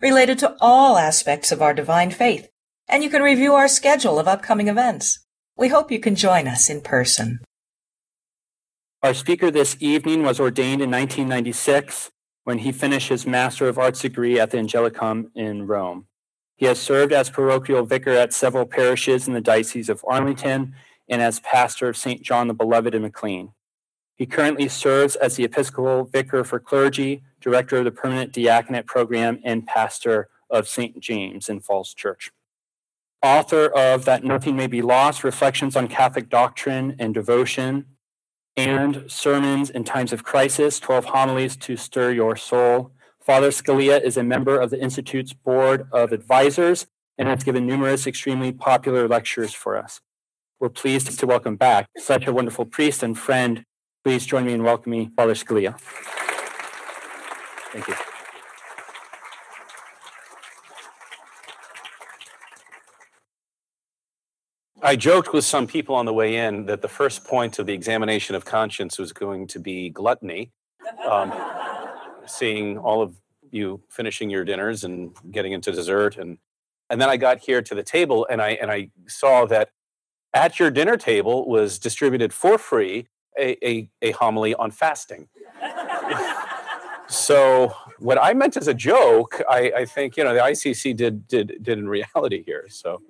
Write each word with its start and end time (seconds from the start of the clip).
related 0.00 0.38
to 0.40 0.56
all 0.60 0.98
aspects 0.98 1.50
of 1.50 1.62
our 1.62 1.72
divine 1.72 2.10
faith, 2.10 2.48
and 2.88 3.02
you 3.02 3.10
can 3.10 3.22
review 3.22 3.54
our 3.54 3.68
schedule 3.68 4.18
of 4.18 4.28
upcoming 4.28 4.68
events. 4.68 5.24
We 5.56 5.68
hope 5.68 5.90
you 5.90 6.00
can 6.00 6.14
join 6.14 6.46
us 6.46 6.68
in 6.68 6.82
person. 6.82 7.40
Our 9.02 9.14
speaker 9.14 9.50
this 9.50 9.76
evening 9.80 10.22
was 10.22 10.40
ordained 10.40 10.82
in 10.82 10.90
1996 10.90 12.10
when 12.44 12.58
he 12.58 12.72
finished 12.72 13.08
his 13.08 13.26
Master 13.26 13.68
of 13.68 13.78
Arts 13.78 14.00
degree 14.00 14.38
at 14.38 14.50
the 14.50 14.58
Angelicum 14.58 15.30
in 15.34 15.66
Rome. 15.66 16.06
He 16.56 16.66
has 16.66 16.78
served 16.78 17.12
as 17.12 17.30
parochial 17.30 17.84
vicar 17.84 18.12
at 18.12 18.32
several 18.32 18.66
parishes 18.66 19.28
in 19.28 19.34
the 19.34 19.40
Diocese 19.40 19.88
of 19.88 20.04
Arlington 20.06 20.74
and 21.08 21.22
as 21.22 21.40
pastor 21.40 21.88
of 21.88 21.96
St. 21.96 22.22
John 22.22 22.48
the 22.48 22.54
Beloved 22.54 22.94
in 22.94 23.02
McLean. 23.02 23.52
He 24.16 24.24
currently 24.24 24.68
serves 24.68 25.14
as 25.14 25.36
the 25.36 25.44
Episcopal 25.44 26.04
Vicar 26.04 26.42
for 26.42 26.58
Clergy, 26.58 27.22
Director 27.40 27.78
of 27.78 27.84
the 27.84 27.90
Permanent 27.90 28.32
Diaconate 28.32 28.86
Program, 28.86 29.38
and 29.44 29.66
Pastor 29.66 30.28
of 30.48 30.66
St. 30.66 30.98
James 30.98 31.50
in 31.50 31.60
Falls 31.60 31.92
Church. 31.92 32.32
Author 33.22 33.66
of 33.66 34.06
That 34.06 34.24
Nothing 34.24 34.56
May 34.56 34.68
Be 34.68 34.80
Lost 34.80 35.22
Reflections 35.22 35.76
on 35.76 35.88
Catholic 35.88 36.30
Doctrine 36.30 36.96
and 36.98 37.12
Devotion, 37.12 37.84
and 38.56 39.04
Sermons 39.06 39.68
in 39.68 39.84
Times 39.84 40.14
of 40.14 40.24
Crisis 40.24 40.80
12 40.80 41.06
Homilies 41.06 41.56
to 41.58 41.76
Stir 41.76 42.12
Your 42.12 42.36
Soul. 42.36 42.92
Father 43.20 43.50
Scalia 43.50 44.02
is 44.02 44.16
a 44.16 44.22
member 44.22 44.58
of 44.58 44.70
the 44.70 44.80
Institute's 44.80 45.34
Board 45.34 45.88
of 45.92 46.12
Advisors 46.12 46.86
and 47.18 47.28
has 47.28 47.44
given 47.44 47.66
numerous 47.66 48.06
extremely 48.06 48.52
popular 48.52 49.06
lectures 49.08 49.52
for 49.52 49.76
us. 49.76 50.00
We're 50.58 50.70
pleased 50.70 51.18
to 51.18 51.26
welcome 51.26 51.56
back 51.56 51.88
such 51.98 52.26
a 52.26 52.32
wonderful 52.32 52.64
priest 52.64 53.02
and 53.02 53.18
friend 53.18 53.66
Please 54.06 54.24
join 54.24 54.46
me 54.46 54.52
in 54.52 54.62
welcoming 54.62 55.10
Father 55.16 55.34
Scalia. 55.34 55.76
Thank 57.72 57.88
you. 57.88 57.94
I 64.80 64.94
joked 64.94 65.32
with 65.32 65.44
some 65.44 65.66
people 65.66 65.96
on 65.96 66.06
the 66.06 66.12
way 66.12 66.36
in 66.36 66.66
that 66.66 66.82
the 66.82 66.88
first 66.88 67.24
point 67.24 67.58
of 67.58 67.66
the 67.66 67.72
examination 67.72 68.36
of 68.36 68.44
conscience 68.44 68.96
was 68.96 69.12
going 69.12 69.48
to 69.48 69.58
be 69.58 69.90
gluttony. 69.90 70.52
Um, 71.04 71.34
seeing 72.26 72.78
all 72.78 73.02
of 73.02 73.16
you 73.50 73.80
finishing 73.88 74.30
your 74.30 74.44
dinners 74.44 74.84
and 74.84 75.16
getting 75.32 75.50
into 75.50 75.72
dessert, 75.72 76.16
and 76.16 76.38
and 76.90 77.00
then 77.00 77.08
I 77.08 77.16
got 77.16 77.40
here 77.40 77.60
to 77.60 77.74
the 77.74 77.82
table 77.82 78.24
and 78.30 78.40
I 78.40 78.50
and 78.50 78.70
I 78.70 78.90
saw 79.08 79.46
that 79.46 79.70
at 80.32 80.60
your 80.60 80.70
dinner 80.70 80.96
table 80.96 81.48
was 81.48 81.80
distributed 81.80 82.32
for 82.32 82.56
free 82.56 83.08
a, 83.38 83.66
a, 83.66 83.88
a 84.02 84.10
homily 84.12 84.54
on 84.54 84.70
fasting. 84.70 85.28
so 87.08 87.72
what 87.98 88.18
I 88.20 88.34
meant 88.34 88.56
as 88.56 88.68
a 88.68 88.74
joke, 88.74 89.42
I, 89.48 89.72
I 89.76 89.84
think 89.84 90.16
you 90.16 90.24
know 90.24 90.34
the 90.34 90.40
ICC 90.40 90.96
did 90.96 91.26
did 91.28 91.58
did 91.62 91.78
in 91.78 91.88
reality 91.88 92.42
here. 92.44 92.66
So 92.68 93.02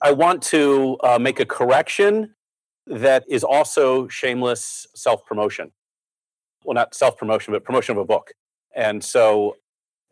I 0.00 0.12
want 0.12 0.42
to 0.44 0.98
uh, 1.02 1.18
make 1.18 1.40
a 1.40 1.46
correction 1.46 2.34
that 2.86 3.24
is 3.28 3.42
also 3.44 4.08
shameless 4.08 4.86
self 4.94 5.24
promotion. 5.24 5.72
Well, 6.64 6.74
not 6.74 6.94
self 6.94 7.16
promotion, 7.16 7.52
but 7.52 7.64
promotion 7.64 7.96
of 7.96 8.02
a 8.02 8.04
book. 8.04 8.32
And 8.74 9.02
so 9.02 9.56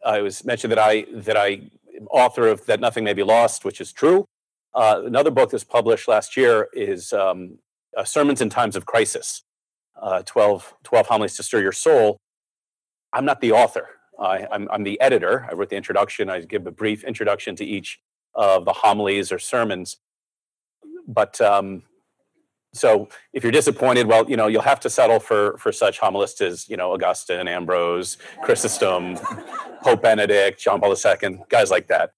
uh, 0.04 0.18
was 0.22 0.44
mentioned 0.44 0.72
that 0.72 0.78
I 0.78 1.06
that 1.12 1.36
I 1.36 1.70
author 2.10 2.48
of 2.48 2.66
that 2.66 2.80
nothing 2.80 3.04
may 3.04 3.12
be 3.12 3.22
lost, 3.22 3.64
which 3.64 3.80
is 3.80 3.92
true. 3.92 4.26
Uh, 4.74 5.02
another 5.04 5.30
book 5.30 5.50
that's 5.50 5.64
published 5.64 6.08
last 6.08 6.36
year 6.36 6.68
is 6.72 7.12
um, 7.12 7.58
uh, 7.96 8.04
Sermons 8.04 8.40
in 8.40 8.50
Times 8.50 8.76
of 8.76 8.86
Crisis, 8.86 9.42
uh, 10.00 10.22
12, 10.22 10.74
12 10.82 11.06
Homilies 11.06 11.36
to 11.36 11.42
Stir 11.42 11.60
Your 11.60 11.72
Soul. 11.72 12.18
I'm 13.12 13.24
not 13.24 13.40
the 13.40 13.52
author. 13.52 13.88
I, 14.18 14.46
I'm, 14.50 14.68
I'm 14.70 14.84
the 14.84 15.00
editor. 15.00 15.46
I 15.50 15.54
wrote 15.54 15.70
the 15.70 15.76
introduction. 15.76 16.30
I 16.30 16.40
give 16.40 16.66
a 16.66 16.70
brief 16.70 17.04
introduction 17.04 17.56
to 17.56 17.64
each 17.64 18.00
of 18.34 18.64
the 18.64 18.72
homilies 18.72 19.32
or 19.32 19.38
sermons. 19.38 19.98
But 21.06 21.40
um, 21.40 21.82
so 22.72 23.08
if 23.32 23.42
you're 23.42 23.52
disappointed, 23.52 24.06
well, 24.06 24.28
you 24.28 24.36
know, 24.36 24.46
you'll 24.46 24.62
have 24.62 24.80
to 24.80 24.90
settle 24.90 25.20
for 25.20 25.58
for 25.58 25.72
such 25.72 25.98
homilists 25.98 26.40
as 26.40 26.68
you 26.68 26.76
know 26.76 26.92
Augustine, 26.92 27.48
Ambrose, 27.48 28.16
Chrysostom, 28.42 29.16
Pope 29.82 30.02
Benedict, 30.02 30.60
John 30.60 30.80
Paul 30.80 30.94
II, 30.94 31.40
guys 31.48 31.70
like 31.70 31.88
that. 31.88 32.12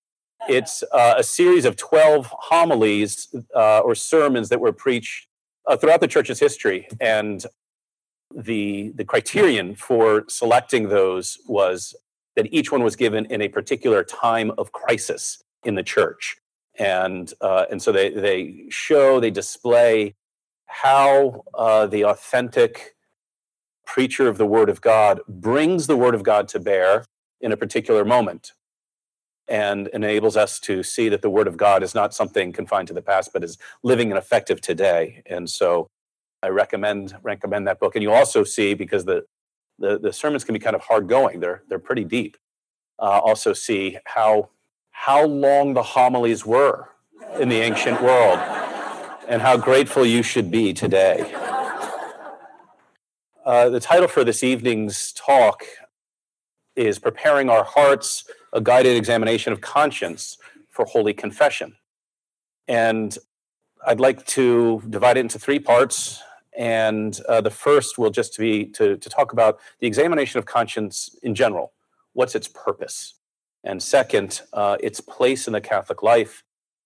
It's 0.48 0.84
uh, 0.92 1.14
a 1.16 1.22
series 1.22 1.64
of 1.64 1.76
twelve 1.76 2.26
homilies 2.30 3.34
uh, 3.56 3.80
or 3.80 3.94
sermons 3.94 4.48
that 4.50 4.60
were 4.60 4.72
preached 4.72 5.28
uh, 5.66 5.76
throughout 5.76 6.00
the 6.00 6.08
church's 6.08 6.40
history. 6.40 6.88
And 7.00 7.44
the, 8.34 8.92
the 8.94 9.04
criterion 9.04 9.74
for 9.74 10.24
selecting 10.28 10.88
those 10.88 11.38
was 11.46 11.94
that 12.36 12.52
each 12.52 12.72
one 12.72 12.82
was 12.82 12.96
given 12.96 13.26
in 13.26 13.40
a 13.40 13.48
particular 13.48 14.02
time 14.02 14.50
of 14.58 14.72
crisis 14.72 15.42
in 15.64 15.74
the 15.74 15.82
church. 15.82 16.36
And, 16.78 17.32
uh, 17.40 17.66
and 17.70 17.80
so 17.80 17.92
they, 17.92 18.10
they 18.10 18.64
show, 18.68 19.20
they 19.20 19.30
display 19.30 20.16
how 20.66 21.44
uh, 21.54 21.86
the 21.86 22.04
authentic 22.04 22.96
preacher 23.86 24.26
of 24.28 24.38
the 24.38 24.46
Word 24.46 24.68
of 24.68 24.80
God 24.80 25.20
brings 25.28 25.86
the 25.86 25.96
Word 25.96 26.14
of 26.14 26.24
God 26.24 26.48
to 26.48 26.58
bear 26.58 27.04
in 27.40 27.52
a 27.52 27.56
particular 27.56 28.04
moment 28.04 28.52
and 29.48 29.88
enables 29.88 30.36
us 30.36 30.58
to 30.60 30.82
see 30.82 31.08
that 31.08 31.22
the 31.22 31.30
Word 31.30 31.46
of 31.46 31.56
God 31.56 31.82
is 31.82 31.94
not 31.94 32.14
something 32.14 32.52
confined 32.52 32.88
to 32.88 32.94
the 32.94 33.02
past, 33.02 33.30
but 33.32 33.44
is 33.44 33.58
living 33.82 34.10
and 34.10 34.18
effective 34.18 34.60
today. 34.60 35.22
And 35.26 35.48
so 35.48 35.90
I 36.42 36.48
recommend 36.48 37.16
recommend 37.22 37.66
that 37.68 37.80
book. 37.80 37.94
And 37.96 38.02
you 38.02 38.12
also 38.12 38.44
see 38.44 38.74
because 38.74 39.04
the 39.04 39.24
the, 39.78 39.98
the 39.98 40.12
sermons 40.12 40.44
can 40.44 40.52
be 40.52 40.58
kind 40.58 40.76
of 40.76 40.82
hard 40.82 41.08
going; 41.08 41.40
they're 41.40 41.62
they're 41.68 41.78
pretty 41.78 42.04
deep. 42.04 42.36
Uh, 42.98 43.20
also 43.24 43.52
see 43.52 43.98
how 44.04 44.50
how 44.90 45.24
long 45.24 45.74
the 45.74 45.82
homilies 45.82 46.46
were 46.46 46.88
in 47.38 47.48
the 47.48 47.56
ancient 47.56 48.00
world, 48.00 48.38
and 49.28 49.42
how 49.42 49.56
grateful 49.56 50.06
you 50.06 50.22
should 50.22 50.50
be 50.50 50.72
today. 50.72 51.34
Uh, 53.44 53.68
the 53.68 53.80
title 53.80 54.08
for 54.08 54.24
this 54.24 54.42
evening's 54.42 55.12
talk 55.12 55.64
is 56.76 56.98
"Preparing 56.98 57.50
Our 57.50 57.64
Hearts." 57.64 58.24
A 58.54 58.60
guided 58.60 58.96
examination 58.96 59.52
of 59.52 59.60
conscience 59.60 60.38
for 60.70 60.84
Holy 60.86 61.12
Confession. 61.12 61.74
And 62.68 63.18
I'd 63.86 64.00
like 64.00 64.24
to 64.26 64.82
divide 64.88 65.18
it 65.18 65.20
into 65.20 65.38
three 65.38 65.58
parts. 65.58 66.22
And 66.56 67.20
uh, 67.28 67.40
the 67.40 67.50
first 67.50 67.98
will 67.98 68.10
just 68.10 68.38
be 68.38 68.64
to, 68.66 68.96
to 68.96 69.08
talk 69.10 69.32
about 69.32 69.58
the 69.80 69.88
examination 69.88 70.38
of 70.38 70.46
conscience 70.46 71.16
in 71.22 71.34
general. 71.34 71.72
What's 72.12 72.36
its 72.36 72.48
purpose? 72.48 73.14
And 73.64 73.82
second, 73.82 74.42
uh, 74.52 74.76
its 74.80 75.00
place 75.00 75.48
in 75.48 75.52
the 75.52 75.60
Catholic 75.60 76.02
life. 76.02 76.44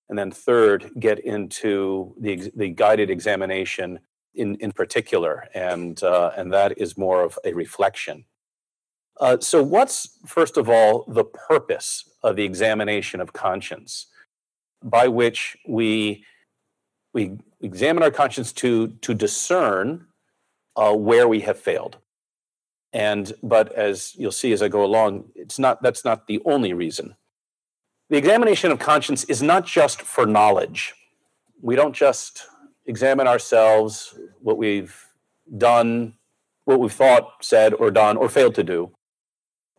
And 0.09 0.19
then 0.19 0.31
third, 0.31 0.91
get 0.99 1.19
into 1.19 2.15
the, 2.19 2.51
the 2.57 2.71
guided 2.71 3.11
examination 3.11 4.01
in, 4.35 4.55
in 4.57 4.73
particular. 4.73 5.49
And, 5.55 6.03
uh, 6.03 6.31
and 6.35 6.51
that 6.55 6.79
is 6.79 6.97
more 6.97 7.23
of 7.23 7.39
a 7.45 7.53
reflection 7.53 8.25
uh, 9.21 9.39
so, 9.41 9.63
what's 9.63 10.19
first 10.27 10.57
of 10.57 10.69
all 10.69 11.05
the 11.09 11.25
purpose 11.25 12.05
of 12.23 12.37
the 12.37 12.45
examination 12.45 13.21
of 13.21 13.33
conscience, 13.33 14.07
by 14.83 15.09
which 15.09 15.57
we 15.67 16.25
we 17.13 17.39
examine 17.61 18.03
our 18.03 18.11
conscience 18.11 18.53
to 18.53 18.89
to 18.89 19.15
discern 19.15 20.07
uh, 20.77 20.95
where 20.95 21.27
we 21.27 21.41
have 21.41 21.59
failed, 21.59 21.99
and 22.93 23.33
but 23.43 23.73
as 23.73 24.15
you'll 24.17 24.31
see 24.31 24.53
as 24.53 24.63
I 24.63 24.69
go 24.69 24.85
along, 24.85 25.25
it's 25.35 25.59
not 25.59 25.83
that's 25.83 26.05
not 26.05 26.29
the 26.29 26.41
only 26.45 26.73
reason. 26.73 27.17
The 28.11 28.17
examination 28.17 28.71
of 28.71 28.79
conscience 28.79 29.25
is 29.25 29.43
not 29.43 29.67
just 29.67 30.01
for 30.01 30.27
knowledge. 30.27 30.95
We 31.61 31.75
don't 31.75 31.95
just 31.95 32.47
examine 32.87 33.27
ourselves, 33.27 34.17
what 34.41 34.57
we've 34.57 34.97
done, 35.59 36.15
what 36.65 36.81
we've 36.81 36.93
thought, 36.93 37.45
said, 37.45 37.75
or 37.75 37.91
done, 37.91 38.17
or 38.17 38.29
failed 38.29 38.55
to 38.55 38.63
do 38.63 38.93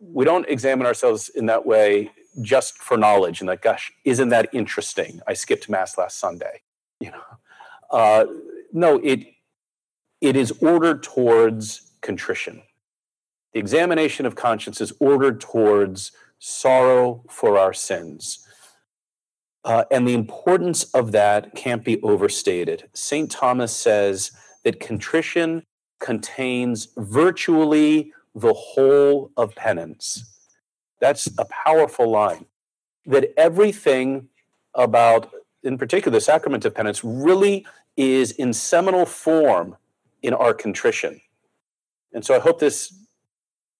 we 0.00 0.24
don't 0.24 0.48
examine 0.48 0.86
ourselves 0.86 1.30
in 1.30 1.46
that 1.46 1.66
way 1.66 2.10
just 2.42 2.78
for 2.78 2.96
knowledge 2.96 3.40
and 3.40 3.48
that 3.48 3.62
gosh 3.62 3.92
isn't 4.04 4.30
that 4.30 4.48
interesting 4.52 5.20
i 5.28 5.34
skipped 5.34 5.68
mass 5.68 5.98
last 5.98 6.18
sunday 6.18 6.62
you 7.00 7.10
know 7.10 7.22
uh, 7.92 8.24
no 8.72 9.00
it 9.04 9.26
it 10.20 10.36
is 10.36 10.52
ordered 10.62 11.02
towards 11.02 11.92
contrition 12.02 12.62
the 13.52 13.60
examination 13.60 14.26
of 14.26 14.36
conscience 14.36 14.80
is 14.80 14.92
ordered 15.00 15.40
towards 15.40 16.12
sorrow 16.38 17.24
for 17.30 17.58
our 17.58 17.72
sins 17.74 18.38
Uh, 19.64 19.84
and 19.90 20.08
the 20.08 20.14
importance 20.14 20.84
of 20.94 21.12
that 21.12 21.54
can't 21.54 21.84
be 21.84 22.00
overstated. 22.02 22.88
St. 22.94 23.30
Thomas 23.30 23.76
says 23.76 24.32
that 24.64 24.80
contrition 24.80 25.64
contains 26.00 26.88
virtually 26.96 28.12
the 28.40 28.54
whole 28.54 29.30
of 29.36 29.54
penance. 29.54 30.24
That's 31.00 31.28
a 31.38 31.46
powerful 31.64 32.10
line. 32.10 32.46
That 33.06 33.32
everything 33.36 34.28
about, 34.74 35.30
in 35.62 35.78
particular, 35.78 36.16
the 36.16 36.20
sacrament 36.20 36.64
of 36.64 36.74
penance 36.74 37.02
really 37.02 37.66
is 37.96 38.32
in 38.32 38.52
seminal 38.52 39.06
form 39.06 39.76
in 40.22 40.34
our 40.34 40.54
contrition. 40.54 41.20
And 42.12 42.24
so 42.24 42.34
I 42.34 42.38
hope 42.38 42.58
this, 42.60 42.92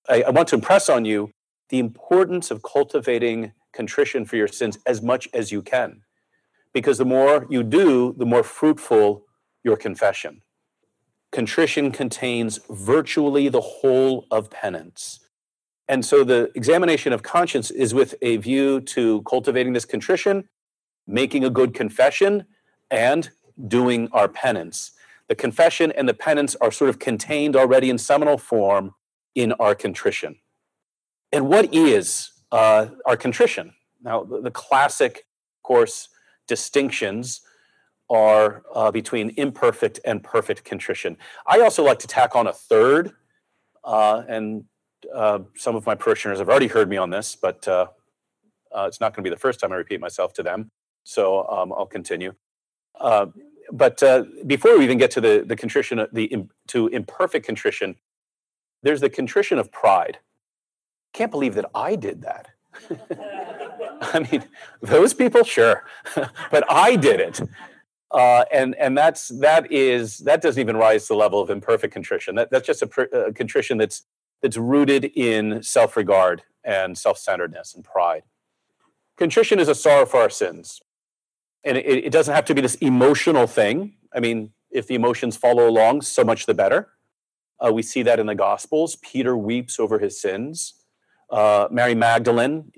I, 0.08 0.22
I 0.22 0.30
want 0.30 0.48
to 0.48 0.54
impress 0.56 0.88
on 0.88 1.04
you 1.04 1.32
the 1.68 1.78
importance 1.78 2.50
of 2.50 2.62
cultivating 2.62 3.52
contrition 3.72 4.24
for 4.24 4.36
your 4.36 4.48
sins 4.48 4.78
as 4.86 5.02
much 5.02 5.28
as 5.32 5.52
you 5.52 5.62
can. 5.62 6.02
Because 6.72 6.98
the 6.98 7.04
more 7.04 7.46
you 7.50 7.62
do, 7.62 8.14
the 8.16 8.26
more 8.26 8.42
fruitful 8.42 9.24
your 9.62 9.76
confession. 9.76 10.42
Contrition 11.32 11.92
contains 11.92 12.58
virtually 12.68 13.48
the 13.48 13.60
whole 13.60 14.26
of 14.30 14.50
penance. 14.50 15.20
And 15.88 16.04
so 16.04 16.24
the 16.24 16.50
examination 16.54 17.12
of 17.12 17.22
conscience 17.22 17.70
is 17.70 17.94
with 17.94 18.14
a 18.22 18.36
view 18.36 18.80
to 18.82 19.22
cultivating 19.22 19.72
this 19.72 19.84
contrition, 19.84 20.48
making 21.06 21.44
a 21.44 21.50
good 21.50 21.74
confession, 21.74 22.46
and 22.90 23.30
doing 23.68 24.08
our 24.12 24.28
penance. 24.28 24.92
The 25.28 25.34
confession 25.34 25.92
and 25.92 26.08
the 26.08 26.14
penance 26.14 26.56
are 26.56 26.72
sort 26.72 26.90
of 26.90 26.98
contained 26.98 27.54
already 27.54 27.90
in 27.90 27.98
seminal 27.98 28.38
form 28.38 28.94
in 29.34 29.52
our 29.54 29.74
contrition. 29.74 30.36
And 31.32 31.48
what 31.48 31.72
is 31.72 32.30
uh, 32.50 32.86
our 33.06 33.16
contrition? 33.16 33.74
Now, 34.02 34.24
the, 34.24 34.50
classic, 34.50 35.18
of 35.18 35.62
course, 35.62 36.08
distinctions 36.48 37.42
are 38.10 38.64
uh, 38.74 38.90
between 38.90 39.32
imperfect 39.36 40.00
and 40.04 40.22
perfect 40.22 40.64
contrition. 40.64 41.16
I 41.46 41.60
also 41.60 41.84
like 41.84 42.00
to 42.00 42.08
tack 42.08 42.34
on 42.34 42.48
a 42.48 42.52
third, 42.52 43.12
uh, 43.84 44.24
and 44.28 44.64
uh, 45.14 45.38
some 45.56 45.76
of 45.76 45.86
my 45.86 45.94
parishioners 45.94 46.40
have 46.40 46.48
already 46.48 46.66
heard 46.66 46.88
me 46.90 46.96
on 46.96 47.10
this, 47.10 47.36
but 47.40 47.66
uh, 47.68 47.86
uh, 48.76 48.86
it's 48.88 49.00
not 49.00 49.14
going 49.14 49.22
to 49.24 49.30
be 49.30 49.34
the 49.34 49.40
first 49.40 49.60
time 49.60 49.72
I 49.72 49.76
repeat 49.76 50.00
myself 50.00 50.32
to 50.34 50.42
them. 50.42 50.70
So 51.04 51.48
um, 51.48 51.72
I'll 51.72 51.86
continue. 51.86 52.34
Uh, 52.98 53.26
but 53.72 54.02
before 54.46 54.76
we 54.76 54.84
even 54.84 54.98
get 54.98 55.12
to 55.12 55.20
the, 55.20 55.44
the 55.46 55.54
contrition, 55.54 56.04
the 56.12 56.46
to 56.66 56.88
imperfect 56.88 57.46
contrition, 57.46 57.94
there's 58.82 59.00
the 59.00 59.08
contrition 59.08 59.58
of 59.58 59.70
pride. 59.70 60.18
Can't 61.12 61.30
believe 61.30 61.54
that 61.54 61.70
I 61.74 61.94
did 61.94 62.22
that. 62.22 62.48
I 64.00 64.26
mean, 64.30 64.44
those 64.80 65.14
people, 65.14 65.44
sure, 65.44 65.84
but 66.50 66.64
I 66.70 66.96
did 66.96 67.20
it. 67.20 67.40
Uh, 68.12 68.44
and 68.52 68.74
and 68.74 68.98
that's 68.98 69.28
that 69.28 69.70
is 69.70 70.18
that 70.18 70.42
doesn't 70.42 70.60
even 70.60 70.76
rise 70.76 71.02
to 71.06 71.14
the 71.14 71.16
level 71.16 71.40
of 71.40 71.48
imperfect 71.48 71.94
contrition. 71.94 72.34
That, 72.34 72.50
that's 72.50 72.66
just 72.66 72.82
a, 72.82 73.28
a 73.28 73.32
contrition 73.32 73.78
that's 73.78 74.02
that's 74.42 74.56
rooted 74.56 75.04
in 75.14 75.62
self-regard 75.62 76.42
and 76.64 76.98
self-centeredness 76.98 77.74
and 77.74 77.84
pride. 77.84 78.22
Contrition 79.16 79.60
is 79.60 79.68
a 79.68 79.74
sorrow 79.74 80.06
for 80.06 80.20
our 80.20 80.30
sins, 80.30 80.80
and 81.62 81.76
it, 81.76 81.86
it 82.06 82.10
doesn't 82.10 82.34
have 82.34 82.46
to 82.46 82.54
be 82.54 82.60
this 82.60 82.74
emotional 82.76 83.46
thing. 83.46 83.94
I 84.12 84.18
mean, 84.18 84.50
if 84.70 84.88
the 84.88 84.96
emotions 84.96 85.36
follow 85.36 85.68
along, 85.68 86.02
so 86.02 86.24
much 86.24 86.46
the 86.46 86.54
better. 86.54 86.88
Uh, 87.64 87.70
we 87.72 87.82
see 87.82 88.02
that 88.02 88.18
in 88.18 88.26
the 88.26 88.34
Gospels. 88.34 88.96
Peter 88.96 89.36
weeps 89.36 89.78
over 89.78 89.98
his 89.98 90.20
sins. 90.20 90.74
Uh, 91.30 91.68
Mary 91.70 91.94
Magdalene 91.94 92.72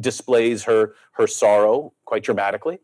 displays 0.00 0.64
her 0.64 0.94
her 1.12 1.28
sorrow 1.28 1.92
quite 2.04 2.24
dramatically. 2.24 2.80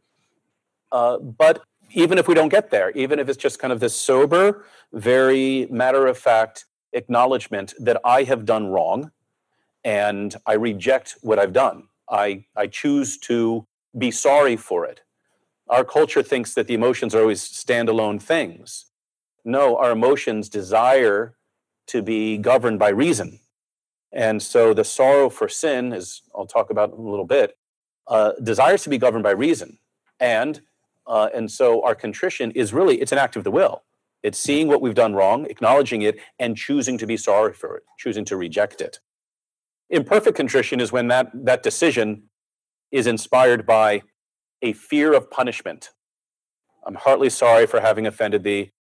Uh, 0.96 1.19
but 1.19 1.62
even 1.93 2.16
if 2.16 2.26
we 2.26 2.32
don't 2.32 2.48
get 2.48 2.70
there, 2.70 2.90
even 2.93 3.19
if 3.19 3.28
it's 3.28 3.37
just 3.37 3.58
kind 3.58 3.70
of 3.70 3.81
this 3.81 3.94
sober, 3.94 4.64
very 4.94 5.66
matter 5.70 6.06
of 6.06 6.16
fact 6.16 6.64
acknowledgement 6.94 7.75
that 7.78 8.00
I 8.02 8.22
have 8.22 8.46
done 8.46 8.69
wrong 8.69 9.10
and 9.84 10.34
I 10.46 10.54
reject 10.54 11.16
what 11.20 11.38
I've 11.38 11.52
done, 11.52 11.88
I, 12.08 12.46
I 12.56 12.66
choose 12.69 13.19
to 13.28 13.66
be 13.98 14.10
sorry 14.10 14.56
for 14.56 14.87
it. 14.87 15.02
Our 15.69 15.84
culture 15.84 16.22
thinks 16.22 16.54
that 16.54 16.66
the 16.66 16.72
emotions 16.72 17.14
are 17.14 17.20
always 17.20 17.43
standalone 17.43 18.19
things. 18.22 18.87
No, 19.44 19.76
our 19.76 19.90
emotions 19.90 20.48
desire 20.48 21.37
to 21.88 22.00
be 22.00 22.38
governed 22.38 22.78
by 22.78 22.88
reason. 22.88 23.40
And 24.12 24.43
so 24.43 24.72
the 24.72 24.84
sorrow 24.84 25.28
for 25.28 25.48
sin, 25.50 25.93
as 25.93 26.22
I'll 26.34 26.46
talk 26.46 26.70
about 26.70 26.94
in 26.94 26.98
a 26.98 27.10
little 27.10 27.26
bit, 27.26 27.58
uh, 28.08 28.32
desires 28.43 28.82
to 28.84 28.88
be 28.88 28.96
governed 28.96 29.25
by 29.25 29.32
reason. 29.32 29.78
And 30.19 30.62
uh, 31.06 31.29
and 31.35 31.50
so 31.50 31.85
our 31.85 31.94
contrition 31.94 32.50
is 32.53 32.73
really 32.73 33.00
it's 33.00 33.12
an 33.12 33.19
act 33.19 33.37
of 33.37 33.44
the 33.44 33.50
will. 33.50 33.85
It's 34.23 34.38
seeing 34.38 34.67
what 34.69 34.81
we've 34.81 34.94
done 34.94 35.14
wrong, 35.14 35.47
acknowledging 35.47 36.03
it, 36.03 36.19
and 36.38 36.56
choosing 36.56 36.99
to 36.99 37.06
be 37.06 37.17
sorry 37.17 37.53
for 37.53 37.76
it, 37.76 37.85
choosing 37.99 38.25
to 38.26 38.37
reject 38.37 38.81
it. 38.81 38.99
Imperfect 39.88 40.37
contrition 40.37 40.81
is 40.81 40.91
when 40.91 41.08
that, 41.08 41.31
that 41.32 41.62
decision 41.62 42.25
is 42.91 43.06
inspired 43.06 43.67
by 43.67 44.03
a 44.62 44.73
fear 44.73 45.12
of 45.12 45.31
punishment. 45.31 45.91
I'm 46.85 46.94
heartily 46.94 47.31
sorry 47.31 47.67
for 47.67 47.81
having 47.81 48.06
offended 48.06 48.43
thee 48.43 48.73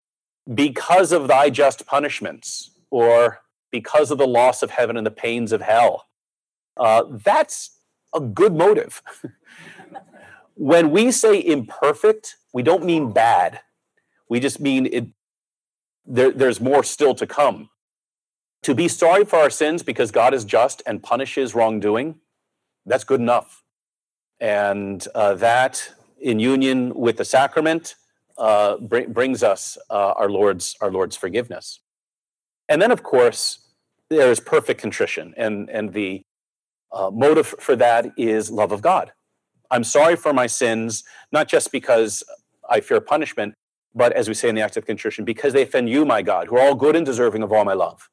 because 0.52 1.12
of 1.12 1.28
thy 1.28 1.50
just 1.50 1.86
punishments, 1.86 2.70
or 2.90 3.40
because 3.70 4.10
of 4.10 4.18
the 4.18 4.26
loss 4.26 4.62
of 4.62 4.70
heaven 4.70 4.96
and 4.96 5.06
the 5.06 5.10
pains 5.10 5.52
of 5.52 5.60
hell. 5.60 6.06
Uh, 6.76 7.02
that's 7.24 7.80
a 8.14 8.20
good 8.20 8.54
motive. 8.54 9.02
when 10.54 10.90
we 10.90 11.10
say 11.10 11.44
imperfect, 11.44 12.36
we 12.52 12.62
don't 12.62 12.84
mean 12.84 13.12
bad. 13.12 13.60
We 14.28 14.40
just 14.40 14.60
mean 14.60 14.86
it. 14.86 15.06
There, 16.06 16.30
there's 16.30 16.60
more 16.60 16.84
still 16.84 17.14
to 17.14 17.26
come. 17.26 17.70
To 18.62 18.74
be 18.74 18.88
sorry 18.88 19.24
for 19.24 19.38
our 19.38 19.50
sins 19.50 19.82
because 19.82 20.10
God 20.10 20.32
is 20.32 20.44
just 20.44 20.82
and 20.86 21.02
punishes 21.02 21.54
wrongdoing, 21.54 22.16
that's 22.86 23.04
good 23.04 23.20
enough. 23.20 23.62
And 24.40 25.06
uh, 25.14 25.34
that, 25.34 25.92
in 26.20 26.38
union 26.38 26.94
with 26.94 27.16
the 27.16 27.24
sacrament, 27.24 27.94
uh, 28.36 28.78
br- 28.78 29.08
brings 29.08 29.42
us 29.42 29.78
uh, 29.90 30.14
our 30.16 30.30
Lord's 30.30 30.76
our 30.80 30.90
Lord's 30.90 31.16
forgiveness. 31.16 31.80
And 32.68 32.80
then, 32.80 32.90
of 32.90 33.02
course, 33.02 33.58
there 34.10 34.30
is 34.30 34.40
perfect 34.40 34.80
contrition, 34.80 35.34
and 35.36 35.70
and 35.70 35.92
the 35.92 36.24
uh, 36.92 37.10
motive 37.10 37.54
for 37.58 37.76
that 37.76 38.12
is 38.16 38.50
love 38.50 38.72
of 38.72 38.82
God. 38.82 39.12
I'm 39.70 39.84
sorry 39.84 40.16
for 40.16 40.32
my 40.32 40.46
sins, 40.46 41.04
not 41.32 41.48
just 41.48 41.72
because 41.72 42.22
I 42.68 42.80
fear 42.80 43.00
punishment, 43.00 43.54
but 43.94 44.12
as 44.12 44.28
we 44.28 44.34
say 44.34 44.48
in 44.48 44.54
the 44.54 44.60
act 44.60 44.76
of 44.76 44.86
contrition, 44.86 45.24
because 45.24 45.52
they 45.52 45.62
offend 45.62 45.88
you, 45.88 46.04
my 46.04 46.22
God, 46.22 46.48
who 46.48 46.56
are 46.56 46.62
all 46.62 46.74
good 46.74 46.96
and 46.96 47.06
deserving 47.06 47.42
of 47.42 47.52
all 47.52 47.64
my 47.64 47.74
love. 47.74 48.08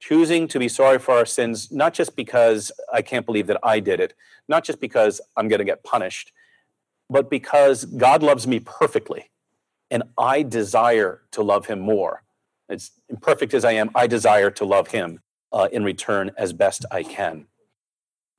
Choosing 0.00 0.48
to 0.48 0.58
be 0.58 0.68
sorry 0.68 0.98
for 0.98 1.14
our 1.14 1.26
sins, 1.26 1.72
not 1.72 1.94
just 1.94 2.14
because 2.14 2.70
I 2.92 3.02
can't 3.02 3.26
believe 3.26 3.46
that 3.46 3.58
I 3.62 3.80
did 3.80 4.00
it, 4.00 4.14
not 4.48 4.64
just 4.64 4.80
because 4.80 5.20
I'm 5.36 5.48
going 5.48 5.58
to 5.58 5.64
get 5.64 5.82
punished, 5.82 6.32
but 7.08 7.30
because 7.30 7.84
God 7.84 8.22
loves 8.22 8.46
me 8.46 8.60
perfectly 8.60 9.30
and 9.90 10.02
I 10.18 10.42
desire 10.42 11.22
to 11.32 11.42
love 11.42 11.66
him 11.66 11.80
more. 11.80 12.22
As 12.68 12.90
imperfect 13.08 13.54
as 13.54 13.64
I 13.64 13.72
am, 13.72 13.90
I 13.94 14.06
desire 14.06 14.50
to 14.52 14.64
love 14.64 14.88
him 14.88 15.20
uh, 15.52 15.68
in 15.72 15.84
return 15.84 16.32
as 16.36 16.52
best 16.52 16.84
I 16.90 17.02
can. 17.02 17.46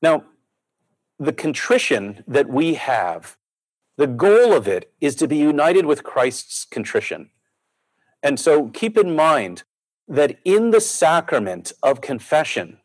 Now, 0.02 0.26
the 1.20 1.34
contrition 1.34 2.24
that 2.28 2.50
we 2.50 2.76
have, 2.76 3.38
the 3.98 4.08
goal 4.08 4.54
of 4.54 4.68
it 4.68 4.92
is 5.00 5.16
to 5.16 5.28
be 5.28 5.38
united 5.38 5.86
with 5.86 6.04
Christ's 6.04 6.66
contrition. 6.66 7.30
And 8.22 8.40
so 8.40 8.70
keep 8.70 8.98
in 8.98 9.16
mind 9.16 9.64
that 10.08 10.38
in 10.44 10.72
the 10.72 10.82
sacrament 10.82 11.72
of 11.82 12.02
confession, 12.02 12.80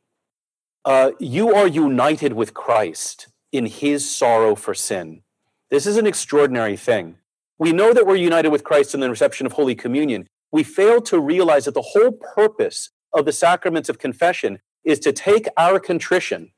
uh, 0.84 1.12
you 1.18 1.54
are 1.54 1.66
united 1.66 2.32
with 2.34 2.54
Christ 2.54 3.28
in 3.52 3.66
his 3.66 4.08
sorrow 4.08 4.54
for 4.54 4.74
sin. 4.74 5.22
This 5.70 5.86
is 5.86 5.96
an 5.96 6.06
extraordinary 6.06 6.76
thing. 6.76 7.16
We 7.58 7.72
know 7.72 7.92
that 7.92 8.06
we're 8.06 8.16
united 8.16 8.50
with 8.50 8.64
Christ 8.64 8.94
in 8.94 9.00
the 9.00 9.10
reception 9.10 9.44
of 9.46 9.52
Holy 9.52 9.74
Communion. 9.74 10.26
We 10.50 10.62
fail 10.62 11.00
to 11.02 11.20
realize 11.20 11.66
that 11.66 11.74
the 11.74 11.82
whole 11.82 12.12
purpose 12.12 12.90
of 13.12 13.24
the 13.24 13.32
sacraments 13.32 13.88
of 13.88 13.98
confession 13.98 14.60
is 14.84 14.98
to 15.00 15.12
take 15.12 15.46
our 15.56 15.78
contrition 15.78 16.52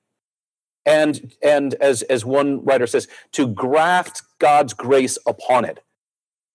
and 0.85 1.35
and 1.43 1.75
as 1.75 2.03
as 2.03 2.25
one 2.25 2.65
writer 2.65 2.87
says 2.87 3.09
to 3.33 3.47
graft 3.47 4.23
god's 4.39 4.75
grace 4.75 5.19
upon 5.27 5.65
it 5.65 5.83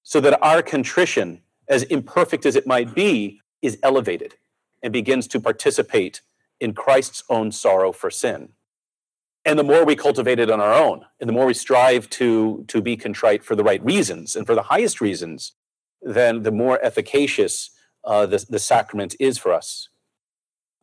so 0.03 0.19
that 0.19 0.41
our 0.41 0.61
contrition 0.61 1.41
as 1.67 1.83
imperfect 1.83 2.45
as 2.45 2.55
it 2.55 2.67
might 2.67 2.95
be 2.95 3.41
is 3.61 3.77
elevated 3.83 4.35
and 4.81 4.93
begins 4.93 5.27
to 5.27 5.39
participate 5.39 6.21
in 6.59 6.73
christ's 6.73 7.23
own 7.29 7.51
sorrow 7.51 7.91
for 7.91 8.09
sin. 8.09 8.49
And 9.45 9.57
the 9.57 9.63
more 9.63 9.85
we 9.85 9.95
cultivate 9.95 10.39
it 10.39 10.51
on 10.51 10.59
our 10.59 10.73
own 10.73 11.05
and 11.21 11.29
the 11.29 11.33
more 11.33 11.45
we 11.45 11.53
strive 11.53 12.09
to 12.11 12.65
to 12.67 12.81
be 12.81 12.97
contrite 12.97 13.43
for 13.43 13.55
the 13.55 13.63
right 13.63 13.83
reasons 13.83 14.35
and 14.35 14.45
for 14.45 14.55
the 14.55 14.63
highest 14.63 14.99
reasons 14.99 15.53
then 16.01 16.43
the 16.43 16.51
more 16.51 16.79
efficacious 16.83 17.71
uh, 18.03 18.25
the, 18.25 18.45
the 18.49 18.59
sacrament 18.59 19.15
is 19.19 19.37
for 19.37 19.53
us. 19.53 19.89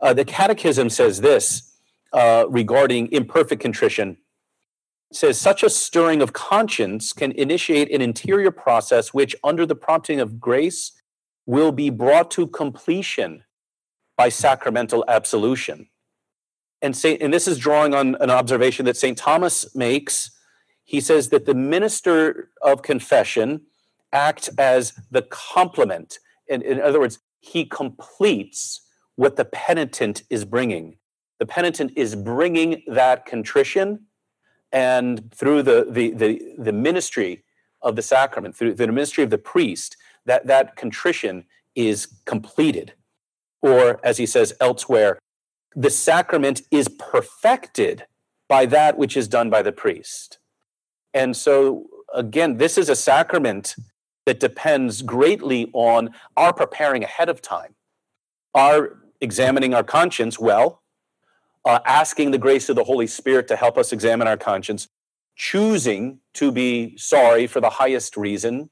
Uh, 0.01 0.13
the 0.13 0.25
catechism 0.25 0.91
says 0.91 1.21
this 1.21 1.74
uh, 2.15 2.47
regarding 2.49 3.11
imperfect 3.13 3.61
contrition. 3.61 4.17
says 5.13 5.39
such 5.39 5.63
a 5.63 5.71
stirring 5.71 6.23
of 6.23 6.33
conscience 6.33 7.13
can 7.13 7.33
initiate 7.33 7.93
an 7.93 8.01
interior 8.01 8.51
process 8.51 9.13
which, 9.13 9.37
under 9.45 9.67
the 9.67 9.75
prompting 9.75 10.21
of 10.21 10.41
grace, 10.41 10.93
will 11.47 11.73
be 11.73 11.91
brought 11.91 12.31
to 12.31 12.47
completion 12.47 13.45
by 14.17 14.29
sacramental 14.29 15.05
absolution. 15.09 15.89
And, 16.81 16.97
Saint, 16.97 17.21
and 17.21 17.33
this 17.33 17.49
is 17.49 17.59
drawing 17.59 17.95
on 17.95 18.15
an 18.21 18.31
observation 18.31 18.87
that 18.87 18.97
St. 18.97 19.19
Thomas 19.19 19.75
makes. 19.75 20.31
He 20.85 21.01
says 21.01 21.31
that 21.31 21.47
the 21.47 21.55
minister 21.55 22.51
of 22.63 22.83
confession 22.83 23.63
acts 24.13 24.49
as 24.59 24.93
the 25.11 25.23
complement. 25.23 26.19
In, 26.47 26.63
in 26.63 26.81
other 26.81 27.01
words, 27.01 27.19
he 27.41 27.65
completes 27.65 28.83
what 29.17 29.37
the 29.37 29.45
penitent 29.45 30.23
is 30.31 30.45
bringing. 30.45 30.97
The 31.39 31.47
penitent 31.47 31.93
is 31.97 32.15
bringing 32.15 32.83
that 32.87 33.27
contrition, 33.27 34.07
and 34.73 35.33
through 35.33 35.63
the, 35.63 35.87
the, 35.89 36.11
the, 36.13 36.43
the 36.59 36.73
ministry 36.73 37.45
of 37.83 37.97
the 37.97 38.03
sacrament, 38.03 38.57
through 38.57 38.75
the 38.75 38.87
ministry 38.87 39.25
of 39.25 39.31
the 39.31 39.39
priest, 39.39 39.97
that, 40.27 40.47
that 40.47 40.77
contrition 40.77 41.45
is 41.75 42.07
completed. 42.25 42.95
Or, 43.63 44.01
as 44.05 44.19
he 44.19 44.27
says 44.27 44.55
elsewhere, 44.61 45.19
the 45.75 45.91
sacrament 45.91 46.63
is 46.71 46.89
perfected 46.89 48.07
by 48.49 48.67
that 48.67 48.97
which 48.97 49.17
is 49.17 49.27
done 49.27 49.51
by 49.51 49.63
the 49.63 49.73
priest. 49.73 50.39
And 51.13 51.37
so, 51.37 51.87
again, 52.13 52.59
this 52.59 52.79
is 52.79 52.89
a 52.89 52.97
sacrament 52.97 53.75
that 54.27 54.41
depends 54.41 55.03
greatly 55.03 55.71
on 55.73 56.11
our 56.37 56.53
preparing 56.53 57.05
ahead 57.05 57.29
of 57.29 57.43
time, 57.43 57.75
our 58.55 58.99
examining 59.21 59.75
our 59.75 59.85
conscience 59.85 60.39
well, 60.39 60.83
uh, 61.65 61.81
asking 61.87 62.31
the 62.31 62.39
grace 62.39 62.69
of 62.69 62.77
the 62.77 62.85
Holy 62.85 63.07
Spirit 63.07 63.49
to 63.49 63.57
help 63.57 63.79
us 63.79 63.93
examine 63.93 64.29
our 64.29 64.37
conscience, 64.37 64.89
choosing 65.37 66.21
to 66.35 66.53
be 66.53 66.97
sorry 66.97 67.47
for 67.47 67.61
the 67.61 67.71
highest 67.71 68.17
reason, 68.17 68.71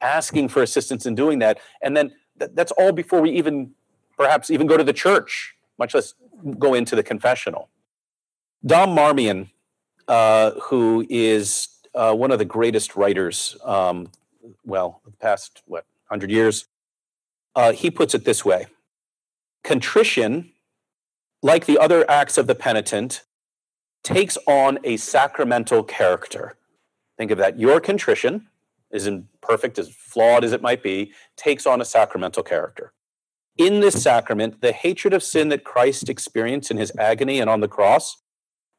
asking 0.00 0.48
for 0.48 0.62
assistance 0.62 1.06
in 1.06 1.14
doing 1.14 1.40
that. 1.40 1.58
And 1.82 1.96
then 1.96 2.12
th- 2.38 2.52
that's 2.54 2.72
all 2.72 2.92
before 2.92 3.20
we 3.20 3.30
even 3.30 3.72
perhaps 4.16 4.50
even 4.50 4.66
go 4.66 4.76
to 4.76 4.84
the 4.84 4.92
church, 4.92 5.54
much 5.78 5.94
less 5.94 6.14
go 6.58 6.74
into 6.74 6.94
the 6.96 7.02
confessional. 7.02 7.68
Dom 8.64 8.90
Marmion, 8.90 9.50
uh, 10.06 10.52
who 10.62 11.06
is 11.08 11.68
uh, 11.94 12.14
one 12.14 12.30
of 12.30 12.38
the 12.38 12.44
greatest 12.44 12.96
writers, 12.96 13.56
um, 13.64 14.10
well, 14.64 15.00
the 15.04 15.12
past, 15.12 15.62
what, 15.66 15.84
100 16.08 16.30
years, 16.30 16.66
uh, 17.54 17.72
he 17.72 17.90
puts 17.90 18.14
it 18.14 18.24
this 18.24 18.44
way 18.44 18.66
Contrition, 19.64 20.52
like 21.42 21.66
the 21.66 21.78
other 21.78 22.08
acts 22.10 22.38
of 22.38 22.46
the 22.46 22.54
penitent, 22.54 23.24
takes 24.02 24.38
on 24.46 24.78
a 24.84 24.96
sacramental 24.96 25.82
character. 25.82 26.56
Think 27.16 27.30
of 27.30 27.38
that. 27.38 27.58
Your 27.58 27.80
contrition, 27.80 28.48
as 28.92 29.06
imperfect, 29.06 29.78
as 29.78 29.90
flawed 29.90 30.44
as 30.44 30.52
it 30.52 30.62
might 30.62 30.82
be, 30.82 31.12
takes 31.36 31.66
on 31.66 31.80
a 31.80 31.84
sacramental 31.84 32.42
character. 32.42 32.92
In 33.56 33.80
this 33.80 34.00
sacrament, 34.00 34.60
the 34.60 34.72
hatred 34.72 35.12
of 35.12 35.22
sin 35.22 35.48
that 35.48 35.64
Christ 35.64 36.08
experienced 36.08 36.70
in 36.70 36.76
his 36.76 36.92
agony 36.96 37.40
and 37.40 37.50
on 37.50 37.60
the 37.60 37.68
cross 37.68 38.22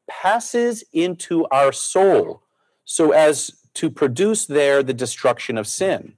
passes 0.08 0.82
into 0.92 1.46
our 1.48 1.70
soul 1.70 2.42
so 2.84 3.12
as 3.12 3.52
to 3.74 3.90
produce 3.90 4.46
there 4.46 4.82
the 4.82 4.94
destruction 4.94 5.56
of 5.56 5.66
sin. 5.66 6.14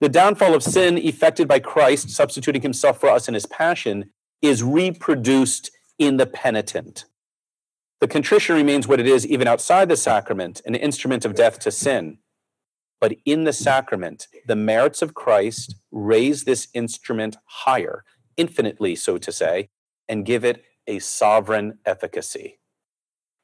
The 0.00 0.08
downfall 0.08 0.54
of 0.54 0.62
sin 0.62 0.98
effected 0.98 1.48
by 1.48 1.60
Christ 1.60 2.10
substituting 2.10 2.62
himself 2.62 3.00
for 3.00 3.08
us 3.08 3.26
in 3.26 3.34
his 3.34 3.46
passion 3.46 4.10
is 4.42 4.62
reproduced 4.62 5.70
in 5.98 6.16
the 6.18 6.26
penitent. 6.26 7.06
The 8.00 8.08
contrition 8.08 8.56
remains 8.56 8.88
what 8.88 8.98
it 8.98 9.06
is 9.06 9.24
even 9.26 9.46
outside 9.46 9.88
the 9.88 9.96
sacrament, 9.96 10.60
an 10.66 10.74
instrument 10.74 11.24
of 11.24 11.36
death 11.36 11.60
to 11.60 11.70
sin. 11.70 12.18
But 13.00 13.16
in 13.24 13.44
the 13.44 13.52
sacrament, 13.52 14.26
the 14.46 14.56
merits 14.56 15.02
of 15.02 15.14
Christ 15.14 15.76
raise 15.90 16.44
this 16.44 16.68
instrument 16.74 17.36
higher, 17.44 18.04
infinitely, 18.36 18.96
so 18.96 19.18
to 19.18 19.32
say, 19.32 19.70
and 20.08 20.26
give 20.26 20.44
it 20.44 20.64
a 20.86 20.98
sovereign 20.98 21.78
efficacy. 21.86 22.58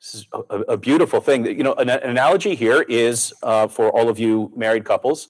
This 0.00 0.14
is 0.14 0.26
a, 0.32 0.60
a 0.60 0.76
beautiful 0.76 1.20
thing. 1.20 1.44
You 1.46 1.62
know, 1.64 1.74
an, 1.74 1.88
an 1.88 2.10
analogy 2.10 2.54
here 2.54 2.82
is 2.82 3.32
uh, 3.42 3.66
for 3.68 3.90
all 3.90 4.08
of 4.08 4.18
you 4.18 4.52
married 4.56 4.84
couples, 4.84 5.28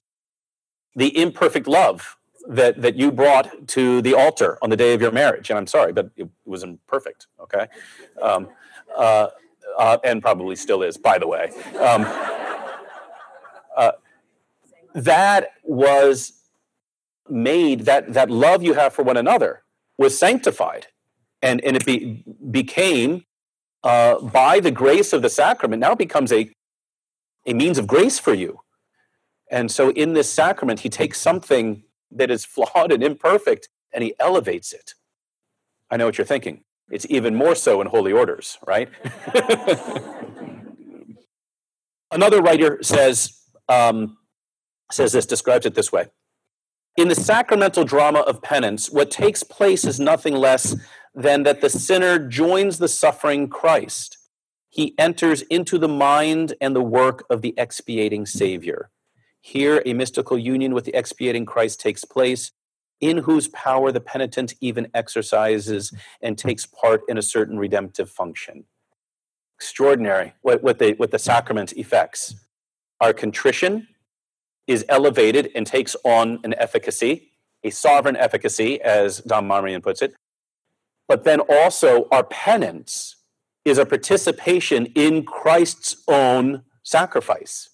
the 0.95 1.15
imperfect 1.17 1.67
love 1.67 2.17
that 2.47 2.81
that 2.81 2.95
you 2.95 3.11
brought 3.11 3.67
to 3.69 4.01
the 4.01 4.13
altar 4.13 4.57
on 4.61 4.69
the 4.69 4.77
day 4.77 4.93
of 4.93 5.01
your 5.01 5.11
marriage. 5.11 5.49
And 5.49 5.59
I'm 5.59 5.67
sorry, 5.67 5.93
but 5.93 6.09
it 6.15 6.27
was 6.45 6.63
imperfect. 6.63 7.27
Okay, 7.39 7.67
um, 8.21 8.47
uh, 8.95 9.27
uh, 9.77 9.97
and 10.03 10.21
probably 10.21 10.55
still 10.55 10.81
is, 10.83 10.97
by 10.97 11.17
the 11.17 11.27
way. 11.27 11.51
Um, 11.79 12.05
uh, 13.75 13.91
that 14.93 15.51
was 15.63 16.33
made 17.29 17.81
that 17.81 18.13
that 18.13 18.29
love 18.29 18.63
you 18.63 18.73
have 18.73 18.93
for 18.93 19.03
one 19.03 19.17
another 19.17 19.63
was 19.97 20.17
sanctified 20.17 20.87
and 21.41 21.63
and 21.63 21.75
it 21.75 21.85
be, 21.85 22.23
became 22.49 23.23
uh, 23.83 24.19
by 24.19 24.59
the 24.59 24.71
grace 24.71 25.13
of 25.13 25.21
the 25.21 25.29
sacrament 25.29 25.79
now 25.79 25.93
becomes 25.95 26.31
a 26.31 26.49
a 27.45 27.53
means 27.53 27.77
of 27.77 27.87
grace 27.87 28.19
for 28.19 28.33
you 28.33 28.59
and 29.51 29.71
so 29.71 29.91
in 29.91 30.13
this 30.13 30.31
sacrament 30.31 30.79
he 30.81 30.89
takes 30.89 31.19
something 31.21 31.83
that 32.11 32.31
is 32.31 32.45
flawed 32.45 32.91
and 32.91 33.03
imperfect 33.03 33.69
and 33.93 34.03
he 34.03 34.13
elevates 34.19 34.73
it 34.73 34.93
i 35.89 35.97
know 35.97 36.05
what 36.05 36.17
you're 36.17 36.25
thinking 36.25 36.63
it's 36.91 37.05
even 37.09 37.35
more 37.35 37.55
so 37.55 37.81
in 37.81 37.87
holy 37.87 38.11
orders 38.11 38.57
right 38.65 38.89
another 42.11 42.41
writer 42.41 42.79
says 42.81 43.39
um, 43.69 44.17
says 44.91 45.13
this, 45.13 45.25
describes 45.25 45.65
it 45.65 45.75
this 45.75 45.91
way. 45.91 46.07
In 46.97 47.07
the 47.07 47.15
sacramental 47.15 47.85
drama 47.85 48.19
of 48.19 48.41
penance, 48.41 48.89
what 48.89 49.11
takes 49.11 49.43
place 49.43 49.85
is 49.85 49.99
nothing 49.99 50.33
less 50.33 50.75
than 51.15 51.43
that 51.43 51.61
the 51.61 51.69
sinner 51.69 52.19
joins 52.19 52.77
the 52.77 52.87
suffering 52.87 53.47
Christ. 53.47 54.17
He 54.69 54.95
enters 54.97 55.43
into 55.43 55.77
the 55.77 55.87
mind 55.87 56.55
and 56.59 56.75
the 56.75 56.81
work 56.83 57.23
of 57.29 57.41
the 57.41 57.53
expiating 57.57 58.25
Savior. 58.25 58.89
Here, 59.41 59.81
a 59.85 59.93
mystical 59.93 60.37
union 60.37 60.73
with 60.73 60.85
the 60.85 60.95
expiating 60.95 61.45
Christ 61.45 61.79
takes 61.79 62.03
place, 62.03 62.51
in 62.99 63.19
whose 63.19 63.47
power 63.47 63.91
the 63.91 64.01
penitent 64.01 64.53
even 64.59 64.91
exercises 64.93 65.93
and 66.21 66.37
takes 66.37 66.65
part 66.65 67.01
in 67.07 67.17
a 67.17 67.21
certain 67.21 67.57
redemptive 67.57 68.09
function. 68.09 68.65
Extraordinary 69.57 70.33
what, 70.41 70.61
what, 70.61 70.79
the, 70.79 70.93
what 70.93 71.11
the 71.11 71.19
sacrament 71.19 71.71
effects. 71.73 72.35
Our 72.99 73.13
contrition, 73.13 73.87
is 74.69 74.85
elevated 74.87 75.49
and 75.55 75.65
takes 75.65 75.95
on 76.03 76.39
an 76.43 76.53
efficacy, 76.59 77.31
a 77.63 77.71
sovereign 77.71 78.15
efficacy, 78.15 78.79
as 78.79 79.17
Dom 79.21 79.47
Marmion 79.47 79.81
puts 79.81 80.03
it. 80.03 80.13
But 81.07 81.23
then 81.23 81.39
also, 81.39 82.07
our 82.11 82.23
penance 82.23 83.15
is 83.65 83.79
a 83.79 83.85
participation 83.85 84.85
in 84.93 85.25
Christ's 85.25 86.03
own 86.07 86.61
sacrifice. 86.83 87.69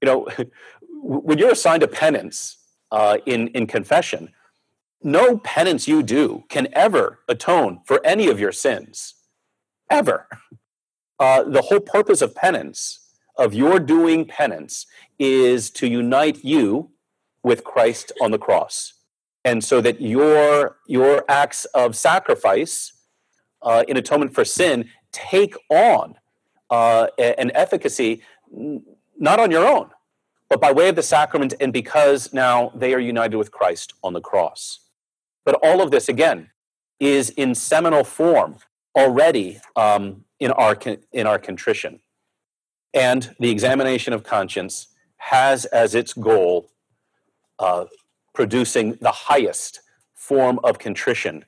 You 0.00 0.06
know, 0.06 0.28
when 1.04 1.38
you're 1.38 1.52
assigned 1.52 1.82
a 1.82 1.88
penance 1.88 2.56
uh, 2.90 3.18
in, 3.26 3.48
in 3.48 3.66
confession, 3.66 4.30
no 5.02 5.36
penance 5.38 5.86
you 5.86 6.02
do 6.02 6.44
can 6.48 6.68
ever 6.72 7.20
atone 7.28 7.80
for 7.84 8.00
any 8.04 8.28
of 8.28 8.40
your 8.40 8.52
sins, 8.52 9.14
ever. 9.90 10.26
Uh, 11.20 11.44
the 11.44 11.62
whole 11.62 11.80
purpose 11.80 12.22
of 12.22 12.34
penance, 12.34 13.00
of 13.36 13.52
your 13.52 13.78
doing 13.78 14.24
penance, 14.24 14.86
is 15.18 15.70
to 15.70 15.86
unite 15.86 16.42
you 16.42 16.90
with 17.42 17.64
Christ 17.64 18.10
on 18.22 18.30
the 18.30 18.38
cross. 18.38 18.94
And 19.44 19.62
so 19.62 19.82
that 19.82 20.00
your, 20.00 20.78
your 20.88 21.22
acts 21.28 21.66
of 21.66 21.94
sacrifice 21.94 22.94
uh, 23.60 23.84
in 23.86 23.98
atonement 23.98 24.34
for 24.34 24.44
sin 24.44 24.88
take 25.12 25.54
on 25.68 26.14
uh, 26.70 27.08
an 27.18 27.52
efficacy 27.54 28.22
not 29.18 29.38
on 29.38 29.50
your 29.50 29.66
own, 29.66 29.90
but 30.54 30.60
by 30.60 30.70
way 30.70 30.88
of 30.88 30.94
the 30.94 31.02
sacrament 31.02 31.52
and 31.58 31.72
because 31.72 32.32
now 32.32 32.70
they 32.76 32.94
are 32.94 33.00
united 33.00 33.36
with 33.36 33.50
Christ 33.50 33.92
on 34.04 34.12
the 34.12 34.20
cross. 34.20 34.78
But 35.44 35.58
all 35.64 35.82
of 35.82 35.90
this, 35.90 36.08
again, 36.08 36.50
is 37.00 37.30
in 37.30 37.56
seminal 37.56 38.04
form 38.04 38.58
already 38.96 39.58
um, 39.74 40.24
in, 40.38 40.52
our, 40.52 40.78
in 41.12 41.26
our 41.26 41.40
contrition. 41.40 41.98
And 42.94 43.34
the 43.40 43.50
examination 43.50 44.12
of 44.12 44.22
conscience 44.22 44.86
has 45.16 45.64
as 45.64 45.96
its 45.96 46.12
goal 46.12 46.70
uh, 47.58 47.86
producing 48.32 48.92
the 49.00 49.10
highest 49.10 49.80
form 50.14 50.60
of 50.62 50.78
contrition 50.78 51.44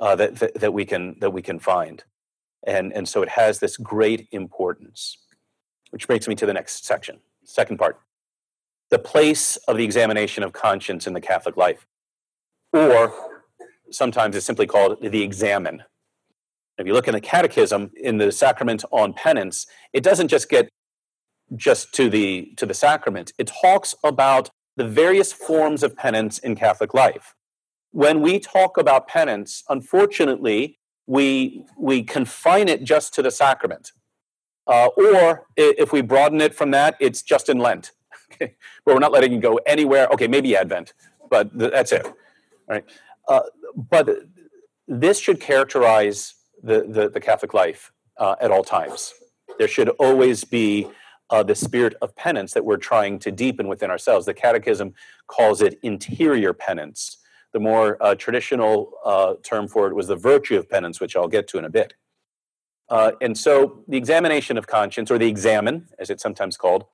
uh, 0.00 0.16
that, 0.16 0.40
that, 0.40 0.54
that, 0.54 0.72
we 0.72 0.84
can, 0.84 1.16
that 1.20 1.30
we 1.30 1.40
can 1.40 1.60
find. 1.60 2.02
And, 2.66 2.92
and 2.94 3.08
so 3.08 3.22
it 3.22 3.28
has 3.28 3.60
this 3.60 3.76
great 3.76 4.26
importance, 4.32 5.18
which 5.90 6.08
brings 6.08 6.26
me 6.26 6.34
to 6.34 6.46
the 6.46 6.52
next 6.52 6.84
section, 6.84 7.20
second 7.44 7.78
part. 7.78 8.00
The 8.90 8.98
place 8.98 9.56
of 9.68 9.76
the 9.76 9.84
examination 9.84 10.42
of 10.42 10.52
conscience 10.52 11.06
in 11.06 11.12
the 11.12 11.20
Catholic 11.20 11.56
life, 11.56 11.86
or 12.72 13.12
sometimes 13.90 14.36
it's 14.36 14.46
simply 14.46 14.66
called 14.66 14.98
the 15.00 15.22
examen. 15.22 15.84
If 16.78 16.86
you 16.86 16.92
look 16.92 17.06
in 17.06 17.14
the 17.14 17.20
Catechism 17.20 17.90
in 17.94 18.18
the 18.18 18.32
sacrament 18.32 18.84
on 18.90 19.12
penance, 19.12 19.66
it 19.92 20.02
doesn't 20.02 20.28
just 20.28 20.48
get 20.48 20.68
just 21.56 21.92
to 21.94 22.08
the 22.08 22.52
to 22.56 22.66
the 22.66 22.74
sacrament. 22.74 23.32
It 23.38 23.52
talks 23.62 23.94
about 24.02 24.50
the 24.76 24.88
various 24.88 25.32
forms 25.32 25.82
of 25.82 25.96
penance 25.96 26.38
in 26.38 26.56
Catholic 26.56 26.94
life. 26.94 27.34
When 27.90 28.20
we 28.22 28.38
talk 28.38 28.78
about 28.78 29.08
penance, 29.08 29.62
unfortunately, 29.68 30.78
we 31.06 31.64
we 31.78 32.02
confine 32.02 32.68
it 32.68 32.84
just 32.84 33.12
to 33.14 33.22
the 33.22 33.30
sacrament. 33.30 33.92
Uh, 34.66 34.86
or 34.96 35.46
if 35.56 35.92
we 35.92 36.00
broaden 36.00 36.40
it 36.40 36.54
from 36.54 36.70
that, 36.70 36.96
it's 37.00 37.22
just 37.22 37.48
in 37.48 37.58
Lent. 37.58 37.90
Okay, 38.32 38.54
but 38.84 38.94
we're 38.94 39.00
not 39.00 39.12
letting 39.12 39.32
it 39.32 39.40
go 39.40 39.56
anywhere. 39.66 40.08
Okay, 40.12 40.28
maybe 40.28 40.56
Advent, 40.56 40.94
but 41.30 41.56
th- 41.58 41.70
that's 41.70 41.92
it. 41.92 42.06
right? 42.68 42.84
Uh, 43.28 43.42
but 43.76 44.08
this 44.88 45.18
should 45.18 45.40
characterize 45.40 46.34
the, 46.62 46.82
the, 46.88 47.08
the 47.08 47.20
Catholic 47.20 47.54
life 47.54 47.92
uh, 48.18 48.36
at 48.40 48.50
all 48.50 48.64
times. 48.64 49.14
There 49.58 49.68
should 49.68 49.88
always 49.90 50.44
be 50.44 50.88
uh, 51.30 51.42
the 51.42 51.54
spirit 51.54 51.94
of 52.02 52.14
penance 52.16 52.52
that 52.54 52.64
we're 52.64 52.76
trying 52.76 53.18
to 53.20 53.30
deepen 53.30 53.68
within 53.68 53.90
ourselves. 53.90 54.26
The 54.26 54.34
Catechism 54.34 54.94
calls 55.28 55.62
it 55.62 55.78
interior 55.82 56.52
penance. 56.52 57.18
The 57.52 57.60
more 57.60 57.96
uh, 58.00 58.14
traditional 58.16 58.92
uh, 59.04 59.34
term 59.42 59.68
for 59.68 59.86
it 59.88 59.94
was 59.94 60.08
the 60.08 60.16
virtue 60.16 60.56
of 60.56 60.68
penance, 60.68 61.00
which 61.00 61.16
I'll 61.16 61.28
get 61.28 61.46
to 61.48 61.58
in 61.58 61.64
a 61.64 61.70
bit. 61.70 61.94
Uh, 62.88 63.12
and 63.20 63.38
so 63.38 63.84
the 63.86 63.96
examination 63.96 64.58
of 64.58 64.66
conscience, 64.66 65.10
or 65.10 65.18
the 65.18 65.28
examen, 65.28 65.86
as 65.98 66.10
it's 66.10 66.22
sometimes 66.22 66.56
called, 66.56 66.84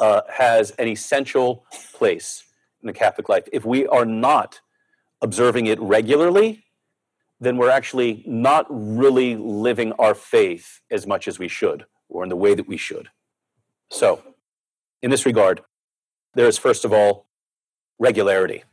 uh, 0.00 0.22
has 0.30 0.70
an 0.72 0.88
essential 0.88 1.64
place 1.94 2.44
in 2.82 2.86
the 2.86 2.92
Catholic 2.92 3.28
life. 3.28 3.44
If 3.52 3.64
we 3.64 3.86
are 3.86 4.04
not 4.04 4.60
observing 5.20 5.66
it 5.66 5.80
regularly, 5.80 6.64
then 7.40 7.56
we're 7.56 7.70
actually 7.70 8.22
not 8.26 8.66
really 8.68 9.36
living 9.36 9.92
our 9.92 10.14
faith 10.14 10.80
as 10.90 11.06
much 11.06 11.28
as 11.28 11.38
we 11.38 11.48
should, 11.48 11.84
or 12.08 12.22
in 12.22 12.28
the 12.28 12.36
way 12.36 12.54
that 12.54 12.66
we 12.66 12.76
should. 12.76 13.08
So, 13.90 14.22
in 15.02 15.10
this 15.10 15.24
regard, 15.24 15.62
there 16.34 16.46
is 16.46 16.58
first 16.58 16.84
of 16.84 16.92
all 16.92 17.26
regularity. 17.98 18.64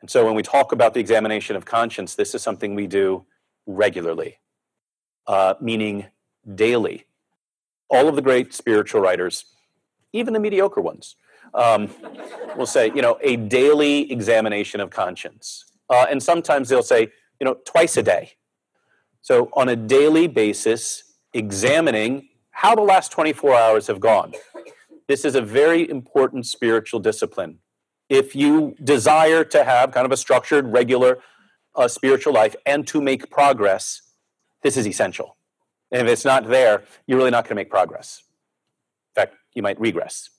And 0.00 0.10
so, 0.10 0.24
when 0.24 0.34
we 0.34 0.42
talk 0.42 0.72
about 0.72 0.94
the 0.94 1.00
examination 1.00 1.56
of 1.56 1.64
conscience, 1.64 2.14
this 2.14 2.34
is 2.34 2.42
something 2.42 2.74
we 2.74 2.86
do 2.86 3.24
regularly, 3.66 4.38
uh, 5.26 5.54
meaning 5.60 6.06
daily. 6.54 7.06
All 7.88 8.08
of 8.08 8.16
the 8.16 8.22
great 8.22 8.54
spiritual 8.54 9.00
writers, 9.00 9.44
even 10.12 10.34
the 10.34 10.40
mediocre 10.40 10.80
ones, 10.80 11.16
um, 11.54 11.88
will 12.56 12.66
say, 12.66 12.92
you 12.94 13.02
know, 13.02 13.18
a 13.22 13.36
daily 13.36 14.10
examination 14.10 14.80
of 14.80 14.90
conscience. 14.90 15.64
Uh, 15.90 16.06
and 16.10 16.22
sometimes 16.22 16.68
they'll 16.68 16.82
say, 16.82 17.08
you 17.40 17.44
know, 17.44 17.56
twice 17.64 17.96
a 17.96 18.02
day. 18.02 18.32
So 19.20 19.50
on 19.54 19.68
a 19.68 19.76
daily 19.76 20.26
basis, 20.26 21.04
examining 21.34 22.28
how 22.50 22.74
the 22.74 22.82
last 22.82 23.12
24 23.12 23.54
hours 23.54 23.86
have 23.86 24.00
gone. 24.00 24.34
This 25.08 25.24
is 25.24 25.34
a 25.34 25.40
very 25.42 25.88
important 25.88 26.46
spiritual 26.46 27.00
discipline. 27.00 27.58
If 28.08 28.36
you 28.36 28.76
desire 28.82 29.44
to 29.44 29.64
have 29.64 29.92
kind 29.92 30.04
of 30.04 30.12
a 30.12 30.16
structured, 30.16 30.72
regular 30.72 31.18
uh, 31.74 31.88
spiritual 31.88 32.34
life 32.34 32.54
and 32.66 32.86
to 32.88 33.00
make 33.00 33.30
progress, 33.30 34.02
this 34.62 34.76
is 34.76 34.86
essential. 34.86 35.36
And 35.90 36.06
if 36.06 36.12
it's 36.12 36.24
not 36.24 36.48
there, 36.48 36.84
you're 37.06 37.18
really 37.18 37.30
not 37.30 37.44
going 37.44 37.50
to 37.50 37.54
make 37.56 37.70
progress. 37.70 38.22
You 39.54 39.62
might 39.62 39.80
regress. 39.80 40.30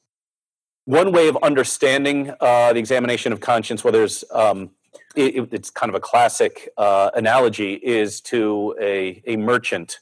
One 0.86 1.12
way 1.12 1.27
of 1.27 1.38
understanding 1.41 2.34
uh, 2.39 2.74
the 2.74 2.79
examination 2.79 3.32
of 3.32 3.39
conscience, 3.39 3.84
whether 3.84 4.00
there's 4.00 4.24
um, 4.32 4.72
it, 5.15 5.50
it's 5.51 5.70
kind 5.70 5.89
of 5.89 5.96
a 5.96 6.00
classic 6.00 6.70
uh, 6.77 7.12
analogy, 7.15 7.74
is 7.74 8.22
to 8.22 8.75
a, 8.82 9.22
a 9.25 9.38
merchant 9.38 10.00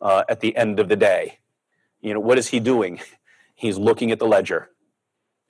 uh, 0.00 0.24
at 0.28 0.40
the 0.40 0.56
end 0.56 0.80
of 0.80 0.88
the 0.88 0.96
day. 0.96 1.38
You 2.00 2.14
know, 2.14 2.20
what 2.20 2.38
is 2.38 2.48
he 2.48 2.60
doing? 2.60 3.00
He's 3.54 3.78
looking 3.78 4.10
at 4.10 4.18
the 4.18 4.26
ledger 4.26 4.70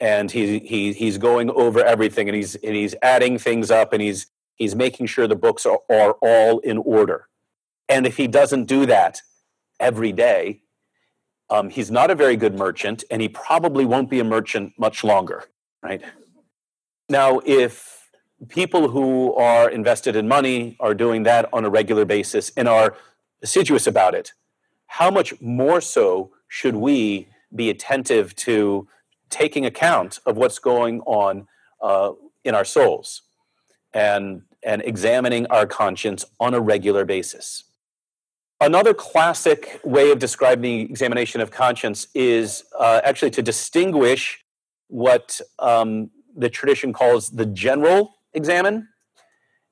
and 0.00 0.30
he, 0.30 0.58
he, 0.60 0.92
he's 0.92 1.18
going 1.18 1.50
over 1.50 1.84
everything 1.84 2.28
and 2.28 2.34
he's, 2.34 2.56
and 2.56 2.74
he's 2.74 2.94
adding 3.02 3.38
things 3.38 3.70
up 3.70 3.92
and 3.92 4.02
he's, 4.02 4.26
he's 4.56 4.74
making 4.74 5.06
sure 5.06 5.28
the 5.28 5.36
books 5.36 5.64
are, 5.64 5.78
are 5.88 6.14
all 6.20 6.58
in 6.60 6.78
order. 6.78 7.28
And 7.88 8.06
if 8.06 8.16
he 8.16 8.26
doesn't 8.26 8.64
do 8.64 8.86
that 8.86 9.20
every 9.78 10.12
day, 10.12 10.62
um, 11.50 11.68
he's 11.68 11.90
not 11.90 12.10
a 12.10 12.14
very 12.14 12.36
good 12.36 12.54
merchant 12.54 13.04
and 13.10 13.20
he 13.20 13.28
probably 13.28 13.84
won't 13.84 14.08
be 14.08 14.20
a 14.20 14.24
merchant 14.24 14.72
much 14.78 15.04
longer, 15.04 15.44
right? 15.82 16.02
Now, 17.08 17.40
if 17.44 18.00
people 18.48 18.88
who 18.88 19.34
are 19.34 19.68
invested 19.68 20.16
in 20.16 20.26
money 20.26 20.76
are 20.80 20.94
doing 20.94 21.24
that 21.24 21.48
on 21.52 21.64
a 21.64 21.70
regular 21.70 22.04
basis 22.04 22.50
and 22.56 22.66
are 22.66 22.96
assiduous 23.42 23.86
about 23.86 24.14
it. 24.14 24.32
How 24.86 25.10
much 25.10 25.38
more 25.40 25.80
so 25.80 26.32
should 26.48 26.74
we 26.74 27.28
be 27.54 27.70
attentive 27.70 28.34
to 28.36 28.88
taking 29.28 29.66
account 29.66 30.18
of 30.26 30.36
what's 30.36 30.58
going 30.58 31.00
on 31.02 31.46
uh, 31.80 32.12
in 32.44 32.54
our 32.54 32.64
souls 32.64 33.22
and, 33.92 34.42
and 34.62 34.82
examining 34.82 35.46
our 35.46 35.66
conscience 35.66 36.24
on 36.38 36.54
a 36.54 36.60
regular 36.60 37.04
basis? 37.04 37.64
Another 38.62 38.92
classic 38.92 39.80
way 39.84 40.10
of 40.10 40.18
describing 40.18 40.62
the 40.62 40.82
examination 40.82 41.40
of 41.40 41.50
conscience 41.50 42.08
is 42.14 42.64
uh, 42.78 43.00
actually 43.04 43.30
to 43.30 43.42
distinguish 43.42 44.44
what 44.88 45.40
um, 45.58 46.10
the 46.36 46.50
tradition 46.50 46.92
calls 46.92 47.30
the 47.30 47.46
general 47.46 48.16
examen 48.34 48.88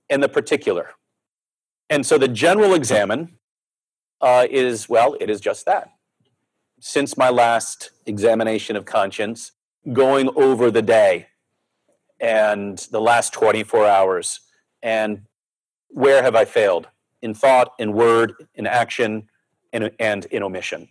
and 0.08 0.22
the 0.22 0.28
particular. 0.28 0.90
And 1.90 2.06
so 2.06 2.16
the 2.16 2.28
general 2.28 2.72
examen 2.72 3.38
uh, 4.22 4.46
is, 4.50 4.88
well, 4.88 5.16
it 5.20 5.28
is 5.28 5.40
just 5.40 5.66
that. 5.66 5.90
Since 6.80 7.18
my 7.18 7.28
last 7.28 7.90
examination 8.06 8.74
of 8.74 8.86
conscience, 8.86 9.52
going 9.92 10.30
over 10.34 10.70
the 10.70 10.82
day 10.82 11.26
and 12.20 12.78
the 12.90 13.00
last 13.00 13.34
24 13.34 13.86
hours, 13.86 14.40
and 14.82 15.22
where 15.88 16.22
have 16.22 16.34
I 16.34 16.46
failed? 16.46 16.88
In 17.22 17.34
thought, 17.34 17.72
in 17.78 17.92
word, 17.92 18.34
in 18.54 18.66
action, 18.66 19.28
in, 19.72 19.90
and 19.98 20.24
in 20.26 20.42
omission. 20.42 20.88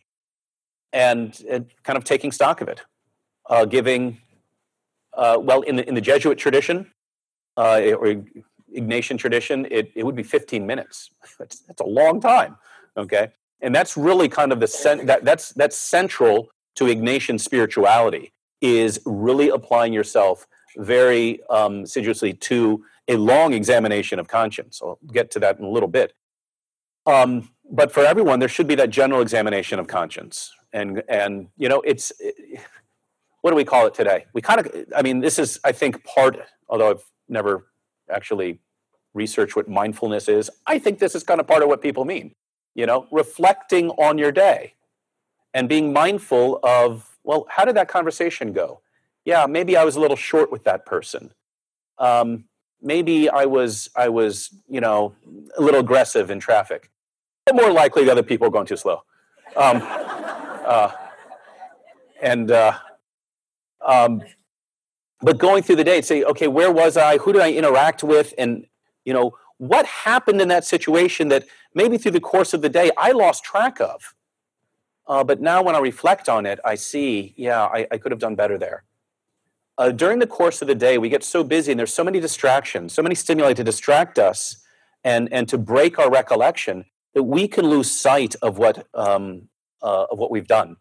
And, 0.93 1.39
and 1.49 1.67
kind 1.83 1.97
of 1.97 2.03
taking 2.03 2.31
stock 2.31 2.61
of 2.61 2.67
it, 2.67 2.81
uh, 3.49 3.65
giving, 3.65 4.19
uh, 5.13 5.37
well, 5.39 5.61
in 5.61 5.75
the, 5.77 5.87
in 5.87 5.95
the 5.95 6.01
Jesuit 6.01 6.37
tradition, 6.37 6.91
uh, 7.57 7.81
or 7.97 8.23
Ignatian 8.75 9.17
tradition, 9.17 9.67
it, 9.71 9.91
it 9.95 10.05
would 10.05 10.15
be 10.15 10.23
15 10.23 10.65
minutes. 10.65 11.09
That's, 11.39 11.59
that's 11.61 11.81
a 11.81 11.85
long 11.85 12.19
time. 12.21 12.57
Okay. 12.95 13.29
And 13.61 13.73
that's 13.73 13.97
really 13.97 14.29
kind 14.29 14.51
of 14.51 14.59
the 14.59 14.67
cent- 14.67 15.07
that, 15.07 15.23
that's 15.25 15.49
that's 15.49 15.75
central 15.75 16.49
to 16.75 16.85
Ignatian 16.85 17.39
spirituality 17.39 18.31
is 18.61 18.99
really 19.05 19.49
applying 19.49 19.93
yourself 19.93 20.47
very 20.77 21.39
um, 21.49 21.83
assiduously 21.83 22.33
to 22.33 22.83
a 23.07 23.15
long 23.15 23.53
examination 23.53 24.19
of 24.19 24.27
conscience. 24.27 24.81
I'll 24.83 24.99
get 25.11 25.31
to 25.31 25.39
that 25.39 25.59
in 25.59 25.65
a 25.65 25.69
little 25.69 25.89
bit. 25.89 26.13
Um, 27.05 27.49
but 27.69 27.91
for 27.91 28.05
everyone, 28.05 28.39
there 28.39 28.49
should 28.49 28.67
be 28.67 28.75
that 28.75 28.89
general 28.89 29.21
examination 29.21 29.79
of 29.79 29.87
conscience. 29.87 30.53
And 30.73 31.03
and 31.07 31.47
you 31.57 31.69
know, 31.69 31.81
it's 31.81 32.11
it, 32.19 32.61
what 33.41 33.51
do 33.51 33.55
we 33.55 33.65
call 33.65 33.87
it 33.87 33.93
today? 33.93 34.25
We 34.33 34.41
kind 34.41 34.59
of, 34.59 34.85
I 34.95 35.01
mean, 35.01 35.19
this 35.19 35.39
is 35.39 35.59
I 35.63 35.71
think 35.71 36.03
part. 36.03 36.37
Although 36.69 36.91
I've 36.91 37.03
never 37.29 37.67
actually 38.11 38.59
researched 39.13 39.55
what 39.55 39.67
mindfulness 39.67 40.29
is. 40.29 40.49
I 40.65 40.79
think 40.79 40.99
this 40.99 41.15
is 41.15 41.23
kind 41.23 41.39
of 41.39 41.47
part 41.47 41.63
of 41.63 41.69
what 41.69 41.81
people 41.81 42.05
mean. 42.05 42.35
You 42.75 42.85
know, 42.85 43.07
reflecting 43.11 43.89
on 43.91 44.17
your 44.17 44.31
day 44.31 44.75
and 45.53 45.67
being 45.67 45.91
mindful 45.91 46.59
of, 46.63 47.17
well, 47.23 47.47
how 47.49 47.65
did 47.65 47.75
that 47.75 47.87
conversation 47.87 48.53
go? 48.53 48.81
Yeah, 49.25 49.47
maybe 49.47 49.75
I 49.75 49.83
was 49.83 49.95
a 49.95 49.99
little 49.99 50.15
short 50.15 50.51
with 50.51 50.63
that 50.65 50.85
person. 50.85 51.33
Um, 51.97 52.45
maybe 52.81 53.29
I 53.29 53.45
was, 53.45 53.89
I 53.95 54.09
was, 54.09 54.49
you 54.67 54.81
know, 54.81 55.15
a 55.57 55.61
little 55.61 55.79
aggressive 55.79 56.29
in 56.29 56.39
traffic. 56.39 56.89
But 57.45 57.55
more 57.55 57.71
likely, 57.71 58.05
the 58.05 58.11
other 58.11 58.23
people 58.23 58.47
are 58.47 58.51
going 58.51 58.67
too 58.67 58.77
slow. 58.77 59.03
Um, 59.55 59.81
uh, 59.83 60.91
and 62.21 62.51
uh, 62.51 62.77
um, 63.85 64.21
but 65.21 65.37
going 65.37 65.63
through 65.63 65.77
the 65.77 65.83
day 65.83 66.01
say 66.01 66.23
okay 66.23 66.47
where 66.47 66.71
was 66.71 66.97
i 66.97 67.17
who 67.17 67.33
did 67.33 67.41
i 67.41 67.51
interact 67.51 68.03
with 68.03 68.33
and 68.37 68.65
you 69.05 69.13
know 69.13 69.35
what 69.57 69.85
happened 69.85 70.39
in 70.41 70.47
that 70.47 70.63
situation 70.63 71.29
that 71.29 71.45
maybe 71.73 71.97
through 71.97 72.11
the 72.11 72.19
course 72.19 72.53
of 72.53 72.61
the 72.61 72.69
day 72.69 72.91
i 72.97 73.11
lost 73.11 73.43
track 73.43 73.79
of 73.79 74.13
uh, 75.07 75.23
but 75.23 75.41
now 75.41 75.61
when 75.61 75.75
i 75.75 75.79
reflect 75.79 76.29
on 76.29 76.45
it 76.45 76.59
i 76.63 76.75
see 76.75 77.33
yeah 77.37 77.63
i, 77.65 77.87
I 77.91 77.97
could 77.97 78.11
have 78.11 78.19
done 78.19 78.35
better 78.35 78.57
there 78.57 78.83
uh, 79.77 79.91
during 79.91 80.19
the 80.19 80.27
course 80.27 80.61
of 80.61 80.67
the 80.67 80.75
day 80.75 80.97
we 80.97 81.09
get 81.09 81.23
so 81.23 81.43
busy 81.43 81.71
and 81.71 81.79
there's 81.79 81.93
so 81.93 82.03
many 82.03 82.19
distractions 82.19 82.93
so 82.93 83.01
many 83.01 83.15
stimuli 83.15 83.53
to 83.53 83.63
distract 83.63 84.17
us 84.19 84.63
and 85.03 85.31
and 85.31 85.47
to 85.49 85.57
break 85.57 85.99
our 85.99 86.09
recollection 86.09 86.85
that 87.13 87.23
we 87.23 87.47
can 87.47 87.65
lose 87.65 87.89
sight 87.89 88.35
of 88.41 88.57
what 88.57 88.87
um, 88.93 89.49
uh, 89.81 90.05
of 90.11 90.19
what 90.19 90.31
we've 90.31 90.47
done 90.47 90.77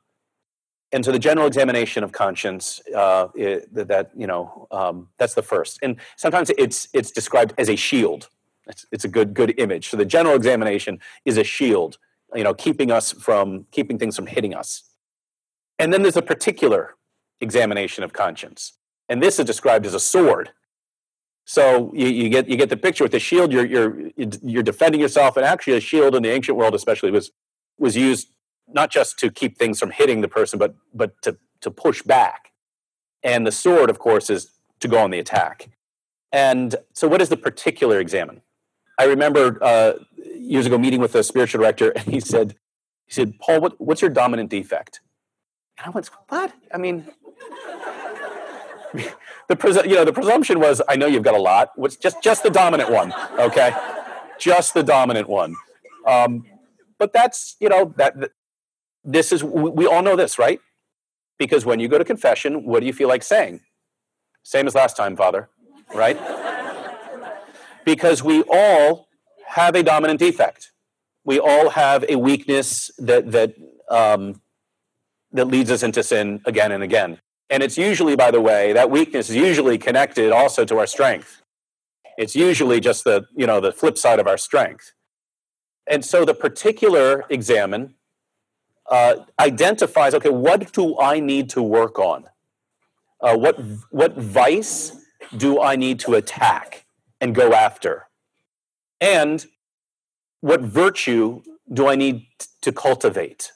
and 0.92 1.04
so 1.04 1.12
the 1.12 1.18
general 1.18 1.46
examination 1.46 2.04
of 2.04 2.12
conscience 2.12 2.80
uh, 2.94 3.28
it, 3.34 3.72
that 3.74 4.10
you 4.16 4.26
know 4.26 4.66
um, 4.70 5.08
that's 5.18 5.34
the 5.34 5.42
first 5.42 5.78
and 5.82 5.96
sometimes 6.16 6.50
it's 6.56 6.88
it's 6.92 7.10
described 7.10 7.52
as 7.58 7.68
a 7.68 7.76
shield 7.76 8.28
It's, 8.68 8.84
it's 8.90 9.04
a 9.04 9.08
good 9.08 9.32
good 9.34 9.52
image. 9.58 9.88
So 9.90 9.96
the 9.96 10.04
general 10.04 10.34
examination 10.34 10.98
is 11.24 11.38
a 11.38 11.44
shield, 11.44 11.98
you 12.34 12.44
know, 12.44 12.54
keeping 12.54 12.90
us 12.90 13.12
from 13.12 13.66
keeping 13.70 13.98
things 13.98 14.16
from 14.16 14.26
hitting 14.26 14.54
us. 14.54 14.82
And 15.78 15.92
then 15.92 16.02
there's 16.02 16.16
a 16.16 16.22
particular 16.34 16.96
examination 17.40 18.02
of 18.04 18.12
conscience, 18.12 18.72
and 19.08 19.22
this 19.22 19.38
is 19.38 19.44
described 19.44 19.86
as 19.86 19.94
a 19.94 20.00
sword. 20.00 20.50
So 21.44 21.92
you, 21.94 22.08
you 22.08 22.28
get 22.28 22.48
you 22.48 22.56
get 22.56 22.70
the 22.70 22.76
picture 22.76 23.04
with 23.04 23.12
the 23.12 23.20
shield. 23.20 23.52
You're 23.52 23.64
you're 23.64 24.10
you're 24.42 24.62
defending 24.64 25.00
yourself, 25.00 25.36
and 25.36 25.46
actually, 25.46 25.76
a 25.76 25.80
shield 25.80 26.14
in 26.16 26.22
the 26.24 26.30
ancient 26.30 26.56
world, 26.58 26.74
especially, 26.74 27.12
was 27.12 27.30
was 27.78 27.96
used 27.96 28.28
not 28.68 28.90
just 28.90 29.18
to 29.20 29.30
keep 29.30 29.56
things 29.56 29.78
from 29.78 29.92
hitting 29.92 30.22
the 30.22 30.28
person, 30.28 30.58
but 30.58 30.74
but 30.92 31.20
to 31.22 31.36
to 31.60 31.70
push 31.70 32.02
back. 32.02 32.52
And 33.22 33.46
the 33.46 33.52
sword, 33.52 33.90
of 33.90 33.98
course, 33.98 34.28
is 34.28 34.50
to 34.80 34.88
go 34.88 34.98
on 34.98 35.10
the 35.10 35.18
attack. 35.20 35.70
And 36.32 36.74
so, 36.92 37.06
what 37.06 37.22
is 37.22 37.28
the 37.28 37.36
particular 37.36 38.00
examen? 38.00 38.42
I 38.98 39.04
remember 39.04 39.62
uh, 39.62 39.92
years 40.34 40.66
ago 40.66 40.78
meeting 40.78 41.00
with 41.00 41.14
a 41.14 41.22
spiritual 41.22 41.60
director, 41.60 41.90
and 41.96 42.06
he 42.06 42.18
said, 42.18 42.56
"He 43.06 43.12
said, 43.12 43.38
Paul, 43.38 43.60
what, 43.60 43.80
what's 43.80 44.02
your 44.02 44.10
dominant 44.10 44.50
defect?" 44.50 45.00
And 45.78 45.86
I 45.86 45.90
went, 45.90 46.10
"What? 46.28 46.52
I 46.74 46.78
mean." 46.78 47.06
the 49.48 49.56
pres- 49.56 49.84
you 49.84 49.94
know 49.94 50.04
the 50.04 50.12
presumption 50.12 50.60
was 50.60 50.82
I 50.88 50.96
know 50.96 51.06
you've 51.06 51.22
got 51.22 51.34
a 51.34 51.40
lot. 51.40 51.70
What's 51.76 51.96
just 51.96 52.22
just 52.22 52.42
the 52.42 52.50
dominant 52.50 52.90
one, 52.90 53.12
okay? 53.38 53.72
just 54.38 54.74
the 54.74 54.82
dominant 54.82 55.28
one. 55.28 55.56
Um, 56.06 56.44
but 56.98 57.12
that's 57.12 57.56
you 57.60 57.68
know 57.68 57.92
that, 57.96 58.14
this 59.04 59.32
is 59.32 59.42
we, 59.44 59.70
we 59.70 59.86
all 59.86 60.02
know 60.02 60.16
this, 60.16 60.38
right? 60.38 60.60
Because 61.38 61.66
when 61.66 61.80
you 61.80 61.88
go 61.88 61.98
to 61.98 62.04
confession, 62.04 62.64
what 62.64 62.80
do 62.80 62.86
you 62.86 62.92
feel 62.92 63.08
like 63.08 63.22
saying? 63.22 63.60
Same 64.42 64.66
as 64.66 64.74
last 64.74 64.96
time, 64.96 65.16
Father, 65.16 65.48
right? 65.94 66.18
because 67.84 68.22
we 68.22 68.42
all 68.50 69.08
have 69.46 69.74
a 69.74 69.82
dominant 69.82 70.18
defect. 70.18 70.72
We 71.24 71.38
all 71.38 71.70
have 71.70 72.04
a 72.08 72.16
weakness 72.16 72.90
that 72.98 73.32
that 73.32 73.54
um, 73.90 74.40
that 75.32 75.46
leads 75.46 75.70
us 75.70 75.82
into 75.82 76.02
sin 76.02 76.40
again 76.46 76.72
and 76.72 76.82
again. 76.82 77.20
And 77.48 77.62
it's 77.62 77.78
usually, 77.78 78.16
by 78.16 78.30
the 78.30 78.40
way, 78.40 78.72
that 78.72 78.90
weakness 78.90 79.30
is 79.30 79.36
usually 79.36 79.78
connected 79.78 80.32
also 80.32 80.64
to 80.64 80.78
our 80.78 80.86
strength. 80.86 81.42
It's 82.18 82.34
usually 82.34 82.80
just 82.80 83.04
the, 83.04 83.26
you 83.36 83.46
know, 83.46 83.60
the 83.60 83.72
flip 83.72 83.96
side 83.98 84.18
of 84.18 84.26
our 84.26 84.38
strength. 84.38 84.92
And 85.86 86.04
so 86.04 86.24
the 86.24 86.34
particular 86.34 87.24
examen 87.30 87.94
uh, 88.90 89.16
identifies, 89.38 90.14
okay, 90.14 90.30
what 90.30 90.72
do 90.72 90.98
I 90.98 91.20
need 91.20 91.48
to 91.50 91.62
work 91.62 91.98
on? 91.98 92.24
Uh, 93.20 93.36
what, 93.36 93.58
what 93.90 94.16
vice 94.16 94.96
do 95.36 95.60
I 95.60 95.76
need 95.76 96.00
to 96.00 96.14
attack 96.14 96.86
and 97.20 97.34
go 97.34 97.52
after? 97.52 98.08
And 99.00 99.44
what 100.40 100.60
virtue 100.60 101.42
do 101.72 101.86
I 101.86 101.96
need 101.96 102.26
to 102.62 102.72
cultivate? 102.72 103.52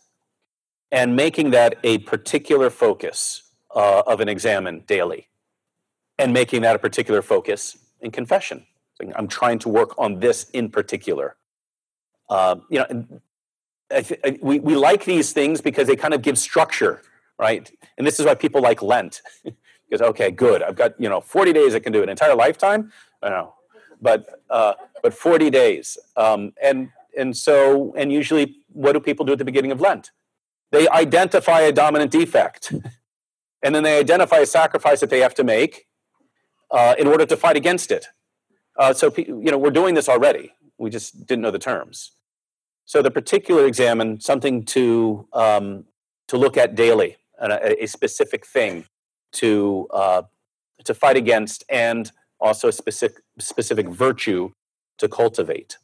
And 0.92 1.16
making 1.16 1.50
that 1.50 1.78
a 1.82 1.98
particular 1.98 2.70
focus 2.70 3.49
uh, 3.74 4.02
of 4.06 4.20
an 4.20 4.28
examen 4.28 4.82
daily 4.86 5.28
and 6.18 6.32
making 6.32 6.62
that 6.62 6.76
a 6.76 6.78
particular 6.78 7.22
focus 7.22 7.78
in 8.00 8.10
confession. 8.10 8.66
I'm 9.16 9.28
trying 9.28 9.58
to 9.60 9.68
work 9.68 9.94
on 9.98 10.20
this 10.20 10.50
in 10.50 10.70
particular. 10.70 11.36
Uh, 12.28 12.56
you 12.68 12.78
know, 12.78 13.06
I 13.90 14.02
th- 14.02 14.20
I, 14.22 14.38
we, 14.42 14.60
we 14.60 14.76
like 14.76 15.04
these 15.04 15.32
things 15.32 15.60
because 15.60 15.86
they 15.86 15.96
kind 15.96 16.14
of 16.14 16.22
give 16.22 16.38
structure, 16.38 17.02
right? 17.38 17.70
And 17.96 18.06
this 18.06 18.20
is 18.20 18.26
why 18.26 18.34
people 18.34 18.60
like 18.60 18.82
Lent. 18.82 19.22
because, 19.44 20.02
okay, 20.02 20.30
good, 20.30 20.62
I've 20.62 20.76
got, 20.76 21.00
you 21.00 21.08
know, 21.08 21.20
40 21.20 21.52
days 21.52 21.74
I 21.74 21.80
can 21.80 21.92
do 21.92 22.02
an 22.02 22.08
entire 22.08 22.34
lifetime. 22.34 22.92
I 23.22 23.30
know. 23.30 23.54
But, 24.00 24.40
uh, 24.48 24.74
but 25.02 25.12
40 25.12 25.50
days. 25.50 25.98
Um, 26.16 26.52
and, 26.62 26.90
and 27.18 27.36
so, 27.36 27.92
and 27.96 28.12
usually, 28.12 28.56
what 28.68 28.92
do 28.92 29.00
people 29.00 29.26
do 29.26 29.32
at 29.32 29.38
the 29.38 29.44
beginning 29.44 29.72
of 29.72 29.80
Lent? 29.80 30.10
They 30.70 30.88
identify 30.88 31.60
a 31.62 31.72
dominant 31.72 32.12
defect. 32.12 32.72
and 33.62 33.74
then 33.74 33.82
they 33.82 33.98
identify 33.98 34.38
a 34.38 34.46
sacrifice 34.46 35.00
that 35.00 35.10
they 35.10 35.20
have 35.20 35.34
to 35.34 35.44
make 35.44 35.86
uh, 36.70 36.94
in 36.98 37.06
order 37.06 37.26
to 37.26 37.36
fight 37.36 37.56
against 37.56 37.90
it. 37.90 38.06
Uh, 38.78 38.92
so 38.92 39.12
you 39.16 39.50
know 39.50 39.58
we're 39.58 39.70
doing 39.70 39.94
this 39.94 40.08
already. 40.08 40.52
We 40.78 40.90
just 40.90 41.26
didn't 41.26 41.42
know 41.42 41.50
the 41.50 41.58
terms. 41.58 42.12
So 42.84 43.02
the 43.02 43.10
particular 43.10 43.66
examen 43.66 44.20
something 44.20 44.64
to 44.66 45.28
um, 45.32 45.84
to 46.28 46.36
look 46.36 46.56
at 46.56 46.74
daily, 46.74 47.16
a, 47.38 47.84
a 47.84 47.86
specific 47.86 48.46
thing 48.46 48.84
to 49.32 49.88
uh, 49.92 50.22
to 50.84 50.94
fight 50.94 51.16
against, 51.16 51.64
and 51.68 52.10
also 52.40 52.68
a 52.68 52.72
specific 52.72 53.22
specific 53.38 53.88
virtue 53.88 54.52
to 54.98 55.08
cultivate. 55.08 55.78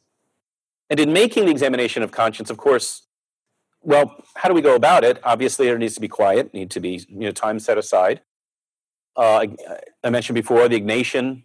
And 0.89 0.99
in 0.99 1.11
making 1.11 1.45
the 1.45 1.51
examination 1.51 2.01
of 2.01 2.11
conscience, 2.11 2.49
of 2.49 2.57
course, 2.57 3.06
well, 3.81 4.23
how 4.35 4.49
do 4.49 4.55
we 4.55 4.61
go 4.61 4.75
about 4.75 5.03
it? 5.03 5.19
Obviously, 5.23 5.67
there 5.67 5.77
needs 5.77 5.95
to 5.95 6.01
be 6.01 6.07
quiet, 6.07 6.53
need 6.53 6.71
to 6.71 6.79
be 6.79 7.05
you 7.09 7.19
know 7.19 7.31
time 7.31 7.59
set 7.59 7.77
aside. 7.77 8.21
Uh, 9.15 9.47
I 10.03 10.09
mentioned 10.09 10.35
before 10.35 10.67
the 10.67 10.79
Ignatian 10.79 11.43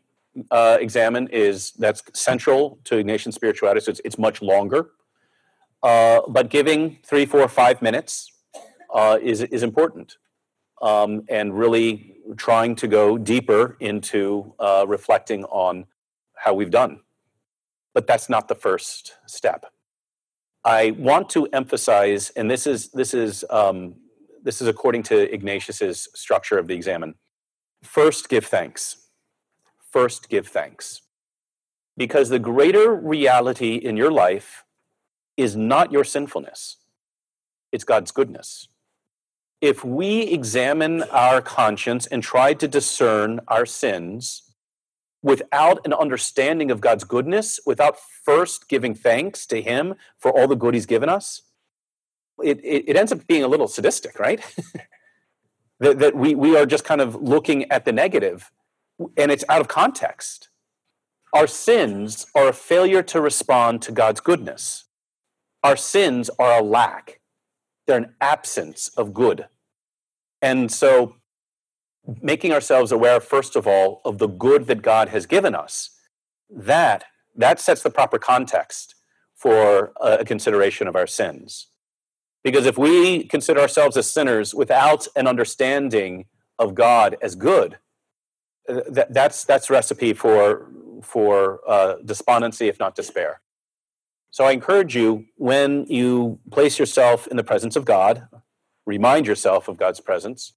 uh, 0.50 0.78
examen 0.80 1.28
is 1.28 1.72
that's 1.72 2.02
central 2.12 2.78
to 2.84 2.96
Ignatian 2.96 3.32
spirituality. 3.32 3.80
So 3.80 3.90
it's, 3.90 4.00
it's 4.04 4.18
much 4.18 4.42
longer, 4.42 4.90
uh, 5.82 6.20
but 6.28 6.50
giving 6.50 6.98
three, 7.04 7.26
four, 7.26 7.46
five 7.48 7.82
minutes 7.82 8.32
uh, 8.92 9.18
is 9.22 9.42
is 9.42 9.62
important, 9.62 10.16
um, 10.80 11.22
and 11.28 11.56
really 11.56 12.16
trying 12.36 12.74
to 12.76 12.86
go 12.88 13.18
deeper 13.18 13.76
into 13.80 14.54
uh, 14.58 14.84
reflecting 14.86 15.44
on 15.44 15.86
how 16.36 16.54
we've 16.54 16.70
done. 16.70 17.00
But 17.94 18.06
that's 18.06 18.28
not 18.28 18.48
the 18.48 18.54
first 18.54 19.16
step. 19.26 19.66
I 20.64 20.92
want 20.92 21.28
to 21.30 21.46
emphasize, 21.52 22.30
and 22.30 22.50
this 22.50 22.66
is 22.66 22.90
this 22.90 23.14
is 23.14 23.44
um, 23.50 23.96
this 24.42 24.62
is 24.62 24.68
according 24.68 25.02
to 25.04 25.32
Ignatius's 25.32 26.08
structure 26.14 26.58
of 26.58 26.68
the 26.68 26.74
examen. 26.74 27.16
First, 27.82 28.28
give 28.28 28.46
thanks. 28.46 29.08
First, 29.90 30.28
give 30.28 30.46
thanks, 30.46 31.02
because 31.96 32.28
the 32.28 32.38
greater 32.38 32.94
reality 32.94 33.74
in 33.74 33.96
your 33.96 34.10
life 34.10 34.64
is 35.36 35.56
not 35.56 35.90
your 35.90 36.04
sinfulness; 36.04 36.76
it's 37.72 37.84
God's 37.84 38.12
goodness. 38.12 38.68
If 39.60 39.84
we 39.84 40.22
examine 40.22 41.02
our 41.04 41.40
conscience 41.40 42.06
and 42.06 42.22
try 42.22 42.54
to 42.54 42.68
discern 42.68 43.40
our 43.48 43.66
sins, 43.66 44.51
without 45.22 45.84
an 45.86 45.92
understanding 45.92 46.70
of 46.70 46.80
God's 46.80 47.04
goodness, 47.04 47.60
without 47.64 47.96
first 47.98 48.68
giving 48.68 48.94
thanks 48.94 49.46
to 49.46 49.62
Him 49.62 49.94
for 50.18 50.30
all 50.36 50.48
the 50.48 50.56
good 50.56 50.74
He's 50.74 50.86
given 50.86 51.08
us, 51.08 51.42
it, 52.42 52.58
it, 52.64 52.88
it 52.88 52.96
ends 52.96 53.12
up 53.12 53.26
being 53.26 53.42
a 53.42 53.48
little 53.48 53.68
sadistic, 53.68 54.18
right? 54.18 54.40
that, 55.80 55.98
that 55.98 56.16
we, 56.16 56.34
we 56.34 56.56
are 56.56 56.66
just 56.66 56.84
kind 56.84 57.00
of 57.00 57.14
looking 57.14 57.70
at 57.70 57.84
the 57.84 57.92
negative 57.92 58.50
and 59.16 59.30
it's 59.30 59.44
out 59.48 59.60
of 59.60 59.68
context. 59.68 60.48
Our 61.32 61.46
sins 61.46 62.26
are 62.34 62.48
a 62.48 62.52
failure 62.52 63.02
to 63.04 63.20
respond 63.20 63.82
to 63.82 63.92
God's 63.92 64.20
goodness. 64.20 64.84
Our 65.62 65.76
sins 65.76 66.30
are 66.38 66.58
a 66.58 66.62
lack, 66.62 67.20
they're 67.86 67.98
an 67.98 68.14
absence 68.20 68.88
of 68.96 69.14
good. 69.14 69.46
And 70.40 70.70
so 70.70 71.16
making 72.20 72.52
ourselves 72.52 72.90
aware 72.92 73.20
first 73.20 73.56
of 73.56 73.66
all 73.66 74.00
of 74.04 74.18
the 74.18 74.26
good 74.26 74.66
that 74.66 74.82
god 74.82 75.08
has 75.08 75.26
given 75.26 75.54
us 75.54 75.90
that 76.50 77.04
that 77.34 77.60
sets 77.60 77.82
the 77.82 77.90
proper 77.90 78.18
context 78.18 78.94
for 79.34 79.92
a 80.00 80.24
consideration 80.24 80.86
of 80.86 80.94
our 80.94 81.06
sins. 81.06 81.68
Because 82.44 82.66
if 82.66 82.78
we 82.78 83.24
consider 83.24 83.60
ourselves 83.60 83.96
as 83.96 84.08
sinners 84.08 84.54
without 84.54 85.08
an 85.16 85.26
understanding 85.26 86.26
of 86.58 86.74
god 86.74 87.16
as 87.22 87.34
good 87.34 87.78
uh, 88.68 88.80
that, 88.88 89.12
that's 89.12 89.44
that's 89.44 89.70
recipe 89.70 90.12
for 90.12 90.70
for 91.02 91.60
uh, 91.68 91.96
despondency 92.04 92.68
if 92.68 92.78
not 92.78 92.94
despair. 92.94 93.40
So 94.30 94.44
i 94.44 94.52
encourage 94.52 94.94
you 94.94 95.26
when 95.36 95.86
you 95.88 96.38
place 96.50 96.78
yourself 96.78 97.26
in 97.26 97.36
the 97.36 97.44
presence 97.44 97.74
of 97.74 97.84
god 97.84 98.28
remind 98.86 99.26
yourself 99.26 99.68
of 99.68 99.76
god's 99.76 100.00
presence 100.00 100.52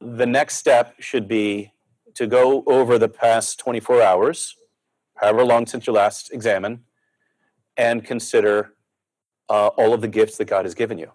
the 0.00 0.26
next 0.26 0.56
step 0.56 0.94
should 0.98 1.28
be 1.28 1.72
to 2.14 2.26
go 2.26 2.62
over 2.66 2.98
the 2.98 3.08
past 3.08 3.58
24 3.58 4.02
hours, 4.02 4.54
however 5.16 5.44
long 5.44 5.66
since 5.66 5.86
your 5.86 5.94
last 5.94 6.32
examen, 6.32 6.84
and 7.76 8.04
consider 8.04 8.74
uh, 9.48 9.68
all 9.68 9.92
of 9.92 10.00
the 10.00 10.08
gifts 10.08 10.36
that 10.38 10.46
God 10.46 10.64
has 10.64 10.74
given 10.74 10.98
you. 10.98 11.12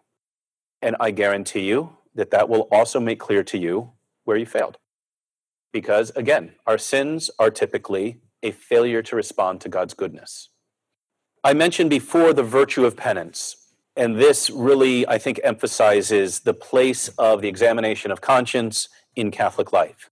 And 0.82 0.96
I 1.00 1.12
guarantee 1.12 1.62
you 1.62 1.98
that 2.16 2.32
that 2.32 2.50
will 2.50 2.68
also 2.72 3.00
make 3.00 3.20
clear 3.20 3.44
to 3.44 3.58
you 3.58 3.92
where 4.26 4.38
you 4.38 4.46
failed. 4.46 4.78
Because 5.72 6.12
again, 6.16 6.54
our 6.66 6.78
sins 6.78 7.30
are 7.40 7.52
typically 7.52 8.22
a 8.42 8.52
failure 8.52 9.02
to 9.04 9.16
respond 9.16 9.62
to 9.62 9.70
God's 9.70 9.94
goodness. 9.94 10.50
I 11.44 11.54
mentioned 11.54 11.90
before 11.90 12.34
the 12.34 12.44
virtue 12.44 12.86
of 12.86 12.98
penance. 12.98 13.59
And 14.00 14.16
this 14.16 14.50
really, 14.50 15.06
I 15.06 15.18
think, 15.18 15.42
emphasizes 15.44 16.40
the 16.40 16.54
place 16.54 17.10
of 17.18 17.42
the 17.42 17.50
examination 17.50 18.12
of 18.12 18.22
conscience 18.22 18.88
in 19.18 19.30
Catholic 19.30 19.74
life. 19.74 20.10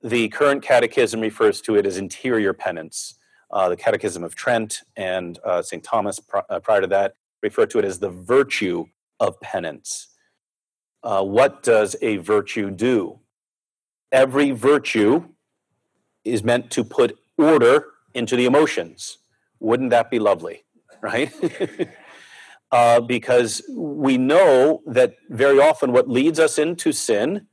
The 0.00 0.28
current 0.28 0.62
catechism 0.62 1.20
refers 1.20 1.60
to 1.62 1.74
it 1.74 1.86
as 1.86 1.96
interior 1.96 2.52
penance, 2.52 3.14
uh, 3.50 3.68
the 3.68 3.76
Catechism 3.76 4.22
of 4.22 4.36
Trent 4.36 4.82
and 4.94 5.40
uh, 5.44 5.60
St. 5.60 5.82
Thomas 5.82 6.20
pr- 6.20 6.46
uh, 6.48 6.60
prior 6.60 6.82
to 6.82 6.86
that 6.86 7.14
refer 7.42 7.66
to 7.66 7.80
it 7.80 7.84
as 7.84 7.98
the 7.98 8.10
virtue 8.10 8.86
of 9.18 9.40
penance. 9.40 10.06
Uh, 11.02 11.24
what 11.24 11.64
does 11.64 11.96
a 12.02 12.18
virtue 12.18 12.70
do? 12.70 13.18
Every 14.12 14.52
virtue 14.52 15.24
is 16.24 16.44
meant 16.44 16.70
to 16.70 16.84
put 16.84 17.18
order 17.36 17.86
into 18.14 18.36
the 18.36 18.44
emotions. 18.44 19.18
Wouldn't 19.58 19.90
that 19.90 20.12
be 20.12 20.20
lovely, 20.20 20.62
right? 21.00 21.32
uh, 22.72 23.00
because 23.00 23.62
we 23.74 24.16
know 24.16 24.82
that 24.86 25.14
very 25.28 25.60
often 25.60 25.92
what 25.92 26.08
leads 26.08 26.38
us 26.38 26.58
into 26.58 26.92
sin 26.92 27.46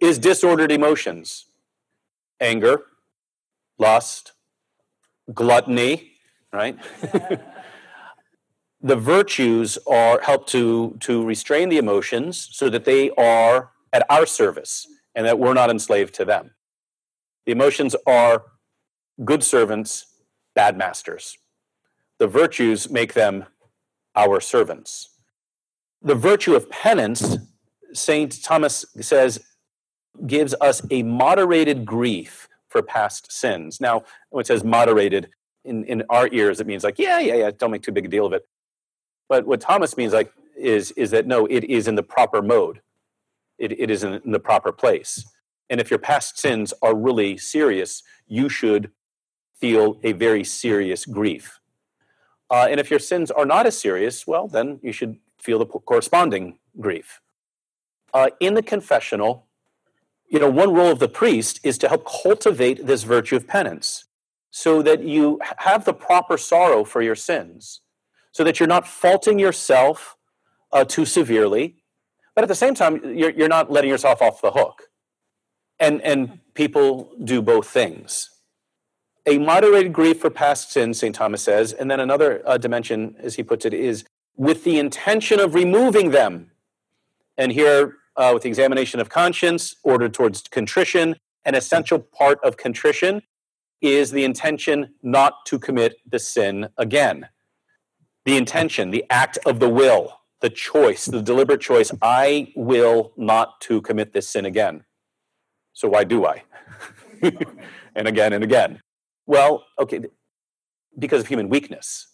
is 0.00 0.18
disordered 0.18 0.72
emotions 0.72 1.46
anger, 2.40 2.82
lust, 3.78 4.32
gluttony, 5.32 6.12
right? 6.52 6.76
the 8.82 8.96
virtues 8.96 9.78
are 9.86 10.20
help 10.20 10.46
to 10.48 10.96
to 11.00 11.24
restrain 11.24 11.68
the 11.68 11.78
emotions 11.78 12.48
so 12.52 12.68
that 12.68 12.84
they 12.84 13.10
are 13.12 13.70
at 13.92 14.04
our 14.10 14.26
service 14.26 14.86
and 15.14 15.24
that 15.24 15.38
we're 15.38 15.54
not 15.54 15.70
enslaved 15.70 16.14
to 16.14 16.24
them. 16.24 16.50
The 17.46 17.52
emotions 17.52 17.94
are 18.06 18.44
good 19.24 19.44
servants, 19.44 20.06
bad 20.54 20.76
masters. 20.76 21.38
The 22.18 22.26
virtues 22.26 22.90
make 22.90 23.14
them 23.14 23.46
our 24.16 24.40
servants. 24.40 25.10
The 26.02 26.14
virtue 26.14 26.54
of 26.54 26.70
penance, 26.70 27.38
St. 27.92 28.42
Thomas 28.42 28.84
says, 29.00 29.42
gives 30.26 30.54
us 30.60 30.82
a 30.90 31.02
moderated 31.02 31.84
grief 31.84 32.48
for 32.68 32.82
past 32.82 33.32
sins. 33.32 33.80
Now, 33.80 34.04
when 34.30 34.42
it 34.42 34.46
says 34.46 34.64
moderated, 34.64 35.30
in, 35.64 35.84
in 35.84 36.02
our 36.10 36.28
ears, 36.30 36.60
it 36.60 36.66
means 36.66 36.84
like, 36.84 36.98
yeah, 36.98 37.18
yeah, 37.18 37.34
yeah, 37.34 37.50
don't 37.56 37.70
make 37.70 37.82
too 37.82 37.92
big 37.92 38.04
a 38.04 38.08
deal 38.08 38.26
of 38.26 38.32
it. 38.32 38.46
But 39.28 39.46
what 39.46 39.60
Thomas 39.60 39.96
means 39.96 40.12
like 40.12 40.32
is, 40.56 40.90
is 40.92 41.10
that 41.12 41.26
no, 41.26 41.46
it 41.46 41.64
is 41.64 41.88
in 41.88 41.94
the 41.94 42.02
proper 42.02 42.42
mode. 42.42 42.80
It, 43.58 43.72
it 43.78 43.90
is 43.90 44.04
in, 44.04 44.14
in 44.24 44.32
the 44.32 44.40
proper 44.40 44.72
place. 44.72 45.24
And 45.70 45.80
if 45.80 45.90
your 45.90 45.98
past 45.98 46.38
sins 46.38 46.74
are 46.82 46.94
really 46.94 47.36
serious, 47.36 48.02
you 48.26 48.48
should 48.48 48.90
feel 49.56 49.98
a 50.02 50.12
very 50.12 50.44
serious 50.44 51.06
grief. 51.06 51.58
Uh, 52.50 52.66
and 52.70 52.78
if 52.78 52.90
your 52.90 52.98
sins 52.98 53.30
are 53.30 53.46
not 53.46 53.66
as 53.66 53.78
serious, 53.78 54.26
well, 54.26 54.48
then 54.48 54.78
you 54.82 54.92
should 54.92 55.18
feel 55.38 55.58
the 55.58 55.66
corresponding 55.66 56.58
grief. 56.80 57.20
Uh, 58.12 58.30
in 58.40 58.54
the 58.54 58.62
confessional, 58.62 59.46
you 60.28 60.38
know, 60.38 60.50
one 60.50 60.72
role 60.72 60.90
of 60.90 60.98
the 60.98 61.08
priest 61.08 61.60
is 61.62 61.78
to 61.78 61.88
help 61.88 62.06
cultivate 62.06 62.86
this 62.86 63.02
virtue 63.02 63.36
of 63.36 63.46
penance 63.46 64.04
so 64.50 64.82
that 64.82 65.02
you 65.02 65.40
have 65.58 65.84
the 65.84 65.92
proper 65.94 66.38
sorrow 66.38 66.84
for 66.84 67.02
your 67.02 67.16
sins, 67.16 67.80
so 68.32 68.44
that 68.44 68.60
you're 68.60 68.68
not 68.68 68.86
faulting 68.86 69.38
yourself 69.38 70.16
uh, 70.72 70.84
too 70.84 71.04
severely, 71.04 71.76
but 72.34 72.42
at 72.42 72.48
the 72.48 72.54
same 72.54 72.74
time, 72.74 73.00
you're, 73.16 73.30
you're 73.30 73.48
not 73.48 73.70
letting 73.70 73.90
yourself 73.90 74.22
off 74.22 74.40
the 74.40 74.50
hook. 74.50 74.84
And, 75.80 76.00
and 76.02 76.40
people 76.54 77.12
do 77.22 77.42
both 77.42 77.66
things 77.68 78.30
a 79.26 79.38
moderated 79.38 79.92
grief 79.92 80.20
for 80.20 80.30
past 80.30 80.70
sins, 80.70 80.98
St. 80.98 81.14
Thomas 81.14 81.42
says. 81.42 81.72
And 81.72 81.90
then 81.90 82.00
another 82.00 82.42
uh, 82.44 82.58
dimension, 82.58 83.16
as 83.18 83.36
he 83.36 83.42
puts 83.42 83.64
it, 83.64 83.72
is 83.72 84.04
with 84.36 84.64
the 84.64 84.78
intention 84.78 85.40
of 85.40 85.54
removing 85.54 86.10
them. 86.10 86.50
And 87.36 87.52
here, 87.52 87.96
uh, 88.16 88.30
with 88.34 88.42
the 88.42 88.48
examination 88.48 89.00
of 89.00 89.08
conscience, 89.08 89.74
ordered 89.82 90.14
towards 90.14 90.42
contrition, 90.42 91.16
an 91.44 91.54
essential 91.54 91.98
part 91.98 92.38
of 92.42 92.56
contrition 92.56 93.22
is 93.80 94.10
the 94.10 94.24
intention 94.24 94.94
not 95.02 95.44
to 95.46 95.58
commit 95.58 95.96
the 96.08 96.18
sin 96.18 96.68
again. 96.78 97.28
The 98.24 98.36
intention, 98.36 98.90
the 98.90 99.04
act 99.10 99.38
of 99.44 99.60
the 99.60 99.68
will, 99.68 100.20
the 100.40 100.48
choice, 100.48 101.04
the 101.04 101.22
deliberate 101.22 101.60
choice 101.60 101.90
I 102.00 102.52
will 102.56 103.12
not 103.16 103.60
to 103.62 103.82
commit 103.82 104.12
this 104.12 104.28
sin 104.28 104.46
again. 104.46 104.84
So 105.72 105.88
why 105.88 106.04
do 106.04 106.24
I? 106.24 106.44
and 107.94 108.08
again 108.08 108.32
and 108.32 108.44
again. 108.44 108.80
Well, 109.26 109.64
okay, 109.78 110.00
because 110.98 111.22
of 111.22 111.28
human 111.28 111.48
weakness. 111.48 112.06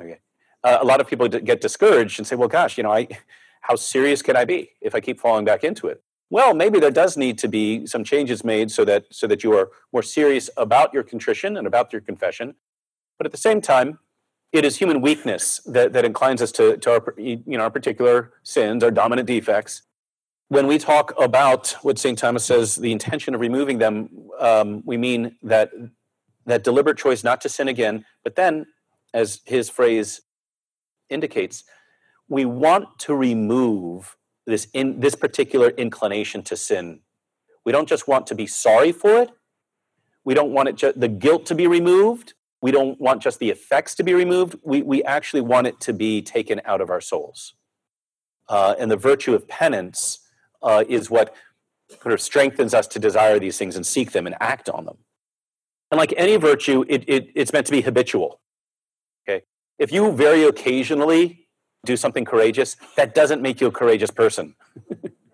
Okay, 0.00 0.18
uh, 0.64 0.78
a 0.80 0.84
lot 0.84 1.00
of 1.00 1.08
people 1.08 1.28
get 1.28 1.60
discouraged 1.60 2.18
and 2.18 2.26
say, 2.26 2.36
"Well, 2.36 2.48
gosh, 2.48 2.76
you 2.76 2.84
know, 2.84 2.92
I, 2.92 3.08
how 3.62 3.76
serious 3.76 4.22
can 4.22 4.36
I 4.36 4.44
be 4.44 4.70
if 4.80 4.94
I 4.94 5.00
keep 5.00 5.20
falling 5.20 5.44
back 5.44 5.64
into 5.64 5.86
it?" 5.88 6.02
Well, 6.30 6.54
maybe 6.54 6.78
there 6.78 6.92
does 6.92 7.16
need 7.16 7.38
to 7.38 7.48
be 7.48 7.86
some 7.86 8.04
changes 8.04 8.44
made 8.44 8.70
so 8.70 8.84
that 8.84 9.06
so 9.10 9.26
that 9.26 9.42
you 9.42 9.52
are 9.52 9.70
more 9.92 10.02
serious 10.02 10.48
about 10.56 10.94
your 10.94 11.02
contrition 11.02 11.56
and 11.56 11.66
about 11.66 11.92
your 11.92 12.00
confession. 12.00 12.54
But 13.18 13.26
at 13.26 13.32
the 13.32 13.38
same 13.38 13.60
time, 13.60 13.98
it 14.52 14.64
is 14.64 14.76
human 14.78 15.00
weakness 15.00 15.60
that, 15.66 15.92
that 15.92 16.04
inclines 16.04 16.42
us 16.42 16.50
to, 16.52 16.76
to 16.78 16.92
our, 16.92 17.14
you 17.16 17.42
know, 17.46 17.60
our 17.60 17.70
particular 17.70 18.32
sins, 18.42 18.82
our 18.82 18.90
dominant 18.90 19.26
defects. 19.28 19.82
When 20.48 20.66
we 20.66 20.78
talk 20.78 21.12
about 21.20 21.76
what 21.82 21.98
St. 21.98 22.18
Thomas 22.18 22.44
says, 22.44 22.74
the 22.74 22.90
intention 22.90 23.34
of 23.34 23.40
removing 23.40 23.78
them, 23.78 24.08
um, 24.40 24.82
we 24.84 24.96
mean 24.96 25.36
that 25.42 25.70
that 26.50 26.64
deliberate 26.64 26.98
choice 26.98 27.24
not 27.24 27.40
to 27.42 27.48
sin 27.48 27.68
again. 27.68 28.04
But 28.24 28.36
then, 28.36 28.66
as 29.12 29.40
his 29.44 29.68
phrase 29.68 30.20
indicates, 31.08 31.64
we 32.28 32.44
want 32.44 32.98
to 33.00 33.14
remove 33.14 34.16
this 34.46 34.68
in 34.72 35.00
this 35.00 35.14
particular 35.14 35.68
inclination 35.70 36.42
to 36.42 36.56
sin. 36.56 37.00
We 37.64 37.72
don't 37.72 37.88
just 37.88 38.08
want 38.08 38.26
to 38.28 38.34
be 38.34 38.46
sorry 38.46 38.92
for 38.92 39.16
it. 39.18 39.30
We 40.24 40.34
don't 40.34 40.52
want 40.52 40.68
it 40.68 40.76
ju- 40.76 40.92
the 40.94 41.08
guilt 41.08 41.46
to 41.46 41.54
be 41.54 41.66
removed. 41.66 42.34
We 42.62 42.70
don't 42.70 43.00
want 43.00 43.22
just 43.22 43.38
the 43.38 43.50
effects 43.50 43.94
to 43.96 44.02
be 44.02 44.14
removed. 44.14 44.56
We, 44.62 44.82
we 44.82 45.02
actually 45.02 45.40
want 45.40 45.66
it 45.66 45.80
to 45.80 45.92
be 45.92 46.22
taken 46.22 46.60
out 46.64 46.80
of 46.80 46.90
our 46.90 47.00
souls. 47.00 47.54
Uh, 48.48 48.74
and 48.78 48.90
the 48.90 48.96
virtue 48.96 49.34
of 49.34 49.48
penance 49.48 50.20
uh, 50.62 50.84
is 50.88 51.10
what 51.10 51.34
kind 52.00 52.12
of 52.12 52.20
strengthens 52.20 52.74
us 52.74 52.86
to 52.88 52.98
desire 52.98 53.38
these 53.38 53.58
things 53.58 53.76
and 53.76 53.86
seek 53.86 54.12
them 54.12 54.26
and 54.26 54.36
act 54.40 54.68
on 54.68 54.84
them. 54.84 54.98
And 55.90 55.98
like 55.98 56.14
any 56.16 56.36
virtue, 56.36 56.84
it, 56.88 57.04
it, 57.08 57.30
it's 57.34 57.52
meant 57.52 57.66
to 57.66 57.72
be 57.72 57.80
habitual. 57.80 58.40
Okay. 59.28 59.44
If 59.78 59.92
you 59.92 60.12
very 60.12 60.44
occasionally 60.44 61.48
do 61.84 61.96
something 61.96 62.24
courageous, 62.24 62.76
that 62.96 63.14
doesn't 63.14 63.42
make 63.42 63.60
you 63.60 63.66
a 63.66 63.72
courageous 63.72 64.10
person. 64.10 64.54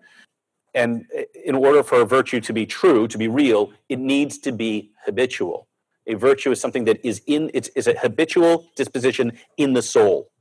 and 0.73 1.05
in 1.45 1.55
order 1.55 1.83
for 1.83 2.01
a 2.01 2.05
virtue 2.05 2.39
to 2.41 2.53
be 2.53 2.65
true, 2.65 3.07
to 3.07 3.17
be 3.17 3.27
real, 3.27 3.71
it 3.89 3.99
needs 3.99 4.37
to 4.39 4.51
be 4.51 4.91
habitual. 5.05 5.67
A 6.07 6.15
virtue 6.15 6.51
is 6.51 6.61
something 6.61 6.85
that 6.85 7.05
is 7.05 7.21
in 7.27 7.51
it's 7.53 7.67
is 7.69 7.87
a 7.87 7.97
habitual 7.99 8.69
disposition 8.77 9.33
in 9.57 9.73
the 9.73 9.81
soul. 9.81 10.31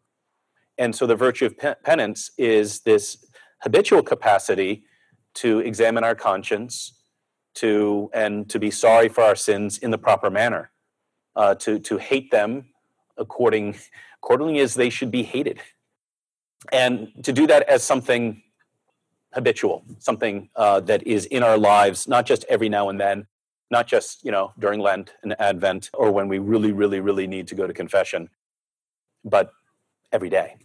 And 0.78 0.94
so 0.94 1.06
the 1.06 1.16
virtue 1.16 1.46
of 1.46 1.82
penance 1.82 2.30
is 2.38 2.80
this 2.80 3.24
habitual 3.62 4.02
capacity 4.02 4.84
to 5.34 5.60
examine 5.60 6.04
our 6.04 6.14
conscience, 6.14 6.95
to 7.56 8.10
and 8.14 8.48
to 8.50 8.58
be 8.58 8.70
sorry 8.70 9.08
for 9.08 9.22
our 9.22 9.36
sins 9.36 9.78
in 9.78 9.90
the 9.90 9.98
proper 9.98 10.30
manner, 10.30 10.70
uh, 11.34 11.54
to 11.56 11.78
to 11.80 11.98
hate 11.98 12.30
them 12.30 12.66
according 13.16 13.76
accordingly 14.22 14.60
as 14.60 14.74
they 14.74 14.90
should 14.90 15.10
be 15.10 15.22
hated, 15.22 15.60
and 16.72 17.08
to 17.22 17.32
do 17.32 17.46
that 17.46 17.62
as 17.68 17.82
something 17.82 18.42
habitual, 19.34 19.84
something 19.98 20.48
uh, 20.56 20.80
that 20.80 21.06
is 21.06 21.26
in 21.26 21.42
our 21.42 21.58
lives, 21.58 22.08
not 22.08 22.26
just 22.26 22.44
every 22.48 22.68
now 22.68 22.88
and 22.88 23.00
then, 23.00 23.26
not 23.70 23.86
just 23.86 24.24
you 24.24 24.30
know 24.30 24.52
during 24.58 24.80
Lent 24.80 25.12
and 25.22 25.38
Advent 25.40 25.90
or 25.94 26.10
when 26.10 26.28
we 26.28 26.38
really, 26.38 26.72
really, 26.72 27.00
really 27.00 27.26
need 27.26 27.46
to 27.48 27.54
go 27.54 27.66
to 27.66 27.72
confession, 27.72 28.28
but 29.24 29.52
every 30.12 30.30
day. 30.30 30.56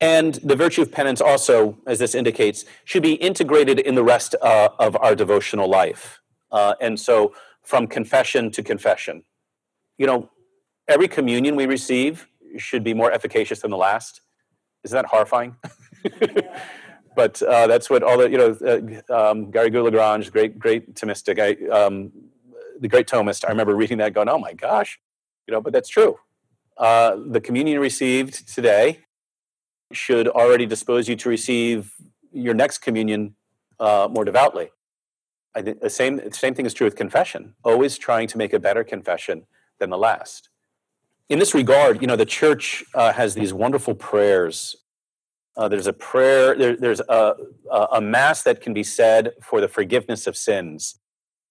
And 0.00 0.34
the 0.36 0.54
virtue 0.54 0.82
of 0.82 0.92
penance 0.92 1.20
also, 1.20 1.78
as 1.86 1.98
this 1.98 2.14
indicates, 2.14 2.64
should 2.84 3.02
be 3.02 3.14
integrated 3.14 3.80
in 3.80 3.94
the 3.96 4.04
rest 4.04 4.34
uh, 4.40 4.68
of 4.78 4.96
our 4.96 5.14
devotional 5.14 5.68
life. 5.68 6.20
Uh, 6.52 6.74
and 6.80 6.98
so 6.98 7.34
from 7.62 7.86
confession 7.86 8.50
to 8.52 8.62
confession. 8.62 9.24
You 9.98 10.06
know, 10.06 10.30
every 10.86 11.08
communion 11.08 11.56
we 11.56 11.66
receive 11.66 12.28
should 12.56 12.84
be 12.84 12.94
more 12.94 13.12
efficacious 13.12 13.60
than 13.60 13.70
the 13.70 13.76
last. 13.76 14.20
Isn't 14.84 14.96
that 14.96 15.06
horrifying? 15.06 15.56
but 17.16 17.42
uh, 17.42 17.66
that's 17.66 17.90
what 17.90 18.02
all 18.02 18.16
the, 18.16 18.30
you 18.30 18.38
know, 18.38 19.02
uh, 19.10 19.30
um, 19.30 19.50
Garrigou 19.50 19.82
Lagrange, 19.82 20.30
great, 20.30 20.58
great 20.58 20.94
Thomistic, 20.94 21.38
I, 21.38 21.68
um, 21.68 22.12
the 22.80 22.88
great 22.88 23.08
Thomist, 23.08 23.44
I 23.44 23.50
remember 23.50 23.74
reading 23.74 23.98
that 23.98 24.14
going, 24.14 24.28
oh 24.28 24.38
my 24.38 24.52
gosh, 24.52 24.98
you 25.46 25.52
know, 25.52 25.60
but 25.60 25.72
that's 25.72 25.88
true. 25.88 26.18
Uh, 26.76 27.16
the 27.26 27.40
communion 27.40 27.80
received 27.80 28.48
today 28.48 29.00
should 29.92 30.28
already 30.28 30.66
dispose 30.66 31.08
you 31.08 31.16
to 31.16 31.28
receive 31.28 31.92
your 32.32 32.54
next 32.54 32.78
communion 32.78 33.34
uh, 33.80 34.08
more 34.10 34.24
devoutly. 34.24 34.70
I 35.54 35.62
think 35.62 35.80
the 35.80 35.90
same, 35.90 36.30
same 36.32 36.54
thing 36.54 36.66
is 36.66 36.74
true 36.74 36.84
with 36.84 36.96
confession, 36.96 37.54
always 37.64 37.98
trying 37.98 38.28
to 38.28 38.38
make 38.38 38.52
a 38.52 38.58
better 38.58 38.84
confession 38.84 39.46
than 39.78 39.90
the 39.90 39.98
last. 39.98 40.50
In 41.28 41.38
this 41.38 41.54
regard, 41.54 42.00
you 42.00 42.06
know, 42.06 42.16
the 42.16 42.26
church 42.26 42.84
uh, 42.94 43.12
has 43.12 43.34
these 43.34 43.52
wonderful 43.52 43.94
prayers. 43.94 44.76
Uh, 45.56 45.68
there's 45.68 45.86
a 45.86 45.92
prayer, 45.92 46.56
there, 46.56 46.76
there's 46.76 47.00
a, 47.00 47.34
a, 47.92 48.00
mass 48.00 48.42
that 48.42 48.60
can 48.60 48.72
be 48.72 48.84
said 48.84 49.32
for 49.42 49.60
the 49.60 49.68
forgiveness 49.68 50.26
of 50.26 50.36
sins. 50.36 51.00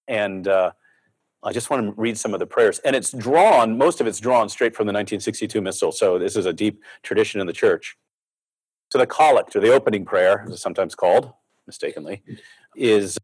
And 0.08 0.48
uh, 0.48 0.72
I 1.44 1.52
just 1.52 1.70
want 1.70 1.86
to 1.86 2.02
read 2.02 2.18
some 2.18 2.34
of 2.34 2.40
the 2.40 2.46
prayers. 2.46 2.80
And 2.80 2.96
it's 2.96 3.12
drawn, 3.12 3.78
most 3.78 4.00
of 4.00 4.08
it's 4.08 4.20
drawn 4.20 4.48
straight 4.48 4.76
from 4.76 4.88
the 4.88 4.94
1962 4.94 5.60
Missal. 5.62 5.92
So 5.92 6.18
this 6.18 6.36
is 6.36 6.46
a 6.46 6.54
deep 6.54 6.82
tradition 7.04 7.42
in 7.42 7.48
the 7.48 7.54
church. 7.54 7.98
So 8.92 8.98
the 8.98 9.08
collect, 9.08 9.56
or 9.56 9.60
the 9.60 9.74
opening 9.74 10.06
prayer, 10.06 10.44
as 10.46 10.54
it's 10.54 10.62
sometimes 10.62 10.96
called, 10.96 11.34
mistakenly, 11.66 12.24
is 12.76 13.18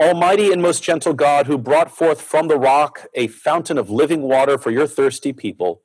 Almighty 0.00 0.52
and 0.52 0.62
most 0.62 0.82
gentle 0.82 1.14
God, 1.14 1.46
who 1.46 1.58
brought 1.58 1.90
forth 1.90 2.20
from 2.20 2.48
the 2.48 2.58
rock 2.58 3.06
a 3.14 3.26
fountain 3.28 3.78
of 3.78 3.90
living 3.90 4.22
water 4.22 4.58
for 4.58 4.70
your 4.70 4.86
thirsty 4.86 5.32
people, 5.32 5.82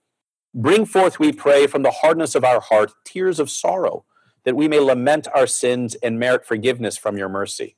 bring 0.53 0.85
forth, 0.85 1.19
we 1.19 1.31
pray, 1.31 1.67
from 1.67 1.83
the 1.83 1.91
hardness 1.91 2.35
of 2.35 2.43
our 2.43 2.59
heart 2.59 2.91
tears 3.05 3.39
of 3.39 3.49
sorrow, 3.49 4.05
that 4.43 4.55
we 4.55 4.67
may 4.67 4.79
lament 4.79 5.27
our 5.33 5.47
sins 5.47 5.95
and 5.95 6.19
merit 6.19 6.45
forgiveness 6.45 6.97
from 6.97 7.17
your 7.17 7.29
mercy. 7.29 7.77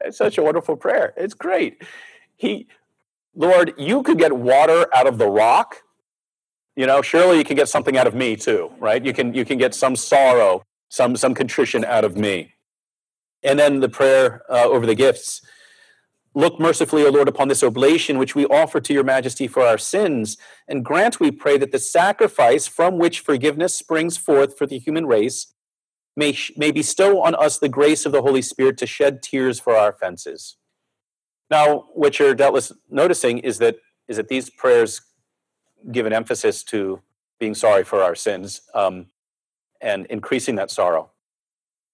It's 0.00 0.18
such 0.18 0.38
a 0.38 0.42
wonderful 0.42 0.76
prayer. 0.76 1.14
It's 1.16 1.34
great. 1.34 1.82
He 2.36 2.68
Lord, 3.34 3.74
you 3.76 4.02
could 4.02 4.18
get 4.18 4.34
water 4.34 4.86
out 4.94 5.06
of 5.06 5.18
the 5.18 5.28
rock. 5.28 5.82
You 6.76 6.86
know, 6.86 7.02
surely 7.02 7.38
you 7.38 7.44
can 7.44 7.56
get 7.56 7.68
something 7.68 7.96
out 7.96 8.06
of 8.06 8.14
me 8.14 8.36
too, 8.36 8.70
right? 8.78 9.04
You 9.04 9.12
can 9.12 9.34
you 9.34 9.44
can 9.44 9.58
get 9.58 9.74
some 9.74 9.96
sorrow, 9.96 10.62
some 10.88 11.16
some 11.16 11.34
contrition 11.34 11.84
out 11.84 12.04
of 12.04 12.16
me. 12.16 12.54
And 13.42 13.58
then 13.58 13.80
the 13.80 13.88
prayer 13.88 14.42
uh, 14.50 14.64
over 14.64 14.86
the 14.86 14.94
gifts. 14.94 15.42
Look 16.34 16.60
mercifully, 16.60 17.06
O 17.06 17.10
Lord, 17.10 17.28
upon 17.28 17.48
this 17.48 17.62
oblation 17.62 18.18
which 18.18 18.34
we 18.34 18.44
offer 18.46 18.78
to 18.78 18.92
your 18.92 19.04
majesty 19.04 19.48
for 19.48 19.62
our 19.62 19.78
sins, 19.78 20.36
and 20.68 20.84
grant, 20.84 21.18
we 21.18 21.30
pray, 21.30 21.56
that 21.56 21.72
the 21.72 21.78
sacrifice 21.78 22.66
from 22.66 22.98
which 22.98 23.20
forgiveness 23.20 23.74
springs 23.74 24.18
forth 24.18 24.58
for 24.58 24.66
the 24.66 24.78
human 24.78 25.06
race 25.06 25.54
may, 26.14 26.36
may 26.54 26.70
bestow 26.70 27.22
on 27.22 27.34
us 27.36 27.58
the 27.58 27.70
grace 27.70 28.04
of 28.04 28.12
the 28.12 28.20
Holy 28.20 28.42
Spirit 28.42 28.76
to 28.78 28.86
shed 28.86 29.22
tears 29.22 29.58
for 29.58 29.74
our 29.74 29.88
offenses 29.88 30.56
now, 31.50 31.84
what 31.94 32.18
you're 32.18 32.34
doubtless 32.34 32.72
noticing 32.90 33.38
is 33.38 33.58
that 33.58 33.76
is 34.08 34.16
that 34.16 34.28
these 34.28 34.50
prayers 34.50 35.00
give 35.90 36.06
an 36.06 36.12
emphasis 36.12 36.62
to 36.64 37.00
being 37.38 37.54
sorry 37.54 37.84
for 37.84 38.02
our 38.02 38.14
sins 38.14 38.62
um, 38.74 39.06
and 39.80 40.06
increasing 40.06 40.56
that 40.56 40.70
sorrow. 40.70 41.10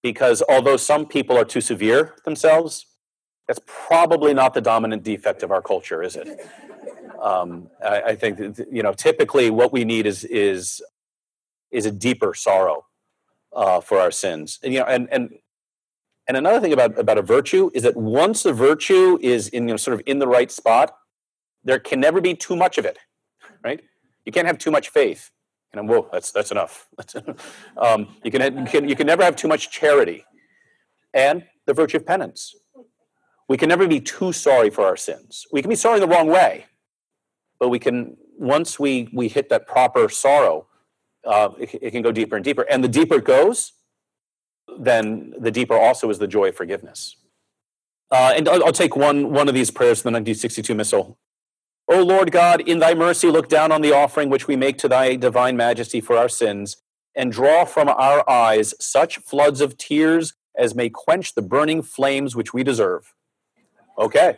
Because 0.01 0.43
although 0.49 0.77
some 0.77 1.05
people 1.05 1.37
are 1.37 1.45
too 1.45 1.61
severe 1.61 2.15
themselves, 2.25 2.85
that's 3.47 3.59
probably 3.65 4.33
not 4.33 4.53
the 4.53 4.61
dominant 4.61 5.03
defect 5.03 5.43
of 5.43 5.51
our 5.51 5.61
culture, 5.61 6.01
is 6.01 6.15
it? 6.15 6.47
Um, 7.21 7.69
I, 7.83 8.01
I, 8.01 8.15
think 8.15 8.37
that, 8.37 8.67
you 8.69 8.83
know 8.83 8.91
typically 8.91 9.49
what 9.49 9.71
we 9.71 9.85
need 9.85 10.05
is 10.05 10.25
is 10.25 10.81
is 11.71 11.85
a 11.85 11.91
deeper 11.91 12.33
sorrow 12.33 12.85
uh, 13.55 13.79
for 13.79 13.97
our 13.97 14.11
sins, 14.11 14.59
and 14.61 14.73
you 14.73 14.79
know, 14.79 14.85
and 14.85 15.07
and 15.09 15.33
and 16.27 16.37
another 16.37 16.59
thing 16.59 16.73
about, 16.73 16.97
about 16.97 17.17
a 17.17 17.21
virtue 17.21 17.69
is 17.73 17.83
that 17.83 17.95
once 17.97 18.45
a 18.45 18.53
virtue 18.53 19.17
is 19.21 19.47
in 19.49 19.67
you 19.67 19.73
know, 19.73 19.77
sort 19.77 19.93
of 19.93 20.01
in 20.05 20.19
the 20.19 20.27
right 20.27 20.51
spot, 20.51 20.95
there 21.63 21.79
can 21.79 21.99
never 21.99 22.21
be 22.21 22.33
too 22.33 22.55
much 22.55 22.77
of 22.77 22.85
it, 22.85 22.97
right? 23.63 23.81
You 24.25 24.31
can't 24.31 24.47
have 24.47 24.57
too 24.57 24.71
much 24.71 24.89
faith. 24.89 25.31
And 25.71 25.79
I'm, 25.79 25.87
whoa, 25.87 26.07
that's 26.11 26.31
that's 26.37 26.51
enough. 26.51 26.87
um, 27.77 28.15
you, 28.23 28.31
can, 28.31 28.57
you 28.57 28.65
can 28.65 28.89
you 28.89 28.95
can 28.95 29.07
never 29.07 29.23
have 29.23 29.35
too 29.35 29.47
much 29.47 29.71
charity, 29.71 30.25
and 31.13 31.45
the 31.65 31.73
virtue 31.73 31.97
of 31.97 32.05
penance. 32.05 32.55
We 33.49 33.57
can 33.57 33.69
never 33.69 33.87
be 33.87 33.99
too 33.99 34.31
sorry 34.31 34.69
for 34.69 34.85
our 34.85 34.95
sins. 34.95 35.45
We 35.51 35.61
can 35.61 35.69
be 35.69 35.75
sorry 35.75 35.99
the 35.99 36.07
wrong 36.07 36.27
way, 36.27 36.65
but 37.59 37.69
we 37.69 37.79
can 37.79 38.17
once 38.37 38.79
we 38.79 39.09
we 39.13 39.27
hit 39.27 39.49
that 39.49 39.67
proper 39.67 40.09
sorrow, 40.09 40.67
uh, 41.25 41.49
it, 41.59 41.73
it 41.81 41.91
can 41.91 42.01
go 42.01 42.11
deeper 42.11 42.35
and 42.35 42.45
deeper. 42.45 42.63
And 42.63 42.83
the 42.83 42.87
deeper 42.87 43.15
it 43.15 43.25
goes, 43.25 43.73
then 44.79 45.33
the 45.39 45.51
deeper 45.51 45.77
also 45.77 46.09
is 46.09 46.19
the 46.19 46.27
joy 46.27 46.49
of 46.49 46.55
forgiveness. 46.55 47.17
Uh, 48.11 48.33
and 48.35 48.47
I'll, 48.47 48.63
I'll, 48.65 48.71
take 48.71 48.95
one, 48.95 49.31
one 49.31 49.47
of 49.47 49.55
these 49.55 49.71
prayers 49.71 50.01
from 50.01 50.13
the 50.13 50.17
1962 50.19 50.75
Missal. 50.75 51.17
O 51.87 52.01
Lord 52.01 52.31
God, 52.31 52.61
in 52.61 52.79
thy 52.79 52.93
mercy, 52.93 53.29
look 53.29 53.49
down 53.49 53.71
on 53.71 53.81
the 53.81 53.91
offering 53.91 54.29
which 54.29 54.47
we 54.47 54.55
make 54.55 54.77
to 54.79 54.87
thy 54.87 55.15
divine 55.15 55.57
majesty 55.57 55.99
for 55.99 56.17
our 56.17 56.29
sins, 56.29 56.77
and 57.15 57.31
draw 57.31 57.65
from 57.65 57.89
our 57.89 58.27
eyes 58.29 58.73
such 58.79 59.17
floods 59.17 59.61
of 59.61 59.77
tears 59.77 60.33
as 60.57 60.75
may 60.75 60.89
quench 60.89 61.35
the 61.35 61.41
burning 61.41 61.81
flames 61.81 62.35
which 62.35 62.53
we 62.53 62.63
deserve. 62.63 63.13
Okay, 63.97 64.37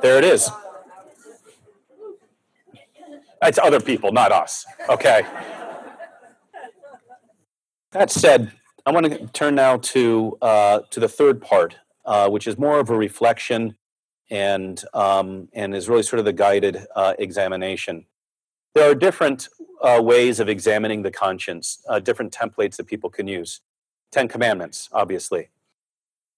there 0.00 0.16
it 0.16 0.24
is. 0.24 0.50
That's 3.42 3.58
other 3.58 3.80
people, 3.80 4.12
not 4.12 4.32
us. 4.32 4.64
Okay. 4.88 5.22
That 7.92 8.10
said, 8.10 8.52
I 8.84 8.92
want 8.92 9.06
to 9.06 9.26
turn 9.28 9.54
now 9.54 9.78
to 9.78 10.38
uh, 10.40 10.80
to 10.90 11.00
the 11.00 11.08
third 11.08 11.42
part, 11.42 11.76
uh, 12.04 12.28
which 12.28 12.46
is 12.46 12.58
more 12.58 12.78
of 12.78 12.90
a 12.90 12.96
reflection 12.96 13.76
and 14.30 14.82
um, 14.94 15.48
and 15.52 15.74
is 15.74 15.88
really 15.88 16.02
sort 16.02 16.18
of 16.18 16.24
the 16.24 16.32
guided 16.32 16.86
uh, 16.94 17.14
examination. 17.18 18.06
There 18.74 18.90
are 18.90 18.94
different 18.94 19.48
uh, 19.82 20.00
ways 20.02 20.40
of 20.40 20.48
examining 20.48 21.02
the 21.02 21.10
conscience, 21.10 21.82
uh, 21.88 21.98
different 21.98 22.32
templates 22.32 22.76
that 22.76 22.86
people 22.86 23.10
can 23.10 23.26
use. 23.26 23.60
Ten 24.12 24.28
Commandments, 24.28 24.88
obviously. 24.92 25.50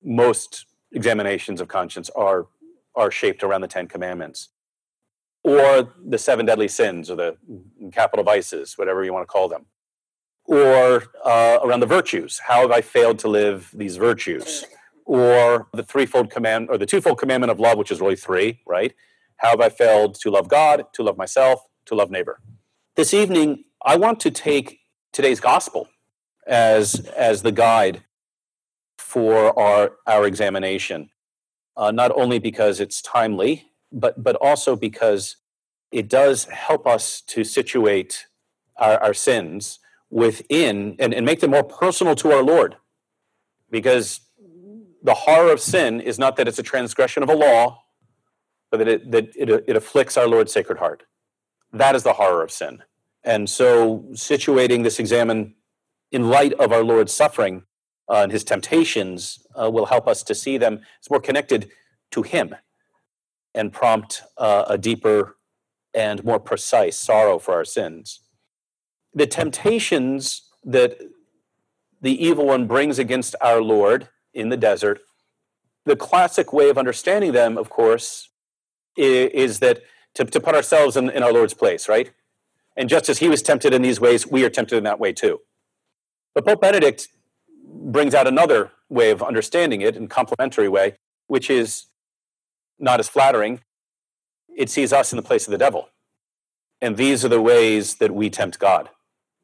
Most 0.02 0.66
examinations 0.92 1.60
of 1.60 1.68
conscience 1.68 2.10
are 2.10 2.46
are 2.94 3.10
shaped 3.10 3.42
around 3.42 3.60
the 3.60 3.68
Ten 3.68 3.86
Commandments, 3.86 4.48
or 5.44 5.92
the 6.04 6.18
seven 6.18 6.46
deadly 6.46 6.68
sins, 6.68 7.10
or 7.10 7.16
the 7.16 7.36
capital 7.92 8.24
vices, 8.24 8.76
whatever 8.76 9.04
you 9.04 9.12
want 9.12 9.26
to 9.26 9.32
call 9.32 9.48
them 9.48 9.66
or 10.48 11.04
uh, 11.24 11.58
around 11.62 11.80
the 11.80 11.86
virtues. 11.86 12.40
How 12.44 12.62
have 12.62 12.70
I 12.70 12.80
failed 12.80 13.18
to 13.20 13.28
live 13.28 13.70
these 13.74 13.96
virtues? 13.96 14.64
Or 15.08 15.68
the 15.72 15.82
threefold 15.82 16.30
command, 16.30 16.68
or 16.68 16.76
the 16.76 16.84
twofold 16.84 17.16
commandment 17.16 17.50
of 17.50 17.58
love, 17.58 17.78
which 17.78 17.90
is 17.90 17.98
really 17.98 18.14
three, 18.14 18.60
right? 18.66 18.92
How 19.38 19.48
have 19.48 19.60
I 19.60 19.70
failed 19.70 20.16
to 20.16 20.30
love 20.30 20.48
God, 20.48 20.84
to 20.92 21.02
love 21.02 21.16
myself, 21.16 21.60
to 21.86 21.94
love 21.94 22.10
neighbor? 22.10 22.40
This 22.94 23.14
evening, 23.14 23.64
I 23.82 23.96
want 23.96 24.20
to 24.20 24.30
take 24.30 24.80
today's 25.12 25.40
gospel 25.40 25.88
as 26.46 27.06
as 27.16 27.40
the 27.40 27.52
guide 27.52 28.04
for 28.98 29.58
our 29.58 29.92
our 30.06 30.26
examination. 30.26 31.08
Uh, 31.74 31.90
not 31.90 32.10
only 32.14 32.38
because 32.38 32.78
it's 32.78 33.00
timely, 33.00 33.70
but 33.90 34.22
but 34.22 34.36
also 34.36 34.76
because 34.76 35.36
it 35.90 36.06
does 36.08 36.44
help 36.44 36.86
us 36.86 37.22
to 37.22 37.44
situate 37.44 38.26
our, 38.76 38.98
our 39.02 39.14
sins 39.14 39.78
within 40.10 40.96
and, 40.98 41.14
and 41.14 41.24
make 41.24 41.40
them 41.40 41.52
more 41.52 41.64
personal 41.64 42.14
to 42.16 42.30
our 42.30 42.42
Lord. 42.42 42.76
Because 43.70 44.20
the 45.02 45.14
horror 45.14 45.52
of 45.52 45.60
sin 45.60 46.00
is 46.00 46.18
not 46.18 46.36
that 46.36 46.48
it's 46.48 46.58
a 46.58 46.62
transgression 46.62 47.22
of 47.22 47.28
a 47.28 47.34
law, 47.34 47.82
but 48.70 48.78
that 48.78 48.88
it, 48.88 49.10
that 49.10 49.36
it, 49.36 49.64
it 49.66 49.76
afflicts 49.76 50.16
our 50.16 50.26
Lord's 50.26 50.52
sacred 50.52 50.78
heart. 50.78 51.04
That 51.72 51.94
is 51.94 52.02
the 52.02 52.14
horror 52.14 52.42
of 52.42 52.50
sin. 52.50 52.82
And 53.24 53.48
so, 53.48 54.04
situating 54.12 54.84
this 54.84 54.98
examen 54.98 55.54
in 56.12 56.30
light 56.30 56.52
of 56.54 56.72
our 56.72 56.82
Lord's 56.82 57.12
suffering 57.12 57.64
uh, 58.08 58.22
and 58.22 58.32
his 58.32 58.44
temptations 58.44 59.46
uh, 59.54 59.70
will 59.70 59.86
help 59.86 60.08
us 60.08 60.22
to 60.24 60.34
see 60.34 60.56
them 60.56 60.80
as 61.02 61.10
more 61.10 61.20
connected 61.20 61.70
to 62.12 62.22
him 62.22 62.54
and 63.54 63.72
prompt 63.72 64.22
uh, 64.38 64.64
a 64.68 64.78
deeper 64.78 65.36
and 65.94 66.24
more 66.24 66.38
precise 66.38 66.96
sorrow 66.96 67.38
for 67.38 67.54
our 67.54 67.64
sins 67.64 68.20
the 69.14 69.26
temptations 69.26 70.48
that 70.64 70.98
the 72.00 72.24
evil 72.24 72.46
one 72.46 72.66
brings 72.66 72.98
against 72.98 73.34
our 73.40 73.60
Lord 73.60 74.08
in 74.38 74.48
the 74.48 74.56
desert, 74.56 75.00
the 75.84 75.96
classic 75.96 76.52
way 76.52 76.68
of 76.68 76.78
understanding 76.78 77.32
them, 77.32 77.58
of 77.58 77.70
course, 77.70 78.30
is, 78.96 79.30
is 79.32 79.58
that 79.60 79.82
to, 80.14 80.24
to 80.24 80.40
put 80.40 80.54
ourselves 80.54 80.96
in, 80.96 81.10
in 81.10 81.22
our 81.22 81.32
Lord's 81.32 81.54
place, 81.54 81.88
right? 81.88 82.10
And 82.76 82.88
just 82.88 83.08
as 83.08 83.18
he 83.18 83.28
was 83.28 83.42
tempted 83.42 83.74
in 83.74 83.82
these 83.82 84.00
ways, 84.00 84.26
we 84.26 84.44
are 84.44 84.50
tempted 84.50 84.76
in 84.76 84.84
that 84.84 85.00
way 85.00 85.12
too. 85.12 85.40
But 86.34 86.46
Pope 86.46 86.60
Benedict 86.60 87.08
brings 87.64 88.14
out 88.14 88.26
another 88.26 88.70
way 88.88 89.10
of 89.10 89.22
understanding 89.22 89.80
it 89.80 89.96
in 89.96 90.08
complementary 90.08 90.68
way, 90.68 90.94
which 91.26 91.50
is 91.50 91.86
not 92.78 93.00
as 93.00 93.08
flattering. 93.08 93.60
It 94.56 94.70
sees 94.70 94.92
us 94.92 95.12
in 95.12 95.16
the 95.16 95.22
place 95.22 95.46
of 95.46 95.52
the 95.52 95.58
devil. 95.58 95.88
And 96.80 96.96
these 96.96 97.24
are 97.24 97.28
the 97.28 97.40
ways 97.40 97.96
that 97.96 98.14
we 98.14 98.30
tempt 98.30 98.58
God 98.58 98.88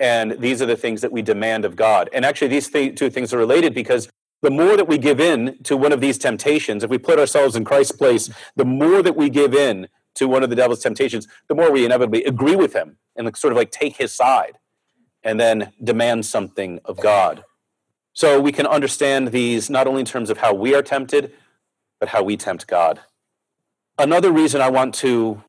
and 0.01 0.33
these 0.33 0.61
are 0.61 0.67
the 0.67 0.77
things 0.77 1.01
that 1.03 1.13
we 1.13 1.23
demand 1.23 1.65
of 1.65 1.77
God. 1.77 2.11
And 2.13 2.25
actually, 2.25 2.49
these 2.49 2.69
th- 2.69 2.97
two 2.97 3.11
things 3.11 3.33
are 3.33 3.39
related 3.39 3.75
because 3.75 4.09
the 4.45 4.51
more 4.51 4.77
that 4.77 4.87
we 4.87 4.99
give 4.99 5.21
in 5.21 5.57
to 5.63 5.75
one 5.75 5.91
of 5.91 6.03
these 6.03 6.19
temptations, 6.19 6.85
if 6.85 6.91
we 6.91 6.99
put 6.99 7.19
ourselves 7.19 7.57
in 7.57 7.65
Christ's 7.65 7.97
place, 7.97 8.29
the 8.57 8.65
more 8.65 9.03
that 9.03 9.17
we 9.17 9.31
give 9.31 9.55
in 9.55 9.89
to 10.17 10.29
one 10.29 10.43
of 10.43 10.51
the 10.51 10.57
devil's 10.57 10.83
temptations, 10.83 11.27
the 11.49 11.55
more 11.55 11.73
we 11.73 11.87
inevitably 11.87 12.25
agree 12.25 12.55
with 12.55 12.75
him 12.75 12.99
and 13.17 13.35
sort 13.35 13.55
of 13.55 13.57
like 13.57 13.71
take 13.71 13.97
his 13.97 14.13
side 14.13 14.59
and 15.23 15.41
then 15.41 15.73
demand 15.83 16.27
something 16.27 16.79
of 16.85 17.01
God. 17.01 17.43
So 18.13 18.39
we 18.39 18.53
can 18.53 18.67
understand 18.67 19.29
these 19.29 19.71
not 19.71 19.87
only 19.87 20.01
in 20.01 20.07
terms 20.07 20.29
of 20.29 20.37
how 20.37 20.53
we 20.53 20.75
are 20.75 20.83
tempted, 20.83 21.33
but 21.99 22.11
how 22.11 22.23
we 22.23 22.37
tempt 22.37 22.67
God. 22.67 23.01
Another 23.99 24.31
reason 24.31 24.61
I 24.61 24.69
want 24.69 24.95
to 24.97 25.43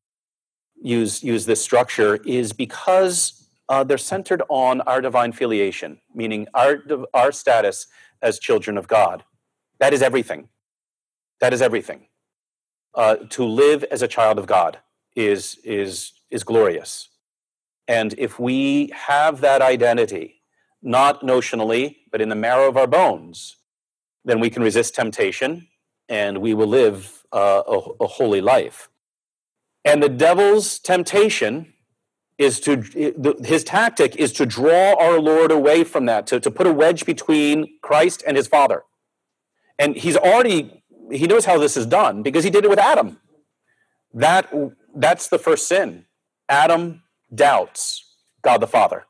use, 0.82 1.22
use 1.22 1.46
this 1.46 1.62
structure 1.62 2.16
is 2.26 2.54
because 2.54 3.50
uh, 3.68 3.84
they're 3.84 3.98
centered 3.98 4.41
on 4.48 4.80
our 4.82 5.02
divine 5.02 5.34
filiation, 5.34 6.00
meaning 6.14 6.48
our, 6.54 6.82
our 7.14 7.34
status 7.34 7.88
as 8.22 8.39
children 8.39 8.78
of 8.78 8.88
God. 8.88 9.24
That 9.80 9.93
is 9.93 10.01
everything. 10.01 10.49
That 11.41 11.53
is 11.53 11.61
everything. 11.61 12.07
uh, 12.95 13.18
to 13.30 13.45
live 13.45 13.84
as 13.86 14.01
a 14.01 14.07
child 14.07 14.39
of 14.39 14.47
God 14.47 14.80
is, 15.16 15.57
is, 15.63 16.13
is 16.30 16.43
glorious. 16.43 17.09
And 17.88 18.16
if 18.18 18.39
we 18.39 18.91
have 18.95 19.41
that 19.41 19.61
identity, 19.61 20.41
not 20.82 21.22
notionally, 21.22 21.97
but 22.11 22.22
in 22.22 22.30
the 22.30 22.36
marrow 22.36 22.70
of 22.70 22.78
our 22.78 22.88
bones, 22.88 23.57
then 24.26 24.39
we 24.39 24.49
can 24.49 24.63
resist 24.63 24.95
temptation 24.95 25.68
and 26.09 26.39
we 26.39 26.53
will 26.53 26.68
live 26.68 27.26
uh, 27.34 27.63
a, 27.68 27.78
a 28.01 28.07
holy 28.07 28.41
life. 28.41 28.89
And 29.86 30.03
the 30.03 30.09
devil's 30.09 30.80
temptation 30.80 31.74
is 32.38 32.60
to, 32.62 32.82
his 33.44 33.64
tactic 33.64 34.16
is 34.18 34.34
to 34.34 34.46
draw 34.46 34.96
our 35.00 35.20
Lord 35.20 35.52
away 35.52 35.84
from 35.84 36.06
that, 36.06 36.28
to, 36.28 36.40
to 36.40 36.52
put 36.52 36.68
a 36.68 36.74
wedge 36.74 37.06
between 37.06 37.80
Christ 37.82 38.24
and 38.28 38.36
his 38.36 38.48
Father. 38.48 38.84
And 39.80 39.96
he's 39.96 40.18
already, 40.18 40.84
he 41.12 41.28
knows 41.28 41.46
how 41.46 41.58
this 41.58 41.78
is 41.78 41.86
done 41.86 42.24
because 42.24 42.44
he 42.44 42.50
did 42.50 42.66
it 42.66 42.70
with 42.70 42.80
Adam. 42.80 43.20
That, 44.14 44.54
that's 44.94 45.28
the 45.28 45.40
first 45.40 45.68
sin. 45.68 46.06
Adam 46.50 47.04
doubts 47.34 48.16
God 48.42 48.62
the 48.62 48.68
Father. 48.68 49.06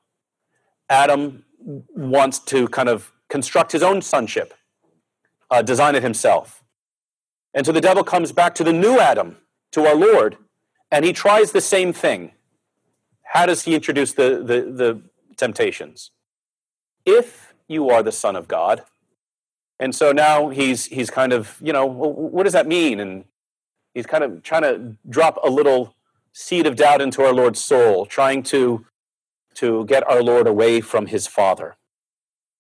Adam 0.89 1.45
wants 1.59 2.39
to 2.39 2.67
kind 2.67 2.89
of 2.89 3.11
construct 3.27 3.71
his 3.71 3.81
own 3.81 4.01
sonship, 4.01 4.53
uh, 5.49 5.61
design 5.61 5.95
it 5.95 6.03
himself. 6.03 6.63
And 7.53 7.65
so 7.65 7.71
the 7.71 7.81
devil 7.81 8.03
comes 8.03 8.31
back 8.31 8.53
to 8.55 8.63
the 8.63 8.73
new 8.73 8.99
Adam, 8.99 9.37
to 9.71 9.85
our 9.85 9.95
Lord, 9.95 10.37
and 10.91 11.03
he 11.03 11.11
tries 11.11 11.51
the 11.51 11.61
same 11.61 11.91
thing. 11.91 12.31
How 13.35 13.45
does 13.45 13.63
he 13.63 13.75
introduce 13.75 14.13
the, 14.13 14.37
the, 14.37 14.71
the 14.71 15.01
temptations? 15.35 16.11
If 17.05 17.53
you 17.67 17.89
are 17.89 18.01
the 18.01 18.13
Son 18.13 18.33
of 18.33 18.47
God, 18.47 18.83
and 19.77 19.93
so 19.93 20.13
now 20.13 20.47
he's 20.47 20.85
he's 20.85 21.09
kind 21.09 21.33
of, 21.33 21.57
you 21.61 21.73
know, 21.73 21.85
well, 21.85 22.13
what 22.13 22.43
does 22.43 22.53
that 22.53 22.65
mean? 22.65 23.01
And 23.01 23.25
he's 23.93 24.05
kind 24.05 24.23
of 24.23 24.41
trying 24.41 24.61
to 24.61 24.95
drop 25.09 25.37
a 25.43 25.49
little 25.49 25.95
seed 26.31 26.65
of 26.65 26.77
doubt 26.77 27.01
into 27.01 27.23
our 27.23 27.33
Lord's 27.33 27.61
soul, 27.61 28.05
trying 28.05 28.41
to 28.43 28.85
to 29.55 29.83
get 29.83 30.09
our 30.09 30.23
Lord 30.23 30.47
away 30.47 30.79
from 30.79 31.07
his 31.07 31.27
Father. 31.27 31.75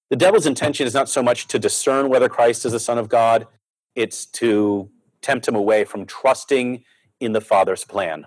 The 0.09 0.17
devil's 0.17 0.45
intention 0.45 0.85
is 0.85 0.93
not 0.93 1.07
so 1.07 1.23
much 1.23 1.47
to 1.47 1.57
discern 1.57 2.09
whether 2.09 2.27
Christ 2.27 2.65
is 2.65 2.73
the 2.73 2.81
Son 2.81 2.97
of 2.97 3.07
God, 3.07 3.47
it's 3.95 4.25
to 4.41 4.89
tempt 5.21 5.47
him 5.47 5.55
away 5.55 5.85
from 5.85 6.05
trusting 6.05 6.83
in 7.21 7.31
the 7.31 7.39
Father's 7.39 7.85
plan. 7.85 8.25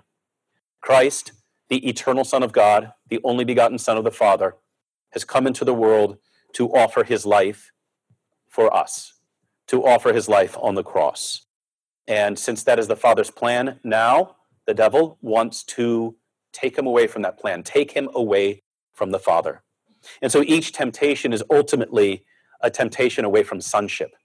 Christ, 0.81 1.33
the 1.69 1.87
eternal 1.87 2.23
Son 2.23 2.43
of 2.43 2.51
God, 2.51 2.93
the 3.09 3.19
only 3.23 3.45
begotten 3.45 3.77
Son 3.77 3.97
of 3.97 4.03
the 4.03 4.11
Father, 4.11 4.55
has 5.11 5.23
come 5.23 5.47
into 5.47 5.65
the 5.65 5.73
world 5.73 6.17
to 6.53 6.67
offer 6.73 7.03
his 7.03 7.25
life 7.25 7.71
for 8.47 8.73
us, 8.75 9.13
to 9.67 9.85
offer 9.85 10.13
his 10.13 10.27
life 10.27 10.57
on 10.59 10.75
the 10.75 10.83
cross. 10.83 11.45
And 12.07 12.37
since 12.37 12.63
that 12.63 12.79
is 12.79 12.87
the 12.87 12.95
Father's 12.95 13.29
plan, 13.29 13.79
now 13.83 14.35
the 14.65 14.73
devil 14.73 15.17
wants 15.21 15.63
to 15.63 16.15
take 16.51 16.77
him 16.77 16.87
away 16.87 17.07
from 17.07 17.21
that 17.21 17.39
plan, 17.39 17.63
take 17.63 17.91
him 17.91 18.09
away 18.13 18.63
from 18.93 19.11
the 19.11 19.19
Father. 19.19 19.61
And 20.21 20.31
so 20.31 20.43
each 20.43 20.73
temptation 20.73 21.33
is 21.33 21.43
ultimately 21.51 22.25
a 22.61 22.71
temptation 22.71 23.25
away 23.25 23.43
from 23.43 23.61
sonship. 23.61 24.15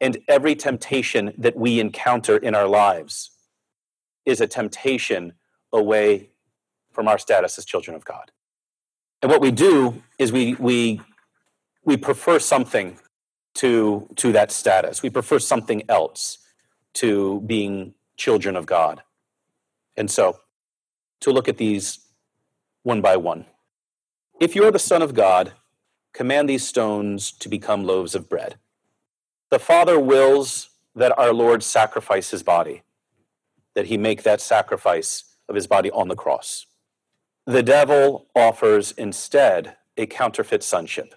And 0.00 0.18
every 0.28 0.54
temptation 0.54 1.32
that 1.36 1.56
we 1.56 1.80
encounter 1.80 2.36
in 2.36 2.54
our 2.54 2.68
lives 2.68 3.30
is 4.24 4.40
a 4.40 4.46
temptation 4.46 5.34
away 5.72 6.30
from 6.92 7.08
our 7.08 7.18
status 7.18 7.58
as 7.58 7.64
children 7.64 7.94
of 7.94 8.04
God. 8.04 8.30
And 9.22 9.30
what 9.30 9.40
we 9.40 9.50
do 9.50 10.02
is 10.18 10.32
we, 10.32 10.54
we, 10.54 11.00
we 11.84 11.96
prefer 11.96 12.38
something 12.38 12.98
to, 13.54 14.08
to 14.16 14.32
that 14.32 14.50
status. 14.50 15.02
We 15.02 15.10
prefer 15.10 15.38
something 15.38 15.82
else 15.88 16.38
to 16.94 17.40
being 17.42 17.94
children 18.16 18.56
of 18.56 18.66
God. 18.66 19.02
And 19.96 20.10
so, 20.10 20.38
to 21.20 21.30
look 21.30 21.48
at 21.48 21.58
these 21.58 21.98
one 22.82 23.00
by 23.00 23.16
one. 23.16 23.44
If 24.40 24.56
you 24.56 24.64
are 24.64 24.70
the 24.70 24.78
Son 24.78 25.02
of 25.02 25.12
God, 25.12 25.52
command 26.14 26.48
these 26.48 26.66
stones 26.66 27.30
to 27.32 27.48
become 27.48 27.84
loaves 27.84 28.14
of 28.14 28.28
bread. 28.28 28.56
The 29.50 29.58
Father 29.58 29.98
wills 30.00 30.70
that 30.94 31.16
our 31.18 31.32
Lord 31.32 31.62
sacrifice 31.62 32.30
his 32.30 32.42
body, 32.42 32.82
that 33.74 33.86
he 33.86 33.98
make 33.98 34.22
that 34.22 34.40
sacrifice 34.40 35.24
of 35.48 35.54
his 35.54 35.66
body 35.66 35.90
on 35.90 36.08
the 36.08 36.16
cross. 36.16 36.66
The 37.50 37.64
devil 37.64 38.28
offers 38.36 38.92
instead 38.92 39.76
a 39.96 40.06
counterfeit 40.06 40.62
sonship. 40.62 41.16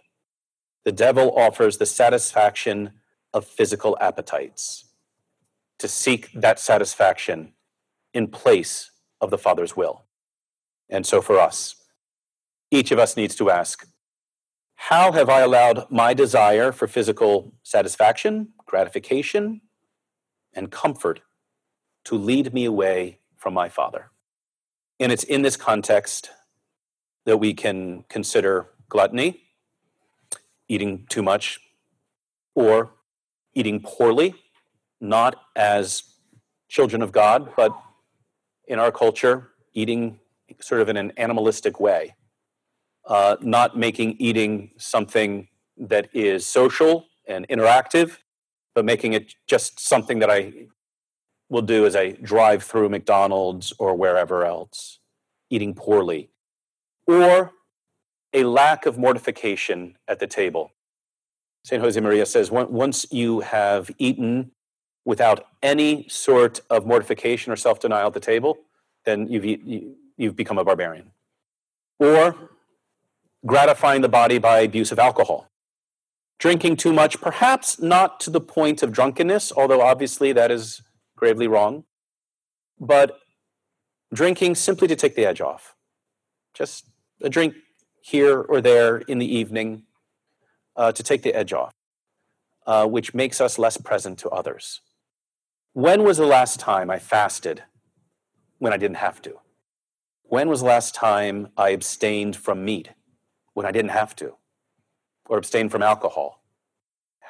The 0.84 0.92
devil 0.92 1.32
offers 1.38 1.78
the 1.78 1.86
satisfaction 1.86 2.94
of 3.36 3.46
physical 3.46 3.96
appetites 4.02 4.86
to 5.78 5.88
seek 5.88 6.32
that 6.34 6.60
satisfaction 6.60 7.54
in 8.16 8.30
place 8.30 8.90
of 9.22 9.30
the 9.30 9.38
Father's 9.38 9.78
will. 9.78 10.06
And 10.90 11.06
so 11.06 11.22
for 11.22 11.40
us, 11.40 11.76
each 12.72 12.90
of 12.90 12.98
us 12.98 13.16
needs 13.16 13.36
to 13.36 13.52
ask 13.52 13.88
how 14.74 15.12
have 15.12 15.30
I 15.30 15.42
allowed 15.42 15.86
my 15.92 16.16
desire 16.16 16.72
for 16.72 16.88
physical 16.88 17.54
satisfaction, 17.62 18.54
gratification, 18.66 19.62
and 20.52 20.72
comfort 20.72 21.22
to 22.06 22.16
lead 22.16 22.56
me 22.56 22.66
away 22.66 23.20
from 23.38 23.54
my 23.54 23.70
Father? 23.70 24.10
And 25.04 25.12
it's 25.12 25.26
in 25.26 25.42
this 25.42 25.58
context 25.58 26.30
that 27.26 27.36
we 27.36 27.54
can 27.54 28.06
consider 28.08 28.70
gluttony, 28.88 29.42
eating 30.70 31.06
too 31.10 31.22
much, 31.22 31.60
or 32.56 32.94
eating 33.54 33.82
poorly, 33.82 34.34
not 35.02 35.36
as 35.58 36.04
children 36.70 37.02
of 37.02 37.12
God, 37.12 37.52
but 37.58 37.78
in 38.66 38.80
our 38.80 38.94
culture, 38.94 39.50
eating 39.74 40.22
sort 40.62 40.80
of 40.80 40.88
in 40.88 40.96
an 40.96 41.12
animalistic 41.18 41.82
way. 41.82 42.16
Uh, 43.06 43.36
not 43.42 43.78
making 43.78 44.16
eating 44.20 44.72
something 44.78 45.50
that 45.76 46.08
is 46.14 46.48
social 46.48 47.08
and 47.28 47.46
interactive, 47.50 48.20
but 48.74 48.86
making 48.86 49.12
it 49.12 49.36
just 49.48 49.82
something 49.82 50.20
that 50.20 50.32
I 50.32 50.54
will 51.54 51.62
do 51.62 51.86
as 51.86 51.96
I 51.96 52.12
drive 52.14 52.64
through 52.64 52.90
McDonald's 52.90 53.72
or 53.78 53.96
wherever 53.96 54.44
else, 54.44 55.00
eating 55.50 55.74
poorly, 55.76 56.32
or 57.08 57.54
a 58.34 58.44
lack 58.44 58.86
of 58.86 58.98
mortification 58.98 59.96
at 60.08 60.20
the 60.20 60.28
table. 60.28 60.72
St. 61.64 61.82
Josemaría 61.82 62.28
says 62.28 62.52
once 62.52 63.06
you 63.12 63.42
have 63.42 63.92
eaten 64.00 64.52
without 65.06 65.46
any 65.62 66.08
sort 66.10 66.60
of 66.70 66.86
mortification 66.86 67.54
or 67.54 67.56
self 67.56 67.80
denial 67.80 68.08
at 68.08 68.14
the 68.14 68.20
table, 68.20 68.58
then 69.06 69.28
you've, 69.28 69.46
you've 70.18 70.36
become 70.36 70.58
a 70.58 70.64
barbarian. 70.64 71.12
Or 72.00 72.50
gratifying 73.46 74.02
the 74.02 74.10
body 74.10 74.40
by 74.40 74.60
abuse 74.60 74.92
of 74.92 75.00
alcohol. 75.00 75.50
Drinking 76.40 76.78
too 76.78 76.92
much, 76.92 77.22
perhaps 77.22 77.80
not 77.80 78.20
to 78.22 78.30
the 78.30 78.42
point 78.42 78.82
of 78.82 78.92
drunkenness, 78.92 79.52
although 79.56 79.82
obviously 79.82 80.34
that 80.34 80.50
is 80.50 80.82
gravely 81.24 81.48
wrong, 81.48 81.86
but 82.80 83.20
drinking 84.14 84.56
simply 84.56 84.88
to 84.90 84.96
take 84.96 85.16
the 85.16 85.26
edge 85.26 85.40
off. 85.40 85.74
Just 86.54 86.90
a 87.22 87.30
drink 87.30 87.56
here 88.02 88.42
or 88.42 88.60
there 88.60 88.98
in 88.98 89.20
the 89.20 89.36
evening 89.40 89.84
uh, 90.76 90.92
to 90.92 91.02
take 91.02 91.22
the 91.22 91.34
edge 91.34 91.54
off, 91.54 91.72
uh, 92.68 92.86
which 92.86 93.14
makes 93.14 93.40
us 93.40 93.58
less 93.58 93.78
present 93.78 94.20
to 94.20 94.30
others. 94.30 94.82
When 95.72 96.04
was 96.04 96.18
the 96.18 96.26
last 96.26 96.60
time 96.60 96.90
I 96.90 97.00
fasted 97.00 97.64
when 98.60 98.74
I 98.74 98.78
didn't 98.78 98.98
have 98.98 99.22
to? 99.22 99.40
When 100.24 100.50
was 100.50 100.60
the 100.60 100.68
last 100.68 100.94
time 100.94 101.48
I 101.56 101.70
abstained 101.70 102.36
from 102.36 102.66
meat? 102.66 102.90
when 103.54 103.66
I 103.66 103.72
didn't 103.72 103.92
have 103.92 104.16
to, 104.18 104.36
or 105.28 105.38
abstained 105.38 105.72
from 105.72 105.84
alcohol? 105.84 106.43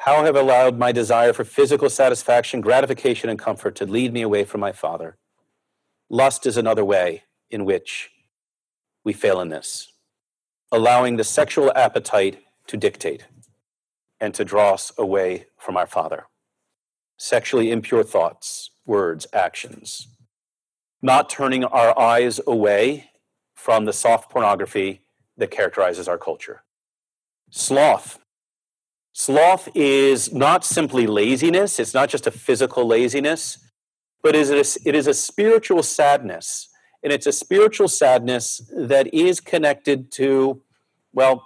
How 0.06 0.26
have 0.26 0.36
allowed 0.36 0.78
my 0.78 0.91
desire 0.91 1.32
for 1.32 1.45
physical 1.45 1.89
satisfaction, 1.89 2.60
gratification, 2.60 3.30
and 3.30 3.39
comfort 3.39 3.74
to 3.78 3.86
lead 3.86 4.12
me 4.12 4.22
away 4.22 4.43
from 4.43 4.60
my 4.60 4.74
Father? 4.74 5.16
Lust 6.10 6.45
is 6.45 6.58
another 6.58 6.84
way 6.84 7.24
in 7.49 7.64
which 7.64 8.12
we 9.06 9.14
fail 9.14 9.39
in 9.39 9.47
this, 9.47 9.93
allowing 10.74 11.16
the 11.16 11.24
sexual 11.24 11.72
appetite 11.74 12.43
to 12.68 12.76
dictate 12.76 13.28
and 14.20 14.34
to 14.34 14.43
draw 14.43 14.74
us 14.74 14.91
away 14.97 15.45
from 15.58 15.78
our 15.78 15.88
Father. 15.88 16.26
Sexually 17.16 17.72
impure 17.72 18.04
thoughts, 18.04 18.72
words, 18.86 19.26
actions. 19.32 20.10
Not 21.01 21.30
turning 21.30 21.64
our 21.64 21.97
eyes 21.97 22.41
away 22.45 23.10
from 23.56 23.86
the 23.86 23.93
soft 23.93 24.30
pornography 24.30 25.04
that 25.38 25.49
characterizes 25.49 26.10
our 26.10 26.18
culture. 26.18 26.64
Sloth. 27.51 28.20
Sloth 29.14 29.70
is 29.76 30.34
not 30.34 30.66
simply 30.66 31.05
laziness, 31.05 31.80
it's 31.80 31.93
not 31.93 32.09
just 32.09 32.26
a 32.26 32.32
physical 32.32 32.88
laziness, 32.88 33.59
but 34.24 34.36
it 34.36 34.49
is 34.49 34.49
a, 34.49 34.89
it 34.89 34.95
is 34.95 35.05
a 35.05 35.14
spiritual 35.14 35.84
sadness. 35.84 36.70
And 37.03 37.14
it's 37.14 37.28
a 37.28 37.32
spiritual 37.32 37.89
sadness 37.89 38.61
that 38.76 39.14
is 39.14 39.39
connected 39.39 40.11
to, 40.14 40.61
well, 41.11 41.45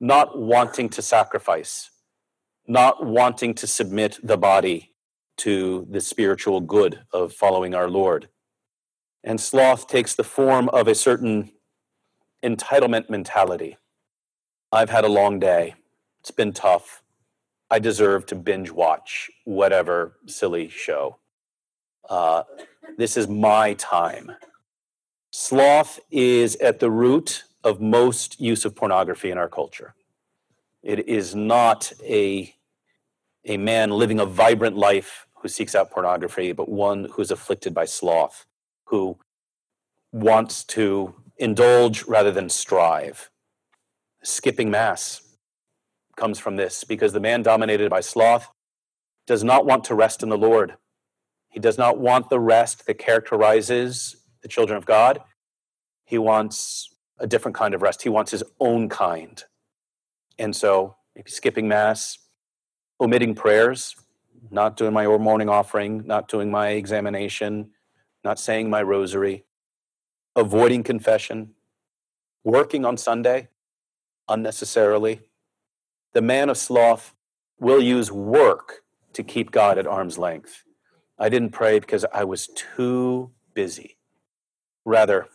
not 0.00 0.38
wanting 0.38 0.88
to 0.90 1.02
sacrifice, 1.02 1.90
not 2.66 3.04
wanting 3.04 3.54
to 3.54 3.66
submit 3.66 4.18
the 4.22 4.38
body 4.38 4.94
to 5.36 5.86
the 5.90 6.00
spiritual 6.00 6.60
good 6.60 7.00
of 7.12 7.32
following 7.32 7.74
our 7.74 7.88
Lord. 7.88 8.28
And 9.22 9.40
sloth 9.40 9.86
takes 9.86 10.14
the 10.14 10.24
form 10.24 10.68
of 10.70 10.88
a 10.88 10.94
certain 10.94 11.52
entitlement 12.44 13.08
mentality. 13.08 13.76
I've 14.72 14.90
had 14.90 15.04
a 15.04 15.08
long 15.08 15.38
day. 15.38 15.74
It's 16.20 16.30
been 16.30 16.52
tough. 16.52 17.03
I 17.74 17.80
deserve 17.80 18.24
to 18.26 18.36
binge 18.36 18.70
watch 18.70 19.32
whatever 19.42 20.16
silly 20.26 20.68
show. 20.68 21.18
Uh, 22.08 22.44
this 22.96 23.16
is 23.16 23.26
my 23.26 23.74
time. 23.74 24.30
Sloth 25.32 25.98
is 26.08 26.54
at 26.58 26.78
the 26.78 26.88
root 26.88 27.42
of 27.64 27.80
most 27.80 28.40
use 28.40 28.64
of 28.64 28.76
pornography 28.76 29.32
in 29.32 29.38
our 29.38 29.48
culture. 29.48 29.96
It 30.84 31.08
is 31.08 31.34
not 31.34 31.92
a, 32.04 32.54
a 33.44 33.56
man 33.56 33.90
living 33.90 34.20
a 34.20 34.24
vibrant 34.24 34.76
life 34.76 35.26
who 35.40 35.48
seeks 35.48 35.74
out 35.74 35.90
pornography, 35.90 36.52
but 36.52 36.68
one 36.68 37.08
who 37.10 37.22
is 37.22 37.32
afflicted 37.32 37.74
by 37.74 37.86
sloth, 37.86 38.46
who 38.84 39.18
wants 40.12 40.62
to 40.76 41.12
indulge 41.38 42.04
rather 42.04 42.30
than 42.30 42.48
strive. 42.48 43.30
Skipping 44.22 44.70
Mass 44.70 45.23
comes 46.16 46.38
from 46.38 46.56
this 46.56 46.84
because 46.84 47.12
the 47.12 47.20
man 47.20 47.42
dominated 47.42 47.90
by 47.90 48.00
sloth 48.00 48.50
does 49.26 49.44
not 49.44 49.66
want 49.66 49.84
to 49.84 49.94
rest 49.94 50.22
in 50.22 50.28
the 50.28 50.38
Lord. 50.38 50.74
He 51.48 51.60
does 51.60 51.78
not 51.78 51.98
want 51.98 52.30
the 52.30 52.40
rest 52.40 52.86
that 52.86 52.98
characterizes 52.98 54.16
the 54.42 54.48
children 54.48 54.76
of 54.76 54.86
God. 54.86 55.20
He 56.04 56.18
wants 56.18 56.90
a 57.18 57.26
different 57.26 57.54
kind 57.54 57.74
of 57.74 57.82
rest. 57.82 58.02
He 58.02 58.08
wants 58.08 58.30
his 58.30 58.42
own 58.60 58.88
kind. 58.88 59.42
And 60.38 60.54
so, 60.54 60.96
skipping 61.26 61.68
Mass, 61.68 62.18
omitting 63.00 63.34
prayers, 63.34 63.94
not 64.50 64.76
doing 64.76 64.92
my 64.92 65.06
morning 65.06 65.48
offering, 65.48 66.06
not 66.06 66.28
doing 66.28 66.50
my 66.50 66.70
examination, 66.70 67.70
not 68.24 68.38
saying 68.38 68.68
my 68.68 68.82
rosary, 68.82 69.44
avoiding 70.36 70.82
confession, 70.82 71.54
working 72.42 72.84
on 72.84 72.96
Sunday 72.96 73.48
unnecessarily. 74.28 75.20
The 76.14 76.22
man 76.22 76.48
of 76.48 76.56
sloth 76.56 77.12
will 77.58 77.82
use 77.82 78.10
work 78.10 78.84
to 79.14 79.24
keep 79.24 79.50
God 79.50 79.78
at 79.78 79.86
arm's 79.86 80.16
length. 80.16 80.62
I 81.18 81.28
didn't 81.28 81.50
pray 81.50 81.80
because 81.80 82.04
I 82.12 82.22
was 82.22 82.48
too 82.48 83.32
busy. 83.52 83.96
Rather, 84.84 85.26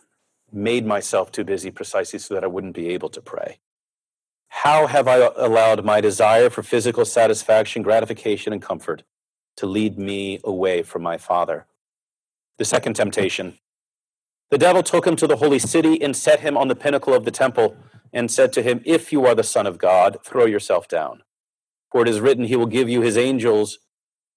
made 0.50 0.86
myself 0.86 1.30
too 1.30 1.44
busy 1.44 1.70
precisely 1.70 2.18
so 2.18 2.34
that 2.34 2.44
I 2.44 2.46
wouldn't 2.46 2.74
be 2.74 2.88
able 2.88 3.10
to 3.10 3.20
pray. 3.20 3.58
How 4.48 4.86
have 4.86 5.06
I 5.06 5.30
allowed 5.36 5.84
my 5.84 6.00
desire 6.00 6.48
for 6.48 6.62
physical 6.62 7.04
satisfaction, 7.04 7.82
gratification, 7.82 8.52
and 8.52 8.62
comfort 8.62 9.04
to 9.56 9.66
lead 9.66 9.98
me 9.98 10.40
away 10.44 10.82
from 10.82 11.02
my 11.02 11.18
Father? 11.18 11.66
The 12.56 12.64
second 12.64 12.94
temptation. 12.94 13.58
The 14.50 14.58
devil 14.58 14.82
took 14.82 15.06
him 15.06 15.16
to 15.16 15.26
the 15.26 15.36
holy 15.36 15.58
city 15.58 16.02
and 16.02 16.16
set 16.16 16.40
him 16.40 16.56
on 16.56 16.68
the 16.68 16.74
pinnacle 16.74 17.14
of 17.14 17.24
the 17.24 17.30
temple 17.30 17.76
and 18.12 18.30
said 18.30 18.52
to 18.54 18.62
him, 18.62 18.80
If 18.84 19.12
you 19.12 19.26
are 19.26 19.34
the 19.34 19.42
Son 19.42 19.66
of 19.66 19.78
God, 19.78 20.18
throw 20.24 20.46
yourself 20.46 20.88
down. 20.88 21.22
For 21.90 22.02
it 22.02 22.08
is 22.08 22.20
written, 22.20 22.44
He 22.44 22.56
will 22.56 22.66
give 22.66 22.88
you 22.88 23.00
His 23.00 23.16
angels, 23.16 23.78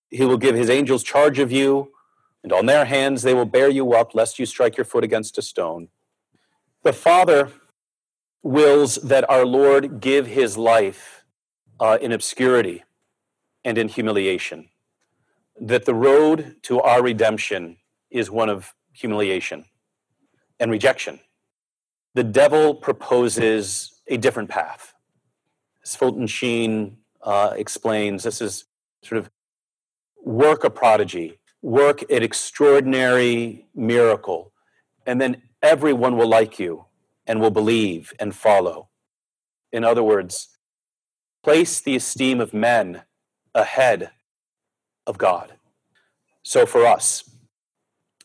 He 0.10 0.26
will 0.26 0.38
give 0.38 0.56
His 0.56 0.70
angels 0.70 1.04
charge 1.04 1.40
of 1.40 1.52
you, 1.52 1.92
and 2.44 2.52
on 2.52 2.66
their 2.66 2.86
hands 2.86 3.22
they 3.22 3.34
will 3.34 3.46
bear 3.46 3.70
you 3.70 3.94
up, 3.94 4.14
lest 4.14 4.40
you 4.40 4.46
strike 4.46 4.78
your 4.78 4.86
foot 4.86 5.04
against 5.04 5.38
a 5.38 5.42
stone. 5.42 5.88
The 6.84 6.94
Father 6.94 7.52
wills 8.44 8.96
that 8.96 9.28
our 9.30 9.46
Lord 9.46 10.02
give 10.02 10.28
his 10.28 10.58
life 10.58 11.24
uh, 11.80 11.98
in 12.02 12.12
obscurity 12.12 12.84
and 13.64 13.78
in 13.78 13.88
humiliation, 13.88 14.70
that 15.60 15.86
the 15.86 15.96
road 15.96 16.58
to 16.64 16.82
our 16.82 17.02
redemption 17.02 17.78
is 18.12 18.30
one 18.30 18.50
of 18.50 18.76
humiliation 18.92 19.66
and 20.60 20.70
rejection. 20.70 21.22
The 22.16 22.24
devil 22.24 22.76
proposes 22.76 24.02
a 24.08 24.18
different 24.18 24.50
path. 24.50 24.94
As 25.84 25.96
Fulton 25.96 26.28
Sheen 26.28 26.98
uh, 27.22 27.54
explains, 27.56 28.24
this 28.24 28.42
is 28.42 28.66
sort 29.04 29.20
of 29.20 29.30
work 30.24 30.64
a 30.64 30.70
prodigy, 30.70 31.40
work 31.62 32.04
an 32.10 32.24
extraordinary 32.24 33.68
miracle, 33.76 34.54
and 35.06 35.20
then 35.20 35.42
everyone 35.62 36.18
will 36.18 36.28
like 36.28 36.60
you 36.60 36.86
and 37.26 37.40
will 37.40 37.52
believe 37.52 38.14
and 38.20 38.36
follow. 38.36 38.90
In 39.72 39.84
other 39.84 40.04
words, 40.04 40.50
place 41.44 41.82
the 41.82 41.96
esteem 41.96 42.40
of 42.40 42.54
men 42.54 43.04
ahead 43.56 44.12
of 45.08 45.18
God. 45.18 45.54
So 46.44 46.66
for 46.66 46.86
us, 46.86 47.30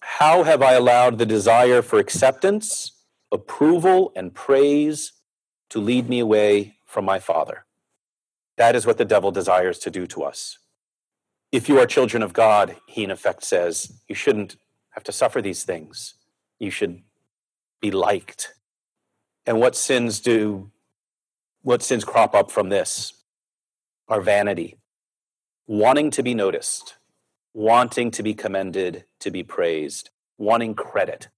how 0.01 0.43
have 0.43 0.63
I 0.63 0.73
allowed 0.73 1.19
the 1.19 1.27
desire 1.27 1.83
for 1.83 1.99
acceptance, 1.99 2.93
approval, 3.31 4.13
and 4.17 4.35
praise 4.35 5.13
to 5.71 5.79
lead 5.79 6.09
me 6.09 6.19
away 6.19 6.77
from 6.85 7.05
my 7.05 7.19
Father? 7.19 7.65
That 8.57 8.75
is 8.75 8.87
what 8.87 8.99
the 8.99 9.05
devil 9.05 9.31
desires 9.31 9.79
to 9.81 9.91
do 9.91 10.07
to 10.09 10.25
us. 10.25 10.59
If 11.53 11.69
you 11.69 11.79
are 11.79 11.87
children 11.87 12.23
of 12.23 12.33
God, 12.33 12.77
he 12.87 13.05
in 13.05 13.11
effect 13.11 13.43
says, 13.45 14.01
you 14.09 14.15
shouldn't 14.15 14.57
have 14.91 15.05
to 15.05 15.13
suffer 15.13 15.41
these 15.41 15.65
things. 15.65 16.15
You 16.59 16.71
should 16.71 17.03
be 17.81 17.91
liked. 17.91 18.55
And 19.47 19.61
what 19.61 19.77
sins 19.77 20.21
do, 20.21 20.71
what 21.63 21.83
sins 21.83 22.05
crop 22.05 22.35
up 22.35 22.51
from 22.51 22.69
this? 22.69 23.13
Are 24.09 24.21
vanity, 24.21 24.77
wanting 25.67 26.11
to 26.13 26.23
be 26.23 26.35
noticed, 26.35 26.97
wanting 27.55 28.11
to 28.13 28.23
be 28.23 28.35
commended, 28.35 29.05
to 29.21 29.31
be 29.31 29.43
praised, 29.43 30.11
wanting 30.39 30.75
credit. 30.75 31.29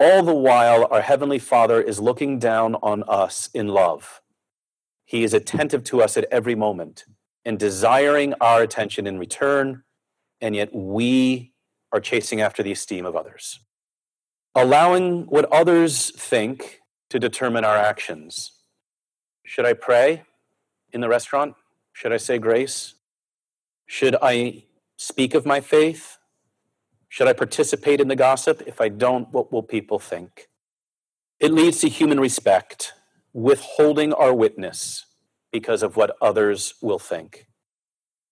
All 0.00 0.22
the 0.22 0.34
while, 0.34 0.86
our 0.90 1.00
Heavenly 1.00 1.38
Father 1.38 1.80
is 1.80 2.00
looking 2.00 2.38
down 2.38 2.74
on 2.76 3.04
us 3.08 3.48
in 3.54 3.68
love. 3.68 4.20
He 5.04 5.22
is 5.22 5.34
attentive 5.34 5.84
to 5.84 6.02
us 6.02 6.16
at 6.16 6.24
every 6.30 6.54
moment 6.54 7.04
and 7.44 7.58
desiring 7.58 8.34
our 8.40 8.62
attention 8.62 9.06
in 9.06 9.18
return, 9.18 9.84
and 10.40 10.56
yet 10.56 10.74
we 10.74 11.52
are 11.92 12.00
chasing 12.00 12.40
after 12.40 12.62
the 12.62 12.72
esteem 12.72 13.06
of 13.06 13.14
others 13.14 13.60
allowing 14.54 15.26
what 15.26 15.50
others 15.52 16.10
think 16.10 16.80
to 17.10 17.18
determine 17.18 17.64
our 17.64 17.76
actions. 17.76 18.52
Should 19.44 19.66
I 19.66 19.72
pray 19.72 20.22
in 20.92 21.00
the 21.00 21.08
restaurant? 21.08 21.54
Should 21.92 22.12
I 22.12 22.18
say 22.18 22.38
grace? 22.38 22.94
Should 23.86 24.16
I 24.22 24.64
speak 24.96 25.34
of 25.34 25.44
my 25.44 25.60
faith? 25.60 26.18
Should 27.14 27.28
I 27.28 27.32
participate 27.32 28.00
in 28.00 28.08
the 28.08 28.16
gossip? 28.16 28.64
If 28.66 28.80
I 28.80 28.88
don't, 28.88 29.32
what 29.32 29.52
will 29.52 29.62
people 29.62 30.00
think? 30.00 30.48
It 31.38 31.52
leads 31.52 31.78
to 31.82 31.88
human 31.88 32.18
respect, 32.18 32.92
withholding 33.32 34.12
our 34.12 34.34
witness 34.34 35.06
because 35.52 35.84
of 35.84 35.96
what 35.96 36.16
others 36.20 36.74
will 36.82 36.98
think. 36.98 37.46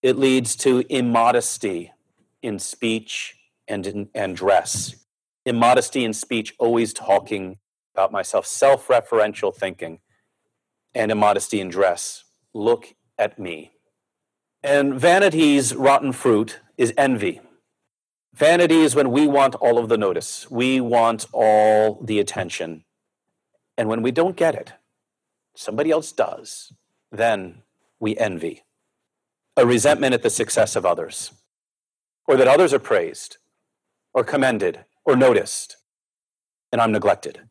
It 0.01 0.17
leads 0.17 0.57
to 0.57 0.83
immodesty 0.89 1.93
in 2.41 2.59
speech 2.59 3.37
and 3.69 3.87
in 3.87 4.09
and 4.13 4.35
dress 4.35 4.97
immodesty 5.45 6.03
in 6.03 6.11
speech, 6.11 6.53
always 6.59 6.91
talking 6.91 7.59
about 7.95 8.11
myself, 8.11 8.45
self 8.45 8.89
referential 8.89 9.55
thinking, 9.55 9.99
and 10.93 11.09
immodesty 11.09 11.61
in 11.61 11.69
dress. 11.69 12.25
Look 12.53 12.95
at 13.17 13.39
me. 13.39 13.71
And 14.61 14.99
vanity's 14.99 15.73
rotten 15.73 16.11
fruit 16.11 16.59
is 16.77 16.93
envy. 16.97 17.39
Vanity 18.33 18.81
is 18.81 18.95
when 18.95 19.11
we 19.11 19.27
want 19.27 19.53
all 19.55 19.77
of 19.77 19.89
the 19.89 19.97
notice, 19.97 20.49
we 20.49 20.81
want 20.81 21.27
all 21.31 22.01
the 22.03 22.19
attention. 22.19 22.83
And 23.77 23.87
when 23.87 24.01
we 24.01 24.11
don't 24.11 24.35
get 24.35 24.55
it, 24.55 24.73
somebody 25.55 25.91
else 25.91 26.11
does, 26.11 26.73
then 27.11 27.61
we 27.99 28.17
envy. 28.17 28.63
A 29.55 29.67
resentment 29.67 30.15
at 30.15 30.23
the 30.23 30.31
success 30.31 30.75
of 30.75 30.83
others, 30.83 31.31
or 32.27 32.35
that 32.35 32.47
others 32.47 32.73
are 32.73 32.79
praised 32.79 33.37
or 34.15 34.23
commended 34.23 34.83
or 35.05 35.15
noticed, 35.15 35.77
and 36.71 36.81
I'm 36.81 36.91
neglected. 36.91 37.41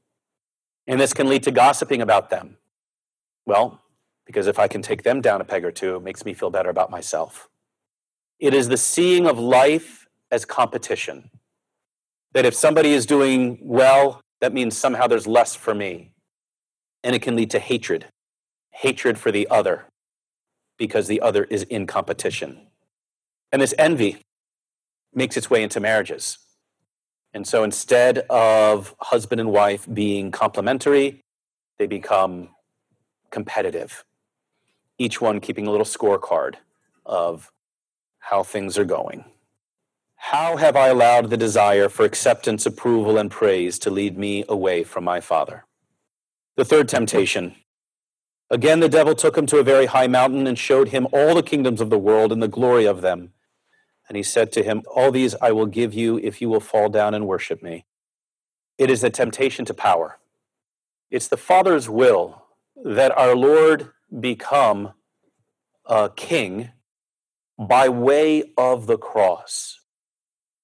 And 0.88 1.00
this 1.00 1.14
can 1.14 1.28
lead 1.28 1.44
to 1.44 1.52
gossiping 1.52 2.02
about 2.02 2.30
them. 2.30 2.56
Well, 3.46 3.80
because 4.26 4.48
if 4.48 4.58
I 4.58 4.66
can 4.66 4.82
take 4.82 5.04
them 5.04 5.20
down 5.20 5.40
a 5.40 5.44
peg 5.44 5.64
or 5.64 5.70
two, 5.70 5.96
it 5.96 6.02
makes 6.02 6.24
me 6.24 6.34
feel 6.34 6.50
better 6.50 6.70
about 6.70 6.90
myself. 6.90 7.48
It 8.40 8.52
is 8.52 8.68
the 8.68 8.76
seeing 8.76 9.26
of 9.26 9.38
life 9.38 10.01
as 10.32 10.44
competition. 10.44 11.30
That 12.32 12.44
if 12.44 12.54
somebody 12.54 12.92
is 12.92 13.06
doing 13.06 13.58
well, 13.62 14.20
that 14.40 14.52
means 14.52 14.76
somehow 14.76 15.06
there's 15.06 15.28
less 15.28 15.54
for 15.54 15.74
me. 15.74 16.10
And 17.04 17.14
it 17.14 17.22
can 17.22 17.36
lead 17.36 17.50
to 17.52 17.60
hatred 17.60 18.06
hatred 18.72 19.18
for 19.18 19.30
the 19.30 19.46
other 19.48 19.84
because 20.76 21.06
the 21.06 21.20
other 21.20 21.44
is 21.44 21.62
in 21.64 21.86
competition. 21.86 22.66
And 23.52 23.62
this 23.62 23.74
envy 23.78 24.18
makes 25.14 25.36
its 25.36 25.48
way 25.48 25.62
into 25.62 25.78
marriages. 25.78 26.38
And 27.34 27.46
so 27.46 27.62
instead 27.62 28.18
of 28.30 28.94
husband 28.98 29.40
and 29.40 29.52
wife 29.52 29.86
being 29.92 30.30
complementary, 30.30 31.20
they 31.78 31.86
become 31.86 32.48
competitive, 33.30 34.04
each 34.98 35.20
one 35.20 35.40
keeping 35.40 35.66
a 35.66 35.70
little 35.70 35.86
scorecard 35.86 36.56
of 37.06 37.50
how 38.18 38.42
things 38.42 38.76
are 38.78 38.84
going. 38.84 39.24
How 40.26 40.56
have 40.56 40.76
I 40.76 40.86
allowed 40.86 41.28
the 41.28 41.36
desire 41.36 41.88
for 41.88 42.04
acceptance, 42.04 42.64
approval, 42.64 43.18
and 43.18 43.28
praise 43.28 43.76
to 43.80 43.90
lead 43.90 44.16
me 44.16 44.44
away 44.48 44.84
from 44.84 45.02
my 45.02 45.20
Father? 45.20 45.64
The 46.56 46.64
third 46.64 46.88
temptation. 46.88 47.56
Again, 48.48 48.78
the 48.78 48.88
devil 48.88 49.16
took 49.16 49.36
him 49.36 49.46
to 49.46 49.58
a 49.58 49.64
very 49.64 49.86
high 49.86 50.06
mountain 50.06 50.46
and 50.46 50.56
showed 50.56 50.88
him 50.88 51.08
all 51.12 51.34
the 51.34 51.42
kingdoms 51.42 51.80
of 51.80 51.90
the 51.90 51.98
world 51.98 52.30
and 52.30 52.40
the 52.40 52.48
glory 52.48 52.86
of 52.86 53.02
them. 53.02 53.32
And 54.08 54.16
he 54.16 54.22
said 54.22 54.52
to 54.52 54.62
him, 54.62 54.82
All 54.94 55.10
these 55.10 55.34
I 55.42 55.50
will 55.50 55.66
give 55.66 55.92
you 55.92 56.18
if 56.18 56.40
you 56.40 56.48
will 56.48 56.60
fall 56.60 56.88
down 56.88 57.14
and 57.14 57.26
worship 57.26 57.60
me. 57.60 57.84
It 58.78 58.90
is 58.90 59.02
a 59.02 59.10
temptation 59.10 59.64
to 59.66 59.74
power. 59.74 60.18
It's 61.10 61.28
the 61.28 61.36
Father's 61.36 61.90
will 61.90 62.44
that 62.76 63.10
our 63.18 63.34
Lord 63.34 63.90
become 64.18 64.92
a 65.84 66.10
king 66.14 66.70
by 67.58 67.88
way 67.88 68.52
of 68.56 68.86
the 68.86 68.96
cross. 68.96 69.80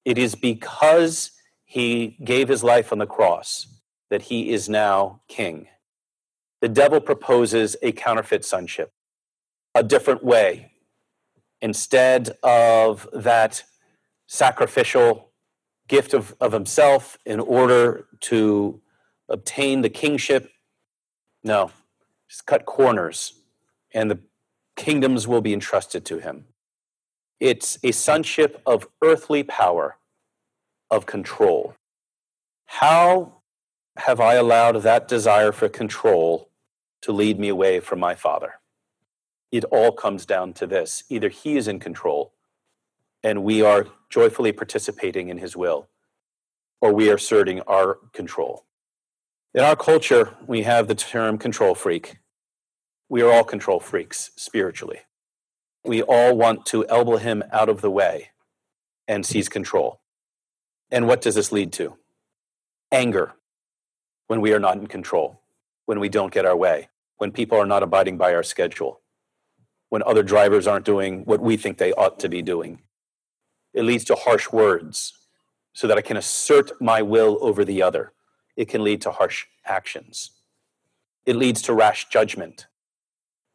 It 0.09 0.17
is 0.17 0.35
because 0.35 1.33
he 1.67 2.17
gave 2.25 2.49
his 2.49 2.65
life 2.65 2.93
on 2.93 2.99
the 2.99 3.07
cross 3.07 3.67
that 4.09 4.23
he 4.23 4.53
is 4.53 4.67
now 4.67 5.21
king. 5.29 5.69
The 6.63 6.69
devil 6.71 6.99
proposes 6.99 7.77
a 7.83 7.93
counterfeit 7.93 8.43
sonship, 8.43 8.91
a 9.75 9.83
different 9.83 10.25
way. 10.25 10.73
Instead 11.61 12.31
of 12.43 13.07
that 13.13 13.65
sacrificial 14.27 15.29
gift 15.89 16.15
of, 16.15 16.35
of 16.41 16.53
himself 16.53 17.19
in 17.27 17.39
order 17.39 18.07
to 18.21 18.81
obtain 19.29 19.83
the 19.83 19.91
kingship, 19.91 20.51
no, 21.45 21.71
just 22.31 22.47
cut 22.47 22.65
corners 22.65 23.35
and 23.93 24.11
the 24.11 24.21
kingdoms 24.75 25.29
will 25.29 25.43
be 25.43 25.53
entrusted 25.53 26.07
to 26.07 26.19
him. 26.19 26.47
It's 27.41 27.79
a 27.85 27.93
sonship 27.93 28.63
of 28.65 28.89
earthly 29.05 29.43
power, 29.43 29.98
of 30.91 31.07
control. 31.07 31.75
How 32.67 33.41
have 33.97 34.21
I 34.21 34.35
allowed 34.35 34.83
that 34.83 35.09
desire 35.09 35.53
for 35.53 35.69
control 35.69 36.51
to 37.03 37.13
lead 37.13 37.39
me 37.39 37.49
away 37.49 37.81
from 37.81 38.01
my 38.01 38.15
Father? 38.15 38.55
It 39.51 39.65
all 39.65 39.93
comes 39.93 40.27
down 40.27 40.53
to 40.55 40.67
this 40.67 41.05
either 41.09 41.29
He 41.29 41.57
is 41.57 41.69
in 41.69 41.81
control 41.81 42.33
and 43.23 43.43
we 43.43 43.63
are 43.63 43.87
joyfully 44.11 44.53
participating 44.53 45.29
in 45.29 45.39
His 45.39 45.57
will, 45.57 45.89
or 46.81 46.93
we 46.93 47.11
are 47.11 47.17
asserting 47.17 47.61
our 47.63 47.99
control. 48.13 48.65
In 49.55 49.63
our 49.63 49.77
culture, 49.77 50.35
we 50.47 50.63
have 50.63 50.87
the 50.87 50.95
term 50.95 51.39
control 51.39 51.75
freak. 51.75 52.19
We 53.09 53.23
are 53.23 53.33
all 53.33 53.45
control 53.45 53.81
freaks 53.81 54.31
spiritually 54.37 55.01
we 55.89 56.03
all 56.03 56.37
want 56.37 56.67
to 56.67 56.87
elbow 56.89 57.17
him 57.17 57.43
out 57.51 57.69
of 57.69 57.81
the 57.81 57.91
way 57.91 58.31
and 59.09 59.25
seize 59.25 59.49
control. 59.49 60.01
And 60.91 61.07
what 61.07 61.21
does 61.21 61.35
this 61.35 61.53
lead 61.53 61.73
to? 61.75 61.97
Anger 62.91 63.35
when 64.27 64.41
we 64.41 64.53
are 64.53 64.61
not 64.61 64.77
in 64.77 64.87
control, 64.87 65.41
when 65.87 66.01
we 66.01 66.09
don't 66.09 66.33
get 66.33 66.45
our 66.45 66.57
way, 66.57 66.89
when 67.17 67.33
people 67.33 67.59
are 67.59 67.67
not 67.67 67.83
abiding 67.83 68.17
by 68.17 68.35
our 68.35 68.43
schedule, 68.43 69.01
when 69.89 70.03
other 70.03 70.23
drivers 70.23 70.67
aren't 70.67 70.85
doing 70.85 71.25
what 71.25 71.41
we 71.41 71.57
think 71.57 71.79
they 71.79 71.93
ought 71.95 72.19
to 72.21 72.29
be 72.29 72.43
doing. 72.43 72.81
It 73.75 73.85
leads 73.85 74.05
to 74.05 74.15
harsh 74.15 74.51
words 74.51 75.15
so 75.73 75.87
that 75.87 75.99
I 75.99 76.03
can 76.03 76.17
assert 76.17 76.81
my 76.81 77.03
will 77.03 77.39
over 77.41 77.65
the 77.65 77.83
other. 77.83 78.13
It 78.57 78.69
can 78.69 78.85
lead 78.85 79.01
to 79.03 79.13
harsh 79.13 79.47
actions. 79.65 80.33
It 81.25 81.37
leads 81.37 81.63
to 81.63 81.75
rash 81.75 82.09
judgment. 82.09 82.67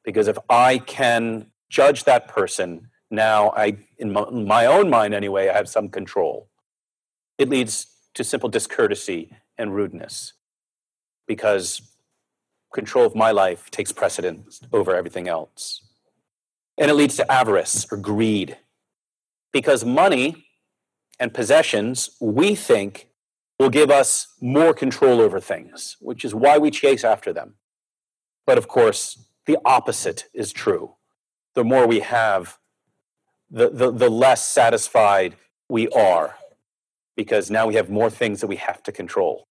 Because 0.03 0.27
if 0.27 0.37
I 0.49 0.77
can 0.77 1.47
judge 1.69 2.03
that 2.05 2.27
person, 2.27 2.89
now 3.11 3.51
I, 3.55 3.77
in 3.97 4.11
my 4.11 4.65
own 4.65 4.89
mind 4.89 5.13
anyway, 5.13 5.49
I 5.49 5.53
have 5.53 5.69
some 5.69 5.89
control. 5.89 6.49
It 7.37 7.49
leads 7.49 7.87
to 8.13 8.23
simple 8.23 8.49
discourtesy 8.49 9.35
and 9.57 9.73
rudeness 9.73 10.33
because 11.27 11.81
control 12.73 13.05
of 13.05 13.15
my 13.15 13.31
life 13.31 13.69
takes 13.71 13.91
precedence 13.91 14.61
over 14.71 14.95
everything 14.95 15.27
else. 15.27 15.81
And 16.77 16.89
it 16.89 16.95
leads 16.95 17.15
to 17.17 17.31
avarice 17.31 17.85
or 17.91 17.97
greed 17.97 18.57
because 19.51 19.85
money 19.85 20.45
and 21.19 21.33
possessions 21.33 22.09
we 22.19 22.55
think 22.55 23.09
will 23.59 23.69
give 23.69 23.91
us 23.91 24.27
more 24.41 24.73
control 24.73 25.21
over 25.21 25.39
things, 25.39 25.95
which 25.99 26.25
is 26.25 26.33
why 26.33 26.57
we 26.57 26.71
chase 26.71 27.03
after 27.03 27.31
them. 27.31 27.53
But 28.45 28.57
of 28.57 28.67
course, 28.67 29.25
the 29.45 29.57
opposite 29.63 30.25
is 30.33 30.51
true 30.51 30.95
the 31.53 31.63
more 31.63 31.87
we 31.87 31.99
have, 31.99 32.57
the, 33.49 33.69
the, 33.69 33.91
the 33.91 34.09
less 34.09 34.47
satisfied 34.47 35.35
we 35.69 35.87
are 35.89 36.35
because 37.15 37.51
now 37.51 37.67
we 37.67 37.75
have 37.75 37.89
more 37.89 38.09
things 38.09 38.41
that 38.41 38.47
we 38.47 38.55
have 38.57 38.81
to 38.83 38.91
control 38.91 39.47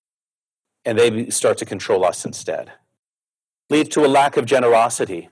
and 0.85 0.99
they 0.99 1.31
start 1.31 1.59
to 1.59 1.65
control 1.65 2.05
us 2.05 2.25
instead. 2.25 2.73
Leads 3.71 3.89
to 3.91 4.05
a 4.05 4.09
lack 4.09 4.37
of 4.37 4.45
generosity 4.45 5.31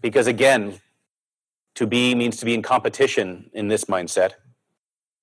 because, 0.00 0.26
again, 0.26 0.80
to 1.74 1.86
be 1.86 2.14
means 2.14 2.36
to 2.36 2.44
be 2.44 2.54
in 2.54 2.62
competition 2.62 3.50
in 3.54 3.68
this 3.68 3.86
mindset. 3.86 4.32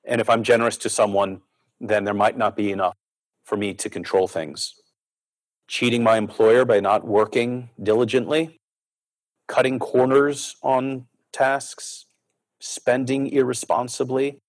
And 0.04 0.20
if 0.20 0.30
I'm 0.30 0.44
generous 0.44 0.78
to 0.78 0.90
someone, 0.90 1.42
then 1.80 2.04
there 2.04 2.14
might 2.14 2.38
not 2.38 2.56
be 2.56 2.72
enough 2.72 2.96
for 3.44 3.56
me 3.56 3.74
to 3.76 3.90
control 3.90 4.28
things. 4.28 4.74
Cheating 5.68 6.02
my 6.02 6.18
employer 6.18 6.66
by 6.66 6.80
not 6.80 7.06
working 7.06 7.70
diligently 7.82 8.60
cutting 9.50 9.80
corners 9.80 10.56
on 10.62 11.08
tasks, 11.34 12.06
spending 12.62 13.28
irresponsibly? 13.28 14.40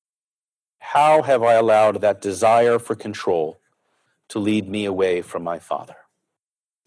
How 0.81 1.23
have 1.23 1.43
I 1.43 1.55
allowed 1.55 2.01
that 2.01 2.21
desire 2.21 2.79
for 2.79 2.97
control 2.97 3.61
to 4.29 4.39
lead 4.39 4.69
me 4.69 4.85
away 4.85 5.23
from 5.23 5.45
my 5.45 5.59
Father? 5.59 5.97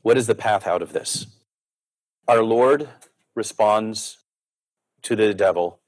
What 0.01 0.17
is 0.17 0.27
the 0.27 0.35
path 0.35 0.67
out 0.67 0.81
of 0.81 0.91
this? 0.91 1.27
Our 2.27 2.43
Lord 2.43 2.89
responds 3.35 4.17
to 5.03 5.15
the 5.15 5.33
devil 5.33 5.79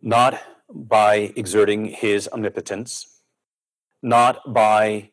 not 0.00 0.40
by 0.68 1.32
exerting 1.36 1.86
his 1.86 2.28
omnipotence, 2.32 3.20
not 4.02 4.52
by 4.52 5.10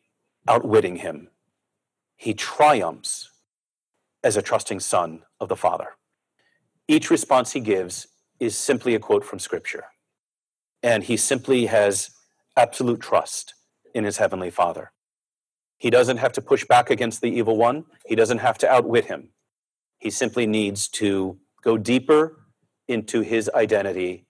outwitting 0.48 0.96
him. 0.96 1.28
He 2.16 2.34
triumphs 2.34 3.30
as 4.22 4.36
a 4.36 4.42
trusting 4.42 4.80
son 4.80 5.22
of 5.40 5.48
the 5.48 5.56
Father. 5.56 5.96
Each 6.88 7.10
response 7.10 7.52
he 7.52 7.60
gives 7.60 8.08
is 8.40 8.56
simply 8.56 8.94
a 8.94 8.98
quote 8.98 9.24
from 9.24 9.38
Scripture. 9.38 9.84
And 10.84 11.02
he 11.02 11.16
simply 11.16 11.64
has 11.66 12.10
absolute 12.58 13.00
trust 13.00 13.54
in 13.94 14.04
his 14.04 14.18
Heavenly 14.18 14.50
Father. 14.50 14.92
He 15.78 15.88
doesn't 15.88 16.18
have 16.18 16.32
to 16.32 16.42
push 16.42 16.66
back 16.66 16.90
against 16.90 17.22
the 17.22 17.28
evil 17.28 17.56
one, 17.56 17.86
he 18.04 18.14
doesn't 18.14 18.38
have 18.38 18.58
to 18.58 18.70
outwit 18.70 19.06
him. 19.06 19.30
He 19.98 20.10
simply 20.10 20.46
needs 20.46 20.86
to 20.88 21.38
go 21.62 21.78
deeper 21.78 22.38
into 22.86 23.22
his 23.22 23.50
identity 23.54 24.26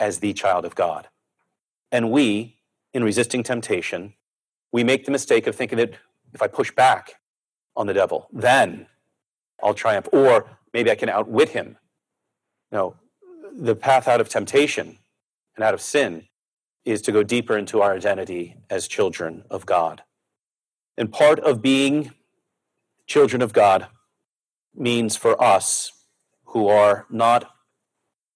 as 0.00 0.20
the 0.20 0.32
child 0.32 0.64
of 0.64 0.74
God. 0.74 1.08
And 1.92 2.10
we, 2.10 2.56
in 2.94 3.04
resisting 3.04 3.42
temptation, 3.42 4.14
we 4.72 4.82
make 4.82 5.04
the 5.04 5.12
mistake 5.12 5.46
of 5.46 5.54
thinking 5.54 5.76
that 5.76 5.92
if 6.32 6.40
I 6.40 6.46
push 6.46 6.70
back 6.70 7.16
on 7.76 7.86
the 7.86 7.94
devil, 7.94 8.26
then 8.32 8.86
I'll 9.62 9.74
triumph. 9.74 10.08
Or 10.14 10.48
maybe 10.72 10.90
I 10.90 10.94
can 10.94 11.10
outwit 11.10 11.50
him. 11.50 11.76
No, 12.72 12.96
the 13.54 13.76
path 13.76 14.08
out 14.08 14.22
of 14.22 14.30
temptation 14.30 14.98
and 15.58 15.64
out 15.64 15.74
of 15.74 15.80
sin 15.80 16.28
is 16.84 17.02
to 17.02 17.12
go 17.12 17.22
deeper 17.22 17.58
into 17.58 17.82
our 17.82 17.94
identity 17.94 18.56
as 18.70 18.88
children 18.88 19.44
of 19.50 19.66
God. 19.66 20.02
And 20.96 21.12
part 21.12 21.38
of 21.40 21.60
being 21.60 22.12
children 23.06 23.42
of 23.42 23.52
God 23.52 23.88
means 24.74 25.16
for 25.16 25.40
us 25.42 25.92
who 26.46 26.68
are 26.68 27.06
not 27.10 27.50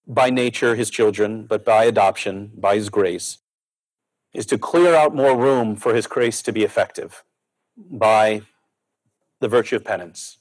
by 0.06 0.28
nature 0.28 0.74
his 0.74 0.90
children, 0.90 1.46
but 1.46 1.64
by 1.64 1.84
adoption, 1.84 2.50
by 2.56 2.74
his 2.74 2.90
grace, 2.90 3.38
is 4.34 4.44
to 4.46 4.58
clear 4.58 4.94
out 4.94 5.14
more 5.14 5.36
room 5.38 5.76
for 5.76 5.94
his 5.94 6.06
grace 6.06 6.42
to 6.42 6.52
be 6.52 6.64
effective 6.64 7.24
by 7.76 8.42
the 9.40 9.48
virtue 9.48 9.76
of 9.76 9.84
penance 9.84 10.38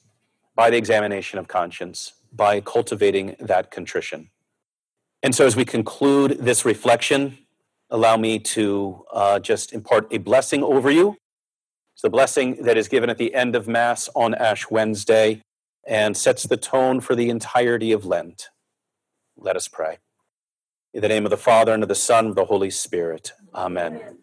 by 0.54 0.70
the 0.70 0.76
examination 0.76 1.38
of 1.38 1.48
conscience, 1.48 2.12
by 2.32 2.60
cultivating 2.60 3.36
that 3.40 3.70
contrition. 3.70 4.30
And 5.22 5.34
so, 5.34 5.46
as 5.46 5.54
we 5.54 5.64
conclude 5.64 6.38
this 6.38 6.64
reflection, 6.64 7.38
allow 7.90 8.16
me 8.16 8.38
to 8.38 9.04
uh, 9.12 9.38
just 9.38 9.72
impart 9.72 10.12
a 10.12 10.18
blessing 10.18 10.62
over 10.62 10.90
you. 10.90 11.16
It's 11.94 12.02
the 12.02 12.10
blessing 12.10 12.62
that 12.64 12.76
is 12.76 12.88
given 12.88 13.10
at 13.10 13.18
the 13.18 13.34
end 13.34 13.54
of 13.54 13.68
Mass 13.68 14.08
on 14.14 14.34
Ash 14.34 14.70
Wednesday 14.70 15.42
and 15.86 16.16
sets 16.16 16.44
the 16.44 16.56
tone 16.56 17.00
for 17.00 17.14
the 17.14 17.28
entirety 17.28 17.92
of 17.92 18.04
Lent. 18.04 18.48
Let 19.36 19.56
us 19.56 19.68
pray. 19.68 19.98
In 20.94 21.02
the 21.02 21.08
name 21.08 21.24
of 21.24 21.30
the 21.30 21.36
Father, 21.36 21.72
and 21.72 21.82
of 21.82 21.88
the 21.88 21.94
Son, 21.94 22.26
and 22.26 22.30
of 22.30 22.36
the 22.36 22.44
Holy 22.46 22.70
Spirit. 22.70 23.32
Amen. 23.54 23.96
Amen. 23.96 24.18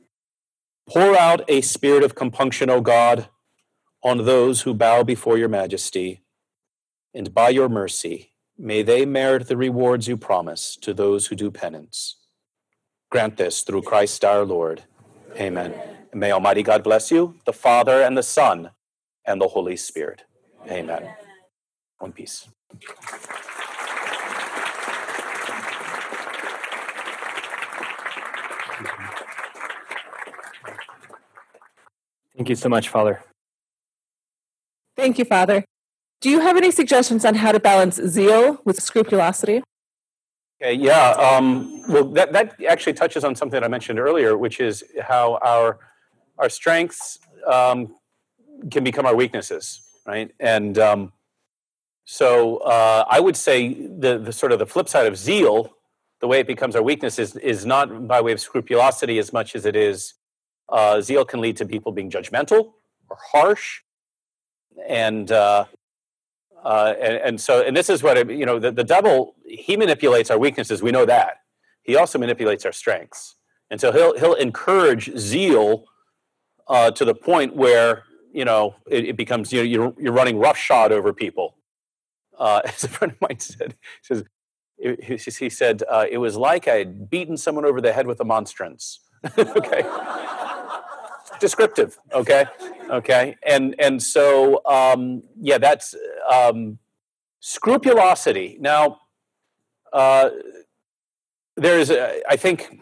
Pour 0.87 1.17
out 1.17 1.43
a 1.47 1.61
spirit 1.61 2.03
of 2.03 2.15
compunction, 2.15 2.69
O 2.69 2.81
God 2.81 3.29
on 4.03 4.25
those 4.25 4.61
who 4.61 4.73
bow 4.73 5.03
before 5.03 5.37
your 5.37 5.49
majesty, 5.49 6.21
and 7.13 7.33
by 7.33 7.49
your 7.49 7.67
mercy 7.67 8.28
May 8.61 8.83
they 8.83 9.05
merit 9.05 9.47
the 9.47 9.55
rewards 9.55 10.09
you 10.09 10.17
promise 10.17 10.75
to 10.81 10.93
those 10.93 11.27
who 11.27 11.35
do 11.37 11.49
penance. 11.49 12.17
Grant 13.09 13.37
this 13.37 13.61
through 13.61 13.83
Christ 13.83 14.25
our 14.25 14.43
Lord. 14.43 14.83
Amen. 15.37 15.73
And 16.11 16.19
may 16.19 16.33
Almighty 16.33 16.61
God 16.61 16.83
bless 16.83 17.09
you, 17.09 17.35
the 17.45 17.53
Father 17.53 18.01
and 18.01 18.17
the 18.17 18.23
Son 18.23 18.71
and 19.23 19.39
the 19.39 19.47
Holy 19.47 19.77
Spirit. 19.77 20.25
Amen. 20.69 21.09
One 21.99 22.11
peace. 22.11 22.49
Thank 32.35 32.49
you 32.49 32.55
so 32.55 32.67
much, 32.67 32.89
Father. 32.89 33.23
Thank 34.97 35.17
you, 35.17 35.23
Father. 35.23 35.63
Do 36.21 36.29
you 36.29 36.41
have 36.41 36.57
any 36.57 36.71
suggestions 36.71 37.23
on 37.23 37.35
how 37.35 37.51
to 37.51 37.59
balance 37.59 37.95
zeal 37.95 38.61
with 38.65 38.81
scrupulosity? 38.81 39.63
Okay, 40.61 40.73
yeah. 40.73 41.11
Um, 41.11 41.83
well, 41.87 42.03
that, 42.11 42.33
that 42.33 42.61
actually 42.67 42.93
touches 42.93 43.23
on 43.23 43.35
something 43.35 43.57
that 43.59 43.63
I 43.63 43.69
mentioned 43.69 43.99
earlier, 43.99 44.37
which 44.37 44.59
is 44.59 44.83
how 45.01 45.39
our 45.41 45.79
our 46.37 46.49
strengths 46.49 47.19
um, 47.47 47.95
can 48.71 48.83
become 48.83 49.05
our 49.05 49.15
weaknesses, 49.15 49.81
right? 50.05 50.31
And 50.39 50.77
um, 50.77 51.13
so 52.03 52.57
uh, 52.57 53.05
I 53.09 53.19
would 53.19 53.37
say 53.37 53.73
the, 53.73 54.17
the 54.17 54.33
sort 54.33 54.51
of 54.51 54.59
the 54.59 54.65
flip 54.65 54.89
side 54.89 55.05
of 55.05 55.17
zeal, 55.17 55.73
the 56.19 56.27
way 56.27 56.39
it 56.39 56.47
becomes 56.47 56.75
our 56.75 56.83
weakness, 56.83 57.19
is 57.19 57.37
is 57.37 57.65
not 57.65 58.07
by 58.07 58.19
way 58.19 58.33
of 58.33 58.41
scrupulosity 58.41 59.17
as 59.19 59.31
much 59.31 59.55
as 59.55 59.65
it 59.65 59.77
is 59.77 60.15
uh, 60.67 60.99
zeal 60.99 61.23
can 61.23 61.39
lead 61.39 61.55
to 61.57 61.65
people 61.65 61.93
being 61.93 62.11
judgmental 62.11 62.73
or 63.09 63.17
harsh, 63.31 63.79
and 64.85 65.31
uh, 65.31 65.65
uh, 66.63 66.93
and, 66.99 67.15
and, 67.15 67.41
so 67.41 67.61
and 67.61 67.75
this 67.75 67.89
is 67.89 68.03
what 68.03 68.29
you 68.29 68.45
know 68.45 68.59
the, 68.59 68.71
the 68.71 68.83
devil 68.83 69.35
he 69.45 69.77
manipulates 69.77 70.29
our 70.29 70.37
weaknesses. 70.37 70.81
We 70.81 70.91
know 70.91 71.05
that 71.05 71.37
he 71.83 71.95
also 71.95 72.19
manipulates 72.19 72.65
our 72.65 72.71
strengths, 72.71 73.35
and 73.69 73.79
so 73.79 73.91
he'll 73.91 74.17
he'll 74.17 74.33
encourage 74.33 75.17
zeal 75.17 75.85
uh, 76.67 76.91
to 76.91 77.05
the 77.05 77.15
point 77.15 77.55
where 77.55 78.03
you 78.33 78.45
know 78.45 78.75
it, 78.87 79.05
it, 79.05 79.17
becomes 79.17 79.53
you 79.53 79.59
know 79.59 79.63
you're 79.63 79.93
you're 79.99 80.13
running 80.13 80.37
roughshod 80.37 80.91
over 80.91 81.13
people. 81.13 81.55
Uh, 82.37 82.61
as 82.65 82.83
a 82.83 82.87
friend 82.89 83.13
of 83.13 83.21
mine 83.21 83.39
said, 83.39 83.75
he 84.77 85.17
says 85.17 85.37
he, 85.37 85.49
said 85.49 85.83
uh, 85.89 86.05
it 86.09 86.17
was 86.17 86.35
like 86.35 86.67
I 86.67 86.75
had 86.75 87.09
beaten 87.09 87.37
someone 87.37 87.65
over 87.65 87.81
the 87.81 87.93
head 87.93 88.07
with 88.07 88.19
a 88.19 88.25
monstrance. 88.25 89.01
okay 89.37 89.83
descriptive 91.39 91.99
okay? 92.13 92.45
Okay 92.89 93.35
and 93.43 93.75
and 93.79 94.01
so 94.01 94.61
um 94.65 95.23
yeah 95.39 95.57
that's 95.57 95.95
um 96.31 96.79
scrupulosity. 97.39 98.57
Now 98.59 98.99
uh 99.93 100.29
there's 101.55 101.89
a, 101.89 102.21
i 102.29 102.37
think 102.37 102.79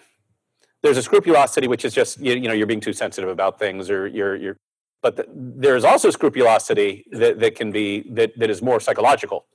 there's 0.84 0.97
a 0.97 1.01
scrupulosity 1.01 1.68
which 1.68 1.84
is 1.84 1.93
just 1.93 2.20
you, 2.20 2.34
you 2.34 2.47
know 2.47 2.53
you're 2.53 2.68
being 2.68 2.82
too 2.82 2.93
sensitive 2.93 3.30
about 3.30 3.58
things 3.58 3.89
or 3.89 4.08
you're 4.08 4.36
you're 4.36 4.58
but 5.01 5.16
the, 5.16 5.26
there's 5.30 5.84
also 5.84 6.10
scrupulosity 6.10 7.05
that, 7.12 7.39
that 7.39 7.55
can 7.55 7.72
be 7.72 8.01
that, 8.12 8.38
that 8.38 8.49
is 8.49 8.62
more 8.62 8.80
psychological. 8.80 9.45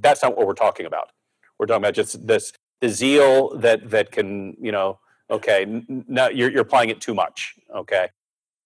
That's 0.00 0.22
not 0.22 0.36
what 0.36 0.46
we're 0.46 0.54
talking 0.54 0.86
about. 0.86 1.12
We're 1.58 1.66
talking 1.66 1.82
about 1.82 1.94
just 1.94 2.26
this 2.26 2.52
the 2.80 2.88
zeal 2.88 3.56
that 3.58 3.90
that 3.90 4.12
can 4.12 4.56
you 4.60 4.70
know 4.70 4.98
okay 5.30 5.82
now 5.88 6.28
you're, 6.28 6.50
you're 6.50 6.62
applying 6.62 6.90
it 6.90 7.00
too 7.00 7.14
much 7.14 7.54
okay 7.74 8.08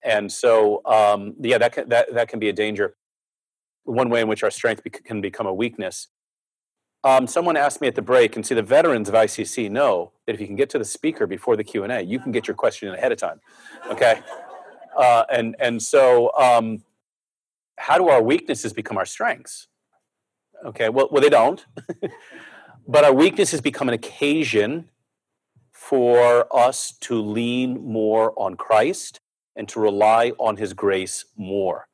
and 0.05 0.31
so 0.31 0.83
um, 0.85 1.35
yeah 1.41 1.59
that 1.59 1.73
can, 1.73 1.89
that 1.89 2.13
that 2.15 2.29
can 2.29 2.39
be 2.39 2.49
a 2.49 2.53
danger. 2.53 2.97
One 3.85 4.11
way 4.11 4.21
in 4.21 4.29
which 4.29 4.43
our 4.43 4.51
strength 4.51 4.83
can 5.05 5.21
become 5.21 5.47
a 5.47 5.55
weakness. 5.55 6.09
Um, 7.05 7.27
someone 7.27 7.57
asked 7.57 7.81
me 7.81 7.89
at 7.89 7.97
the 7.97 8.03
break 8.03 8.37
and 8.37 8.47
see 8.47 8.55
the 8.55 8.63
veterans 8.63 9.09
of 9.09 9.17
icc 9.17 9.69
know 9.73 10.13
that 10.25 10.35
if 10.35 10.41
you 10.41 10.47
can 10.47 10.55
get 10.55 10.71
to 10.71 10.79
the 10.79 10.85
speaker 10.85 11.27
before 11.27 11.57
the 11.57 11.65
q&a 11.65 12.01
you 12.01 12.21
can 12.21 12.31
get 12.31 12.47
your 12.47 12.55
question 12.55 12.89
in 12.89 12.95
ahead 12.95 13.11
of 13.11 13.19
time 13.19 13.41
okay? 13.91 14.21
Uh, 14.97 15.25
and 15.29 15.57
and 15.59 15.83
so 15.83 16.31
um, 16.39 16.85
how 17.77 17.99
do 17.99 18.09
our 18.09 18.23
weaknesses 18.23 18.73
become 18.73 18.97
our 18.97 19.07
strengths? 19.07 19.67
Okay 20.65 20.91
well, 20.91 21.09
well 21.11 21.21
they 21.21 21.31
don't. 21.31 21.67
But 22.87 23.05
our 23.05 23.13
weaknesses 23.13 23.61
become 23.61 23.89
an 23.89 23.95
occasion 23.95 24.91
for 25.71 26.47
us 26.55 26.93
to 27.01 27.21
lean 27.21 27.85
more 27.85 28.33
on 28.37 28.55
christ 28.55 29.21
and 29.57 29.69
to 29.69 29.81
rely 29.81 30.33
on 30.39 30.57
his 30.57 30.73
grace 30.73 31.25
more. 31.37 31.89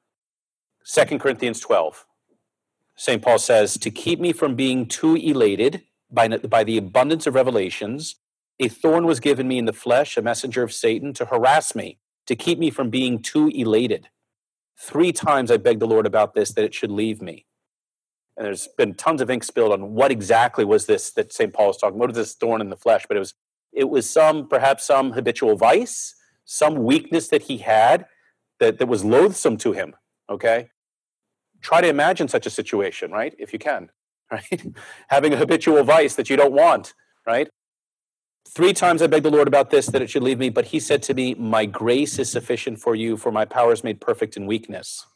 2 0.85 1.19
Corinthians 1.19 1.61
12. 1.61 2.07
St. 2.97 3.23
Paul 3.23 3.39
says, 3.39 3.75
To 3.75 3.91
keep 3.91 4.19
me 4.21 4.33
from 4.33 4.55
being 4.55 4.87
too 4.87 5.17
elated 5.17 5.83
by, 6.11 6.29
by 6.29 6.65
the 6.65 6.79
abundance 6.79 7.27
of 7.27 7.35
revelations, 7.35 8.17
a 8.59 8.69
thorn 8.69 9.07
was 9.07 9.21
given 9.21 9.47
me 9.47 9.59
in 9.59 9.67
the 9.67 9.73
flesh, 9.73 10.17
a 10.17 10.23
messenger 10.23 10.63
of 10.63 10.73
Satan, 10.73 11.13
to 11.15 11.27
harass 11.27 11.75
me, 11.75 11.99
to 12.27 12.35
keep 12.35 12.59
me 12.59 12.71
from 12.71 12.91
being 12.91 13.23
too 13.23 13.49
elated. 13.49 14.09
Three 14.77 15.13
times 15.13 15.51
I 15.51 15.59
begged 15.59 15.81
the 15.81 15.87
Lord 15.87 16.07
about 16.07 16.35
this, 16.35 16.53
that 16.53 16.65
it 16.65 16.75
should 16.75 16.91
leave 16.91 17.23
me. 17.23 17.47
And 18.37 18.47
there's 18.47 18.69
been 18.79 18.95
tons 18.95 19.21
of 19.21 19.31
ink 19.31 19.43
spilled 19.45 19.73
on 19.73 19.95
what 19.95 20.13
exactly 20.13 20.65
was 20.65 20.87
this 20.87 21.11
that 21.13 21.33
St. 21.33 21.53
Paul 21.53 21.69
was 21.69 21.77
talking. 21.77 21.97
About. 21.97 22.01
What 22.01 22.11
is 22.11 22.17
this 22.17 22.35
thorn 22.35 22.61
in 22.61 22.71
the 22.71 22.77
flesh? 22.77 23.05
But 23.07 23.17
it 23.17 23.21
was 23.21 23.35
it 23.73 23.89
was 23.91 24.09
some 24.09 24.49
perhaps 24.49 24.85
some 24.85 25.13
habitual 25.13 25.57
vice 25.57 26.15
some 26.51 26.83
weakness 26.83 27.29
that 27.29 27.43
he 27.43 27.59
had 27.59 28.07
that, 28.59 28.79
that 28.79 28.89
was 28.89 29.05
loathsome 29.05 29.59
to 29.59 29.73
him. 29.73 29.95
Okay. 30.31 30.71
Try 31.61 31.83
to 31.83 31.89
imagine 31.89 32.27
such 32.27 32.47
a 32.47 32.51
situation, 32.51 33.11
right? 33.11 33.35
If 33.39 33.53
you 33.53 33.59
can, 33.59 33.91
right? 34.33 34.67
Having 35.09 35.35
a 35.35 35.37
habitual 35.37 35.85
vice 35.85 36.15
that 36.15 36.31
you 36.31 36.37
don't 36.37 36.55
want, 36.55 36.95
right? 37.27 37.51
Three 38.49 38.73
times 38.73 39.03
I 39.03 39.09
begged 39.09 39.27
the 39.27 39.31
Lord 39.31 39.47
about 39.47 39.69
this, 39.69 39.89
that 39.89 40.01
it 40.01 40.09
should 40.09 40.23
leave 40.23 40.39
me, 40.39 40.49
but 40.49 40.67
he 40.67 40.81
said 40.81 41.03
to 41.05 41.15
me, 41.15 41.35
My 41.35 41.67
grace 41.67 42.19
is 42.19 42.33
sufficient 42.33 42.81
for 42.81 42.95
you, 42.95 43.19
for 43.19 43.31
my 43.31 43.45
power 43.45 43.73
is 43.73 43.85
made 43.85 44.01
perfect 44.01 44.35
in 44.35 44.47
weakness. 44.47 45.07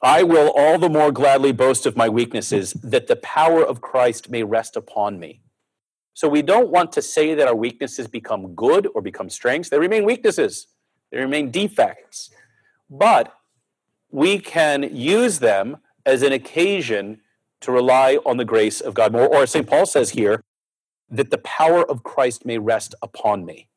I 0.00 0.22
will 0.22 0.50
all 0.56 0.78
the 0.78 0.88
more 0.88 1.12
gladly 1.12 1.52
boast 1.52 1.84
of 1.84 1.94
my 1.94 2.08
weaknesses, 2.08 2.72
that 2.72 3.06
the 3.06 3.16
power 3.16 3.62
of 3.62 3.82
Christ 3.82 4.30
may 4.30 4.44
rest 4.44 4.76
upon 4.76 5.20
me. 5.20 5.42
So 6.18 6.28
we 6.28 6.42
don't 6.42 6.70
want 6.70 6.90
to 6.94 7.00
say 7.00 7.34
that 7.34 7.46
our 7.46 7.54
weaknesses 7.54 8.08
become 8.08 8.56
good 8.56 8.88
or 8.92 9.00
become 9.00 9.30
strengths. 9.30 9.68
They 9.68 9.78
remain 9.78 10.04
weaknesses, 10.04 10.66
they 11.12 11.18
remain 11.18 11.52
defects. 11.52 12.30
But 12.90 13.32
we 14.10 14.40
can 14.40 14.96
use 14.96 15.38
them 15.38 15.76
as 16.04 16.22
an 16.22 16.32
occasion 16.32 17.20
to 17.60 17.70
rely 17.70 18.18
on 18.26 18.36
the 18.36 18.44
grace 18.44 18.80
of 18.80 18.94
God 18.94 19.12
more. 19.12 19.28
Or 19.32 19.46
St. 19.46 19.64
Paul 19.64 19.86
says 19.86 20.10
here, 20.10 20.42
that 21.08 21.30
the 21.30 21.38
power 21.38 21.88
of 21.88 22.02
Christ 22.02 22.44
may 22.44 22.58
rest 22.58 22.96
upon 23.00 23.44
me. 23.44 23.68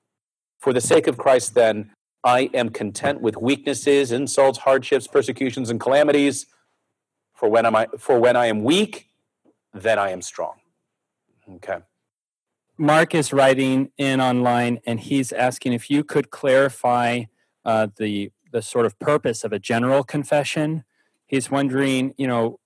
For 0.58 0.74
the 0.74 0.82
sake 0.82 1.06
of 1.06 1.20
Christ, 1.20 1.54
then, 1.54 1.92
I 2.24 2.50
am 2.56 2.70
content 2.70 3.22
with 3.22 3.38
weaknesses, 3.38 4.12
insults, 4.12 4.58
hardships, 4.58 5.06
persecutions, 5.06 5.70
and 5.70 5.80
calamities. 5.80 6.48
For 7.36 7.48
when, 7.48 7.68
am 7.68 7.76
I, 7.76 7.86
for 8.00 8.20
when 8.20 8.36
I 8.36 8.48
am 8.48 8.64
weak, 8.64 9.10
then 9.76 10.00
I 10.00 10.10
am 10.10 10.24
strong. 10.24 10.56
Okay. 11.58 11.78
Mark 12.82 13.14
is 13.14 13.32
writing 13.32 13.92
in 14.00 14.20
online, 14.20 14.80
and 14.88 15.00
he's 15.00 15.32
asking 15.32 15.74
if 15.74 15.92
you 15.92 16.04
could 16.04 16.32
clarify 16.32 17.26
uh, 17.64 17.88
the 17.98 18.32
the 18.52 18.64
sort 18.64 18.88
of 18.88 18.98
purpose 18.98 19.44
of 19.44 19.54
a 19.54 19.60
general 19.60 20.04
confession. 20.04 20.84
He's 21.28 21.52
wondering, 21.52 22.16
you 22.18 22.26
know, 22.26 22.60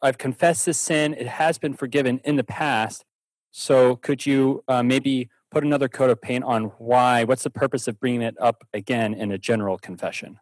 I've 0.00 0.18
confessed 0.18 0.66
this 0.66 0.78
sin; 0.78 1.14
it 1.14 1.26
has 1.26 1.58
been 1.58 1.74
forgiven 1.74 2.20
in 2.22 2.36
the 2.36 2.44
past. 2.44 3.04
So, 3.50 3.96
could 3.96 4.24
you 4.24 4.62
uh, 4.68 4.84
maybe 4.84 5.30
put 5.50 5.64
another 5.64 5.88
coat 5.88 6.10
of 6.10 6.22
paint 6.22 6.44
on 6.44 6.66
why? 6.78 7.24
What's 7.24 7.42
the 7.42 7.50
purpose 7.50 7.88
of 7.88 7.98
bringing 7.98 8.22
it 8.22 8.36
up 8.40 8.68
again 8.72 9.14
in 9.14 9.32
a 9.32 9.38
general 9.38 9.78
confession? 9.78 10.38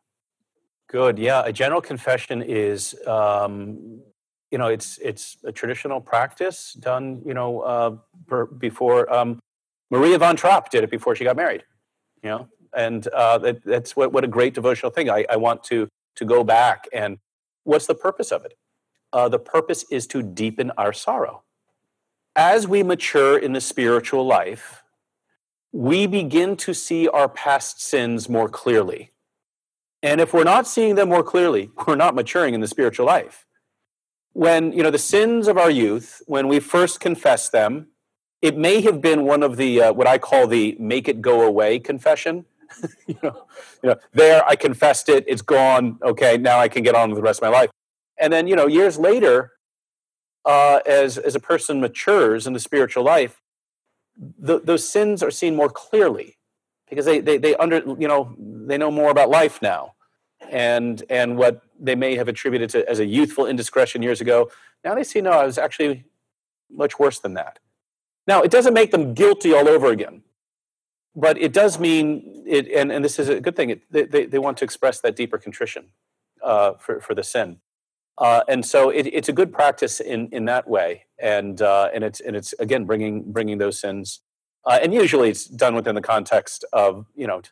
Good. 0.90 1.18
Yeah, 1.18 1.44
a 1.46 1.52
general 1.52 1.80
confession 1.80 2.42
is 2.42 2.94
um, 3.06 4.02
you 4.54 4.58
know 4.62 4.70
it's 4.76 4.88
it's 5.10 5.24
a 5.44 5.52
traditional 5.60 6.00
practice 6.00 6.58
done 6.90 7.06
you 7.28 7.34
know 7.38 7.50
uh, 7.72 7.90
per, 8.28 8.46
before 8.46 9.00
um, 9.16 9.30
Maria 9.90 10.18
von 10.18 10.36
Trapp 10.36 10.64
did 10.74 10.82
it 10.86 10.90
before 10.90 11.14
she 11.16 11.24
got 11.30 11.36
married 11.44 11.64
you 12.24 12.30
know? 12.30 12.48
And 12.76 13.06
uh, 13.08 13.38
that, 13.38 13.64
that's 13.64 13.94
what, 13.94 14.12
what 14.12 14.24
a 14.24 14.26
great 14.26 14.54
devotional 14.54 14.90
thing. 14.90 15.08
I, 15.08 15.24
I 15.30 15.36
want 15.36 15.62
to 15.64 15.88
to 16.16 16.24
go 16.24 16.44
back 16.44 16.86
and 16.92 17.18
what's 17.64 17.86
the 17.86 17.94
purpose 17.94 18.30
of 18.30 18.44
it? 18.44 18.56
Uh, 19.12 19.28
the 19.28 19.38
purpose 19.38 19.84
is 19.90 20.06
to 20.08 20.22
deepen 20.22 20.70
our 20.78 20.92
sorrow. 20.92 21.42
As 22.36 22.68
we 22.68 22.84
mature 22.84 23.36
in 23.36 23.52
the 23.52 23.60
spiritual 23.60 24.26
life 24.26 24.80
we 25.76 26.06
begin 26.06 26.56
to 26.56 26.72
see 26.72 27.08
our 27.08 27.28
past 27.28 27.82
sins 27.82 28.28
more 28.28 28.48
clearly. 28.48 29.10
And 30.04 30.20
if 30.20 30.32
we're 30.32 30.44
not 30.44 30.68
seeing 30.68 30.94
them 30.94 31.08
more 31.08 31.24
clearly 31.24 31.70
we're 31.86 31.96
not 31.96 32.14
maturing 32.14 32.54
in 32.54 32.60
the 32.60 32.68
spiritual 32.68 33.06
life 33.06 33.44
when 34.34 34.72
you 34.72 34.82
know 34.82 34.90
the 34.90 34.98
sins 34.98 35.48
of 35.48 35.56
our 35.56 35.70
youth 35.70 36.22
when 36.26 36.48
we 36.48 36.60
first 36.60 37.00
confess 37.00 37.48
them 37.48 37.88
it 38.42 38.58
may 38.58 38.82
have 38.82 39.00
been 39.00 39.24
one 39.24 39.42
of 39.42 39.56
the 39.56 39.80
uh, 39.80 39.92
what 39.92 40.06
i 40.06 40.18
call 40.18 40.46
the 40.46 40.76
make 40.78 41.08
it 41.08 41.22
go 41.22 41.40
away 41.42 41.78
confession. 41.78 42.44
You 43.06 43.16
know 43.22 43.46
you 43.82 43.90
know 43.90 43.96
there 44.12 44.44
i 44.46 44.56
confessed 44.56 45.08
it. 45.08 45.24
It's 45.28 45.42
gone. 45.42 45.98
Okay 46.02 46.36
now 46.36 46.58
i 46.58 46.68
can 46.68 46.82
get 46.82 46.94
on 46.94 47.10
with 47.10 47.16
the 47.16 47.22
rest 47.22 47.40
of 47.40 47.44
my 47.50 47.56
life. 47.60 47.70
And 48.20 48.32
then 48.32 48.48
you 48.48 48.56
know 48.56 48.66
years 48.66 48.98
later 48.98 49.52
uh, 50.44 50.80
as 50.86 51.16
as 51.18 51.34
a 51.34 51.40
person 51.40 51.80
matures 51.80 52.46
in 52.46 52.52
the 52.52 52.60
spiritual 52.60 53.04
life, 53.04 53.40
th- 54.44 54.62
those 54.64 54.86
sins 54.88 55.22
are 55.22 55.30
seen 55.30 55.56
more 55.56 55.70
clearly 55.70 56.36
because 56.88 57.04
they, 57.04 57.20
they 57.20 57.38
they 57.38 57.54
under 57.56 57.78
you 57.98 58.08
know 58.08 58.34
they 58.38 58.76
know 58.78 58.90
more 58.90 59.10
about 59.10 59.30
life 59.30 59.62
now, 59.62 59.94
and 60.50 61.02
and 61.08 61.36
what 61.36 61.62
they 61.78 61.94
may 61.94 62.16
have 62.16 62.28
attributed 62.28 62.70
to 62.70 62.88
as 62.88 63.00
a 63.00 63.06
youthful 63.06 63.46
indiscretion 63.46 64.02
years 64.02 64.20
ago. 64.20 64.50
Now 64.84 64.94
they 64.94 65.04
see 65.04 65.20
no, 65.20 65.30
I 65.30 65.44
was 65.44 65.58
actually 65.58 66.04
much 66.70 66.98
worse 66.98 67.18
than 67.18 67.34
that. 67.34 67.58
Now 68.26 68.42
it 68.42 68.50
doesn't 68.50 68.74
make 68.74 68.90
them 68.90 69.14
guilty 69.14 69.52
all 69.52 69.68
over 69.68 69.88
again, 69.88 70.22
but 71.14 71.38
it 71.38 71.52
does 71.52 71.78
mean 71.78 72.44
it, 72.46 72.68
and, 72.68 72.92
and 72.92 73.04
this 73.04 73.18
is 73.18 73.28
a 73.28 73.40
good 73.40 73.56
thing. 73.56 73.70
It, 73.70 73.82
they, 73.90 74.26
they 74.26 74.38
want 74.38 74.58
to 74.58 74.64
express 74.64 75.00
that 75.00 75.16
deeper 75.16 75.38
contrition 75.38 75.90
uh, 76.42 76.74
for 76.74 77.00
for 77.00 77.14
the 77.14 77.22
sin. 77.22 77.58
Uh, 78.16 78.42
and 78.46 78.64
so 78.64 78.90
it, 78.90 79.06
it's 79.06 79.28
a 79.28 79.32
good 79.32 79.52
practice 79.52 79.98
in, 79.98 80.28
in 80.30 80.44
that 80.44 80.68
way, 80.68 81.04
and 81.18 81.60
uh, 81.60 81.88
and 81.92 82.04
it's 82.04 82.20
and 82.20 82.36
it's 82.36 82.54
again 82.60 82.84
bringing 82.84 83.32
bringing 83.32 83.58
those 83.58 83.80
sins, 83.80 84.20
uh, 84.64 84.78
and 84.80 84.94
usually 84.94 85.30
it's 85.30 85.46
done 85.46 85.74
within 85.74 85.96
the 85.96 86.00
context 86.00 86.64
of 86.72 87.06
you 87.16 87.26
know, 87.26 87.42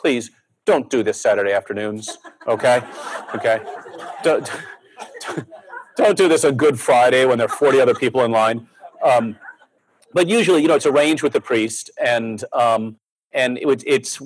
please 0.00 0.30
don't 0.66 0.90
do 0.90 1.02
this 1.02 1.20
Saturday 1.20 1.52
afternoons, 1.52 2.18
okay, 2.46 2.82
okay, 3.34 3.60
don't, 4.22 4.50
don't 5.96 6.16
do 6.16 6.28
this 6.28 6.44
on 6.44 6.56
Good 6.56 6.78
Friday 6.78 7.24
when 7.24 7.38
there 7.38 7.46
are 7.46 7.56
forty 7.56 7.80
other 7.80 7.94
people 7.94 8.24
in 8.24 8.30
line, 8.30 8.68
um, 9.02 9.36
but 10.12 10.28
usually 10.28 10.60
you 10.60 10.68
know 10.68 10.74
it's 10.74 10.86
arranged 10.86 11.22
with 11.22 11.32
the 11.32 11.40
priest, 11.40 11.90
and 11.98 12.44
um, 12.52 12.96
and 13.32 13.58
it, 13.58 13.82
it's 13.86 14.20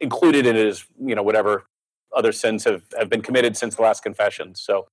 included 0.00 0.46
in 0.46 0.54
it 0.54 0.66
as 0.66 0.84
you 1.00 1.14
know 1.14 1.22
whatever 1.22 1.64
other 2.16 2.32
sins 2.32 2.64
have, 2.64 2.82
have 2.96 3.10
been 3.10 3.20
committed 3.20 3.56
since 3.56 3.76
the 3.76 3.82
last 3.82 4.02
confession. 4.02 4.54
So 4.54 4.86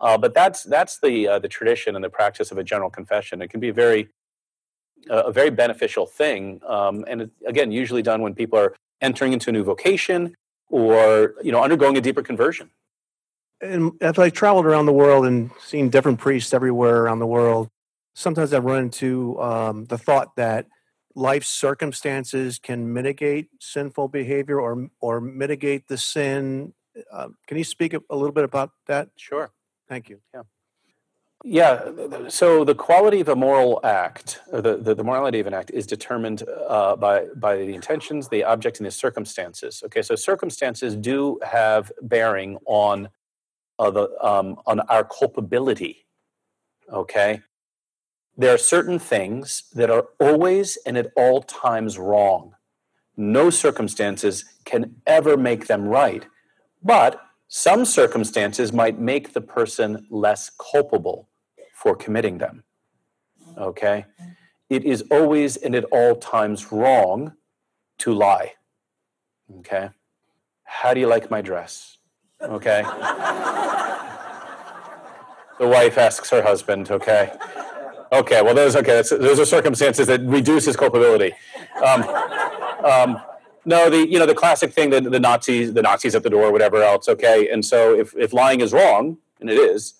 uh, 0.00 0.16
but 0.16 0.34
that's 0.34 0.62
that's 0.62 0.98
the 1.00 1.28
uh, 1.28 1.38
the 1.38 1.48
tradition 1.48 1.94
and 1.96 2.04
the 2.04 2.10
practice 2.10 2.50
of 2.50 2.58
a 2.58 2.64
general 2.64 2.90
confession. 2.90 3.42
It 3.42 3.48
can 3.48 3.60
be 3.60 3.70
a 3.70 3.72
very 3.72 4.08
uh, 5.10 5.24
a 5.26 5.32
very 5.32 5.50
beneficial 5.50 6.06
thing, 6.06 6.60
um, 6.66 7.04
and 7.08 7.22
it, 7.22 7.30
again, 7.46 7.72
usually 7.72 8.02
done 8.02 8.22
when 8.22 8.34
people 8.34 8.58
are 8.58 8.74
entering 9.00 9.32
into 9.32 9.50
a 9.50 9.52
new 9.52 9.64
vocation 9.64 10.34
or 10.68 11.34
you 11.42 11.52
know 11.52 11.62
undergoing 11.62 11.96
a 11.96 12.00
deeper 12.00 12.22
conversion. 12.22 12.70
And 13.60 13.92
as 14.00 14.18
I 14.18 14.30
traveled 14.30 14.66
around 14.66 14.86
the 14.86 14.92
world 14.92 15.26
and 15.26 15.50
seen 15.60 15.88
different 15.88 16.20
priests 16.20 16.54
everywhere 16.54 17.02
around 17.02 17.18
the 17.18 17.26
world, 17.26 17.68
sometimes 18.14 18.52
I've 18.52 18.64
run 18.64 18.84
into 18.84 19.40
um, 19.40 19.86
the 19.86 19.98
thought 19.98 20.36
that 20.36 20.66
life 21.14 21.44
circumstances 21.44 22.60
can 22.60 22.92
mitigate 22.92 23.48
sinful 23.60 24.08
behavior 24.08 24.60
or 24.60 24.88
or 25.00 25.20
mitigate 25.20 25.88
the 25.88 25.98
sin. 25.98 26.74
Uh, 27.12 27.28
can 27.46 27.58
you 27.58 27.64
speak 27.64 27.94
a 27.94 28.00
little 28.10 28.32
bit 28.32 28.44
about 28.44 28.70
that? 28.86 29.08
Sure. 29.16 29.50
Thank 29.88 30.08
you. 30.08 30.20
Yeah. 30.34 30.42
Yeah. 31.50 32.28
So 32.28 32.62
the 32.62 32.74
quality 32.74 33.20
of 33.20 33.28
a 33.28 33.34
moral 33.34 33.80
act, 33.82 34.40
or 34.52 34.60
the, 34.60 34.76
the, 34.76 34.94
the 34.94 35.02
morality 35.02 35.40
of 35.40 35.46
an 35.46 35.54
act, 35.54 35.70
is 35.70 35.86
determined 35.86 36.42
uh, 36.46 36.94
by 36.96 37.24
by 37.36 37.56
the 37.56 37.74
intentions, 37.74 38.28
the 38.28 38.44
object, 38.44 38.80
and 38.80 38.86
the 38.86 38.90
circumstances. 38.90 39.82
Okay. 39.86 40.02
So 40.02 40.14
circumstances 40.14 40.94
do 40.94 41.40
have 41.42 41.90
bearing 42.02 42.58
on 42.66 43.08
uh, 43.78 43.90
the 43.90 44.10
um, 44.22 44.60
on 44.66 44.80
our 44.80 45.04
culpability. 45.04 46.04
Okay. 46.92 47.40
There 48.36 48.52
are 48.52 48.58
certain 48.58 48.98
things 48.98 49.62
that 49.72 49.88
are 49.88 50.04
always 50.20 50.76
and 50.84 50.98
at 50.98 51.10
all 51.16 51.40
times 51.40 51.96
wrong. 51.96 52.56
No 53.16 53.48
circumstances 53.48 54.44
can 54.66 54.96
ever 55.06 55.38
make 55.38 55.66
them 55.66 55.88
right. 55.88 56.26
But 56.82 57.22
some 57.48 57.86
circumstances 57.86 58.70
might 58.70 59.00
make 59.00 59.32
the 59.32 59.40
person 59.40 60.06
less 60.10 60.50
culpable 60.50 61.28
for 61.78 61.94
committing 61.94 62.38
them. 62.38 62.64
Okay? 63.56 64.04
It 64.68 64.84
is 64.84 65.04
always 65.10 65.56
and 65.56 65.74
at 65.76 65.84
all 65.84 66.16
times 66.16 66.72
wrong 66.72 67.34
to 67.98 68.12
lie. 68.12 68.54
Okay? 69.60 69.90
How 70.64 70.92
do 70.92 71.00
you 71.00 71.06
like 71.06 71.30
my 71.30 71.40
dress? 71.40 71.98
Okay? 72.42 72.82
the 75.58 75.68
wife 75.68 75.96
asks 75.98 76.30
her 76.30 76.42
husband, 76.42 76.90
okay? 76.90 77.32
Okay, 78.10 78.42
well, 78.42 78.54
those 78.54 78.74
okay. 78.74 79.02
those 79.10 79.38
are 79.38 79.44
circumstances 79.44 80.06
that 80.06 80.22
reduce 80.22 80.64
his 80.64 80.76
culpability. 80.76 81.32
Um, 81.84 82.02
um, 82.82 83.20
no, 83.66 83.90
the 83.90 84.08
you 84.08 84.18
know 84.18 84.24
the 84.24 84.34
classic 84.34 84.72
thing 84.72 84.88
that 84.90 85.04
the 85.04 85.20
Nazis, 85.20 85.74
the 85.74 85.82
Nazis 85.82 86.14
at 86.14 86.22
the 86.22 86.30
door, 86.30 86.50
whatever 86.50 86.82
else. 86.82 87.06
Okay, 87.06 87.50
and 87.50 87.62
so 87.62 87.94
if 87.94 88.16
if 88.16 88.32
lying 88.32 88.62
is 88.62 88.72
wrong, 88.72 89.18
and 89.40 89.50
it 89.50 89.58
is, 89.58 89.97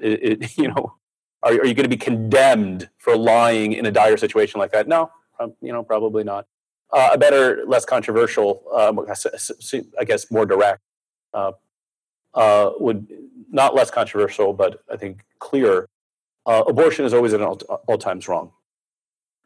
it, 0.00 0.42
it, 0.42 0.58
you 0.58 0.68
know, 0.68 0.94
are, 1.42 1.52
are 1.52 1.66
you 1.66 1.74
going 1.74 1.84
to 1.84 1.88
be 1.88 1.96
condemned 1.96 2.88
for 2.98 3.16
lying 3.16 3.72
in 3.72 3.86
a 3.86 3.90
dire 3.90 4.16
situation 4.16 4.58
like 4.60 4.72
that? 4.72 4.88
No, 4.88 5.10
um, 5.40 5.54
you 5.60 5.72
know, 5.72 5.82
probably 5.82 6.24
not. 6.24 6.46
Uh, 6.92 7.10
a 7.12 7.18
better, 7.18 7.64
less 7.66 7.84
controversial, 7.84 8.62
um, 8.74 9.00
I 9.98 10.04
guess, 10.04 10.30
more 10.30 10.46
direct, 10.46 10.80
uh, 11.34 11.52
uh, 12.34 12.70
would 12.78 13.08
not 13.50 13.74
less 13.74 13.90
controversial, 13.90 14.52
but 14.52 14.82
I 14.90 14.96
think 14.96 15.24
clearer. 15.38 15.88
Uh, 16.44 16.62
abortion 16.68 17.04
is 17.04 17.12
always 17.12 17.34
at 17.34 17.42
all, 17.42 17.56
all 17.88 17.98
times 17.98 18.28
wrong. 18.28 18.52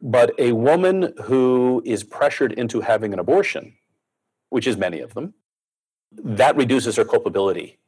But 0.01 0.33
a 0.39 0.51
woman 0.51 1.13
who 1.23 1.81
is 1.85 2.03
pressured 2.03 2.53
into 2.53 2.81
having 2.81 3.13
an 3.13 3.19
abortion, 3.19 3.73
which 4.49 4.67
is 4.67 4.77
many 4.77 4.99
of 4.99 5.13
them, 5.13 5.33
that 6.11 6.55
reduces 6.55 6.95
her 6.97 7.05
culpability 7.05 7.79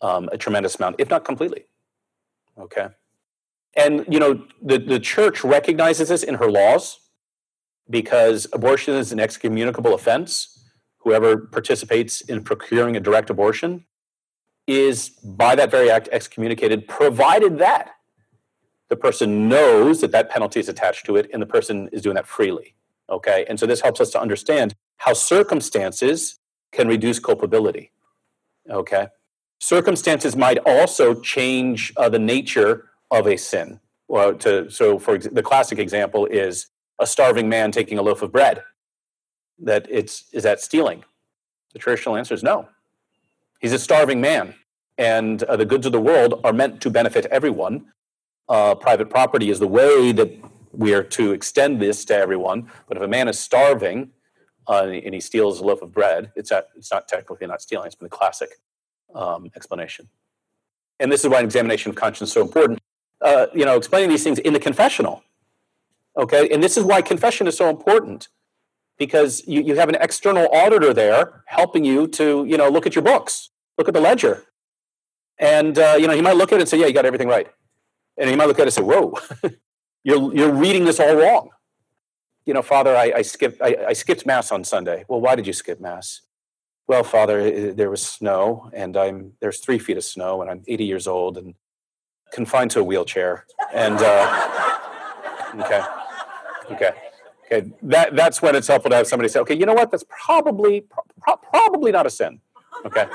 um, 0.00 0.28
a 0.32 0.38
tremendous 0.38 0.76
amount, 0.76 0.96
if 0.98 1.10
not 1.10 1.24
completely. 1.24 1.66
Okay. 2.58 2.88
And, 3.76 4.04
you 4.08 4.20
know, 4.20 4.44
the, 4.62 4.78
the 4.78 5.00
church 5.00 5.42
recognizes 5.42 6.08
this 6.08 6.22
in 6.22 6.36
her 6.36 6.50
laws 6.50 7.00
because 7.90 8.46
abortion 8.52 8.94
is 8.94 9.12
an 9.12 9.18
excommunicable 9.18 9.94
offense. 9.94 10.50
Whoever 10.98 11.36
participates 11.36 12.20
in 12.20 12.44
procuring 12.44 12.96
a 12.96 13.00
direct 13.00 13.30
abortion 13.30 13.84
is, 14.66 15.10
by 15.10 15.54
that 15.56 15.70
very 15.70 15.90
act, 15.90 16.08
excommunicated, 16.12 16.88
provided 16.88 17.58
that 17.58 17.90
the 18.88 18.96
person 18.96 19.48
knows 19.48 20.00
that 20.00 20.12
that 20.12 20.30
penalty 20.30 20.60
is 20.60 20.68
attached 20.68 21.06
to 21.06 21.16
it 21.16 21.28
and 21.32 21.42
the 21.42 21.46
person 21.46 21.88
is 21.92 22.02
doing 22.02 22.14
that 22.14 22.26
freely 22.26 22.74
okay 23.10 23.44
and 23.48 23.58
so 23.58 23.66
this 23.66 23.80
helps 23.80 24.00
us 24.00 24.10
to 24.10 24.20
understand 24.20 24.74
how 24.98 25.12
circumstances 25.12 26.38
can 26.72 26.88
reduce 26.88 27.18
culpability 27.18 27.90
okay 28.70 29.08
circumstances 29.64 30.36
might 30.36 30.58
also 30.66 31.14
change 31.20 31.92
uh, 31.96 32.08
the 32.08 32.18
nature 32.18 32.90
of 33.10 33.26
a 33.26 33.36
sin 33.36 33.80
well 34.08 34.34
to 34.34 34.70
so 34.70 34.98
for 34.98 35.14
ex- 35.14 35.28
the 35.32 35.42
classic 35.42 35.78
example 35.78 36.26
is 36.26 36.66
a 37.00 37.06
starving 37.06 37.48
man 37.48 37.70
taking 37.70 37.98
a 37.98 38.02
loaf 38.02 38.22
of 38.22 38.30
bread 38.32 38.62
that 39.58 39.86
it's 39.90 40.24
is 40.32 40.42
that 40.42 40.60
stealing 40.60 41.04
the 41.72 41.78
traditional 41.78 42.16
answer 42.16 42.34
is 42.34 42.42
no 42.42 42.68
he's 43.60 43.72
a 43.72 43.78
starving 43.78 44.20
man 44.20 44.54
and 44.98 45.42
uh, 45.44 45.56
the 45.56 45.64
goods 45.64 45.86
of 45.86 45.92
the 45.92 46.00
world 46.00 46.40
are 46.44 46.52
meant 46.52 46.80
to 46.80 46.90
benefit 46.90 47.26
everyone 47.26 47.86
uh, 48.48 48.74
private 48.74 49.08
property 49.08 49.50
is 49.50 49.58
the 49.58 49.66
way 49.66 50.12
that 50.12 50.30
we 50.72 50.92
are 50.92 51.02
to 51.02 51.32
extend 51.32 51.80
this 51.80 52.04
to 52.06 52.16
everyone. 52.16 52.70
But 52.88 52.96
if 52.96 53.02
a 53.02 53.08
man 53.08 53.28
is 53.28 53.38
starving 53.38 54.10
uh, 54.68 54.86
and 54.86 55.14
he 55.14 55.20
steals 55.20 55.60
a 55.60 55.64
loaf 55.64 55.82
of 55.82 55.92
bread, 55.92 56.32
it's 56.36 56.50
not, 56.50 56.66
it's 56.76 56.90
not 56.90 57.08
technically 57.08 57.46
not 57.46 57.62
stealing. 57.62 57.86
It's 57.86 57.94
been 57.94 58.06
the 58.06 58.16
classic 58.16 58.50
um, 59.14 59.50
explanation. 59.56 60.08
And 61.00 61.10
this 61.10 61.24
is 61.24 61.30
why 61.30 61.38
an 61.40 61.44
examination 61.44 61.90
of 61.90 61.96
conscience 61.96 62.30
is 62.30 62.34
so 62.34 62.42
important. 62.42 62.80
Uh, 63.20 63.46
you 63.54 63.64
know, 63.64 63.76
explaining 63.76 64.10
these 64.10 64.24
things 64.24 64.38
in 64.38 64.52
the 64.52 64.60
confessional. 64.60 65.22
Okay, 66.16 66.48
and 66.50 66.62
this 66.62 66.76
is 66.76 66.84
why 66.84 67.02
confession 67.02 67.46
is 67.46 67.56
so 67.56 67.68
important 67.68 68.28
because 68.98 69.42
you, 69.48 69.60
you 69.62 69.74
have 69.74 69.88
an 69.88 69.96
external 69.96 70.48
auditor 70.54 70.94
there 70.94 71.42
helping 71.46 71.84
you 71.84 72.06
to 72.06 72.44
you 72.44 72.56
know 72.56 72.68
look 72.68 72.86
at 72.86 72.94
your 72.94 73.02
books, 73.02 73.50
look 73.78 73.88
at 73.88 73.94
the 73.94 74.00
ledger, 74.00 74.44
and 75.38 75.78
uh, 75.78 75.96
you 75.98 76.06
know 76.06 76.14
he 76.14 76.22
might 76.22 76.36
look 76.36 76.52
at 76.52 76.56
it 76.56 76.62
and 76.62 76.68
say, 76.68 76.78
"Yeah, 76.78 76.86
you 76.86 76.92
got 76.92 77.06
everything 77.06 77.28
right." 77.28 77.48
And 78.16 78.30
he 78.30 78.36
might 78.36 78.46
look 78.46 78.58
at 78.58 78.62
it 78.62 78.66
and 78.66 78.72
say, 78.74 78.82
Whoa, 78.82 79.18
you're, 80.04 80.34
you're 80.34 80.52
reading 80.52 80.84
this 80.84 81.00
all 81.00 81.16
wrong. 81.16 81.50
You 82.46 82.54
know, 82.54 82.62
Father, 82.62 82.94
I, 82.96 83.12
I 83.16 83.22
skipped, 83.22 83.60
I, 83.62 83.76
I 83.88 83.92
skipped 83.94 84.26
Mass 84.26 84.52
on 84.52 84.64
Sunday. 84.64 85.04
Well, 85.08 85.20
why 85.20 85.34
did 85.34 85.46
you 85.46 85.52
skip 85.52 85.80
Mass? 85.80 86.20
Well, 86.86 87.04
Father, 87.04 87.72
there 87.72 87.90
was 87.90 88.02
snow, 88.02 88.70
and 88.74 88.96
I'm 88.96 89.32
there's 89.40 89.60
three 89.60 89.78
feet 89.78 89.96
of 89.96 90.04
snow, 90.04 90.42
and 90.42 90.50
I'm 90.50 90.62
80 90.66 90.84
years 90.84 91.06
old 91.06 91.38
and 91.38 91.54
confined 92.32 92.70
to 92.72 92.80
a 92.80 92.84
wheelchair. 92.84 93.46
And 93.72 93.96
uh, 93.98 95.50
okay, 95.60 95.82
okay, 96.72 96.90
okay. 97.46 97.72
That 97.82 98.14
that's 98.14 98.42
when 98.42 98.54
it's 98.54 98.68
helpful 98.68 98.90
to 98.90 98.96
have 98.96 99.06
somebody 99.06 99.28
say, 99.28 99.40
okay, 99.40 99.56
you 99.56 99.64
know 99.64 99.74
what? 99.74 99.90
That's 99.90 100.04
probably 100.08 100.82
pro- 101.20 101.36
probably 101.36 101.90
not 101.90 102.06
a 102.06 102.10
sin. 102.10 102.40
Okay. 102.84 103.06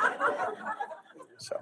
So 1.38 1.56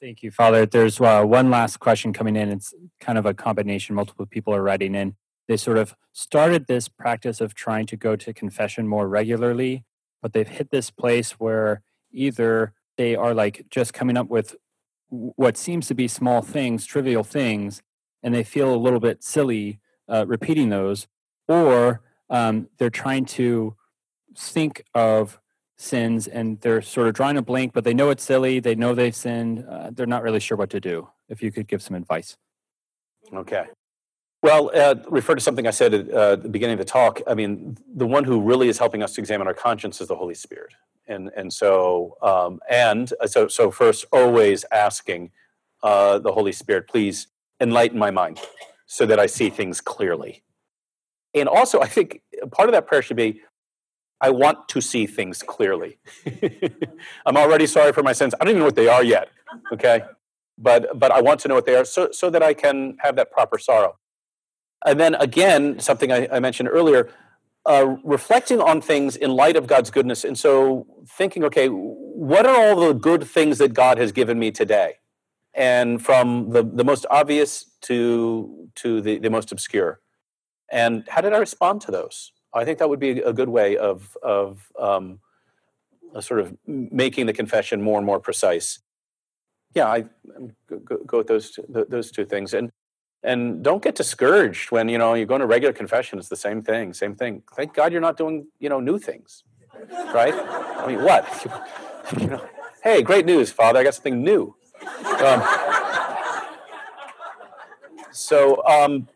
Thank 0.00 0.22
you, 0.22 0.30
Father. 0.30 0.64
There's 0.64 0.98
uh, 0.98 1.24
one 1.24 1.50
last 1.50 1.78
question 1.78 2.14
coming 2.14 2.34
in. 2.34 2.48
It's 2.48 2.72
kind 3.00 3.18
of 3.18 3.26
a 3.26 3.34
combination. 3.34 3.94
Multiple 3.94 4.24
people 4.24 4.54
are 4.54 4.62
writing 4.62 4.94
in. 4.94 5.14
They 5.46 5.58
sort 5.58 5.76
of 5.76 5.94
started 6.14 6.66
this 6.66 6.88
practice 6.88 7.38
of 7.38 7.54
trying 7.54 7.84
to 7.86 7.96
go 7.96 8.16
to 8.16 8.32
confession 8.32 8.88
more 8.88 9.06
regularly, 9.06 9.84
but 10.22 10.32
they've 10.32 10.48
hit 10.48 10.70
this 10.70 10.90
place 10.90 11.32
where 11.32 11.82
either 12.12 12.74
they 12.96 13.14
are 13.14 13.34
like 13.34 13.66
just 13.70 13.94
coming 13.94 14.16
up 14.16 14.28
with 14.28 14.56
what 15.08 15.56
seems 15.56 15.86
to 15.88 15.94
be 15.94 16.06
small 16.06 16.42
things, 16.42 16.86
trivial 16.86 17.24
things, 17.24 17.82
and 18.22 18.34
they 18.34 18.44
feel 18.44 18.72
a 18.74 18.76
little 18.76 19.00
bit 19.00 19.24
silly 19.24 19.80
uh, 20.08 20.24
repeating 20.26 20.68
those, 20.68 21.08
or 21.48 22.02
um, 22.28 22.68
they're 22.78 22.90
trying 22.90 23.24
to 23.24 23.74
think 24.36 24.84
of 24.94 25.40
sins 25.76 26.28
and 26.28 26.60
they're 26.60 26.82
sort 26.82 27.08
of 27.08 27.14
drawing 27.14 27.36
a 27.36 27.42
blank, 27.42 27.72
but 27.72 27.84
they 27.84 27.94
know 27.94 28.10
it's 28.10 28.22
silly. 28.22 28.60
They 28.60 28.74
know 28.74 28.94
they've 28.94 29.16
sinned. 29.16 29.64
Uh, 29.68 29.90
they're 29.92 30.06
not 30.06 30.22
really 30.22 30.40
sure 30.40 30.56
what 30.56 30.70
to 30.70 30.80
do. 30.80 31.08
If 31.28 31.42
you 31.42 31.50
could 31.50 31.66
give 31.66 31.82
some 31.82 31.96
advice. 31.96 32.36
Okay. 33.32 33.64
Well, 34.42 34.70
uh, 34.74 34.94
refer 35.08 35.34
to 35.34 35.40
something 35.40 35.66
I 35.66 35.70
said 35.70 35.92
at 35.92 36.10
uh, 36.10 36.36
the 36.36 36.48
beginning 36.48 36.74
of 36.74 36.78
the 36.78 36.90
talk. 36.90 37.20
I 37.26 37.34
mean, 37.34 37.76
the 37.94 38.06
one 38.06 38.24
who 38.24 38.40
really 38.40 38.68
is 38.68 38.78
helping 38.78 39.02
us 39.02 39.12
to 39.14 39.20
examine 39.20 39.46
our 39.46 39.54
conscience 39.54 40.00
is 40.00 40.08
the 40.08 40.16
Holy 40.16 40.34
Spirit, 40.34 40.72
and 41.06 41.30
and 41.36 41.52
so 41.52 42.16
um, 42.22 42.60
and 42.70 43.12
uh, 43.20 43.26
so 43.26 43.48
so 43.48 43.70
first, 43.70 44.06
always 44.12 44.64
asking 44.72 45.30
uh, 45.82 46.18
the 46.20 46.32
Holy 46.32 46.52
Spirit, 46.52 46.88
please 46.88 47.26
enlighten 47.60 47.98
my 47.98 48.10
mind, 48.10 48.40
so 48.86 49.04
that 49.04 49.20
I 49.20 49.26
see 49.26 49.50
things 49.50 49.82
clearly. 49.82 50.42
And 51.34 51.46
also, 51.46 51.80
I 51.80 51.86
think 51.86 52.22
part 52.50 52.70
of 52.70 52.72
that 52.72 52.86
prayer 52.86 53.02
should 53.02 53.18
be, 53.18 53.42
I 54.22 54.30
want 54.30 54.68
to 54.68 54.80
see 54.80 55.06
things 55.06 55.42
clearly. 55.42 55.98
I'm 57.26 57.36
already 57.36 57.66
sorry 57.66 57.92
for 57.92 58.02
my 58.02 58.14
sins. 58.14 58.34
I 58.40 58.44
don't 58.44 58.52
even 58.52 58.60
know 58.60 58.66
what 58.66 58.74
they 58.74 58.88
are 58.88 59.04
yet. 59.04 59.28
Okay, 59.70 60.02
but 60.56 60.98
but 60.98 61.12
I 61.12 61.20
want 61.20 61.40
to 61.40 61.48
know 61.48 61.56
what 61.56 61.66
they 61.66 61.76
are, 61.76 61.84
so 61.84 62.10
so 62.10 62.30
that 62.30 62.42
I 62.42 62.54
can 62.54 62.96
have 63.00 63.16
that 63.16 63.30
proper 63.30 63.58
sorrow. 63.58 63.99
And 64.86 64.98
then 64.98 65.14
again, 65.16 65.78
something 65.78 66.10
I, 66.10 66.28
I 66.32 66.40
mentioned 66.40 66.68
earlier, 66.68 67.10
uh, 67.66 67.96
reflecting 68.02 68.60
on 68.60 68.80
things 68.80 69.16
in 69.16 69.30
light 69.32 69.56
of 69.56 69.66
God's 69.66 69.90
goodness. 69.90 70.24
And 70.24 70.38
so 70.38 70.86
thinking, 71.06 71.44
okay, 71.44 71.68
what 71.68 72.46
are 72.46 72.56
all 72.56 72.80
the 72.80 72.94
good 72.94 73.24
things 73.24 73.58
that 73.58 73.74
God 73.74 73.98
has 73.98 74.12
given 74.12 74.38
me 74.38 74.50
today? 74.50 74.94
And 75.52 76.02
from 76.02 76.50
the, 76.50 76.62
the 76.62 76.84
most 76.84 77.04
obvious 77.10 77.64
to, 77.82 78.68
to 78.76 79.00
the, 79.00 79.18
the 79.18 79.30
most 79.30 79.52
obscure. 79.52 80.00
And 80.70 81.04
how 81.08 81.20
did 81.20 81.32
I 81.32 81.38
respond 81.38 81.80
to 81.82 81.90
those? 81.90 82.32
I 82.54 82.64
think 82.64 82.78
that 82.78 82.88
would 82.88 83.00
be 83.00 83.20
a 83.20 83.32
good 83.32 83.48
way 83.48 83.76
of, 83.76 84.16
of 84.22 84.72
um, 84.78 85.20
sort 86.20 86.40
of 86.40 86.56
making 86.66 87.26
the 87.26 87.32
confession 87.32 87.82
more 87.82 87.98
and 87.98 88.06
more 88.06 88.20
precise. 88.20 88.80
Yeah, 89.74 89.86
I 89.86 90.04
go, 90.68 90.98
go 91.06 91.18
with 91.18 91.26
those 91.26 91.50
two, 91.50 91.64
those 91.68 92.10
two 92.10 92.24
things. 92.24 92.54
And 92.54 92.72
and 93.22 93.62
don't 93.62 93.82
get 93.82 93.94
discouraged 93.94 94.70
when 94.70 94.88
you 94.88 94.98
know 94.98 95.14
you 95.14 95.26
go 95.26 95.36
to 95.38 95.46
regular 95.46 95.72
confession 95.72 96.18
it's 96.18 96.28
the 96.28 96.36
same 96.36 96.62
thing 96.62 96.92
same 96.92 97.14
thing. 97.14 97.42
Thank 97.54 97.74
god 97.74 97.92
you're 97.92 98.00
not 98.00 98.16
doing 98.16 98.46
you 98.58 98.68
know 98.68 98.80
new 98.80 98.98
things 98.98 99.44
right? 100.14 100.34
I 100.34 100.86
mean 100.86 101.02
what? 101.02 101.24
You 102.18 102.26
know 102.26 102.44
hey 102.82 103.02
great 103.02 103.24
news 103.24 103.52
father 103.52 103.78
i 103.78 103.84
got 103.84 103.94
something 103.94 104.20
new. 104.24 104.56
Um, 105.24 105.42
so 108.10 108.66
um, 108.66 109.06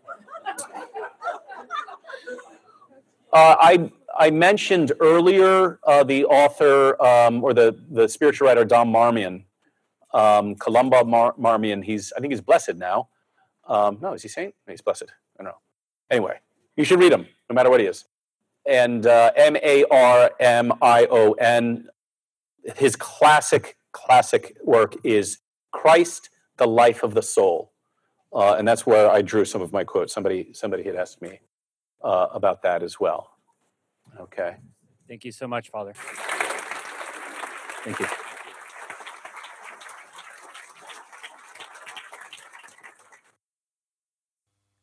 uh, 3.32 3.57
i 3.59 3.90
i 4.16 4.30
mentioned 4.30 4.92
earlier 5.00 5.80
uh, 5.84 6.05
the 6.05 6.24
author 6.26 7.02
um, 7.02 7.42
or 7.42 7.52
the 7.52 7.76
the 7.90 8.07
spiritual 8.09 8.46
writer 8.46 8.64
Dom 8.64 8.92
Marmion 8.92 9.44
um, 10.12 10.55
columba 10.55 11.05
Mar- 11.05 11.34
marmion. 11.36 11.82
He's 11.82 12.12
i 12.16 12.20
think 12.20 12.32
he's 12.32 12.42
blessed 12.42 12.76
now 12.76 13.09
um, 13.66 13.98
no, 14.00 14.12
is 14.12 14.22
he 14.22 14.28
saint? 14.28 14.54
he's 14.68 14.80
blessed. 14.82 15.04
I 15.38 15.42
don't 15.42 15.52
know. 15.52 15.58
Anyway, 16.10 16.38
you 16.76 16.84
should 16.84 16.98
read 17.00 17.12
him, 17.12 17.26
no 17.48 17.54
matter 17.54 17.70
what 17.70 17.80
he 17.80 17.86
is. 17.86 18.04
And 18.66 19.06
uh, 19.06 19.32
M 19.36 19.56
A 19.56 19.84
R 19.90 20.30
M 20.40 20.72
I 20.80 21.06
O 21.10 21.32
N, 21.32 21.88
his 22.76 22.96
classic, 22.96 23.76
classic 23.92 24.56
work 24.64 24.96
is 25.04 25.38
Christ, 25.72 26.30
the 26.56 26.66
Life 26.66 27.02
of 27.02 27.14
the 27.14 27.22
Soul. 27.22 27.72
Uh, 28.32 28.54
and 28.54 28.66
that's 28.66 28.84
where 28.86 29.10
I 29.10 29.22
drew 29.22 29.44
some 29.44 29.62
of 29.62 29.72
my 29.72 29.84
quotes. 29.84 30.12
Somebody, 30.12 30.48
somebody 30.52 30.82
had 30.82 30.96
asked 30.96 31.22
me 31.22 31.40
uh, 32.02 32.28
about 32.32 32.62
that 32.62 32.82
as 32.82 32.98
well. 32.98 33.30
Okay. 34.18 34.56
Thank 35.08 35.24
you 35.24 35.32
so 35.32 35.46
much, 35.46 35.68
Father. 35.68 35.92
Thank 37.84 38.00
you. 38.00 38.06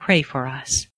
pray 0.00 0.22
for 0.22 0.46
us. 0.46 0.89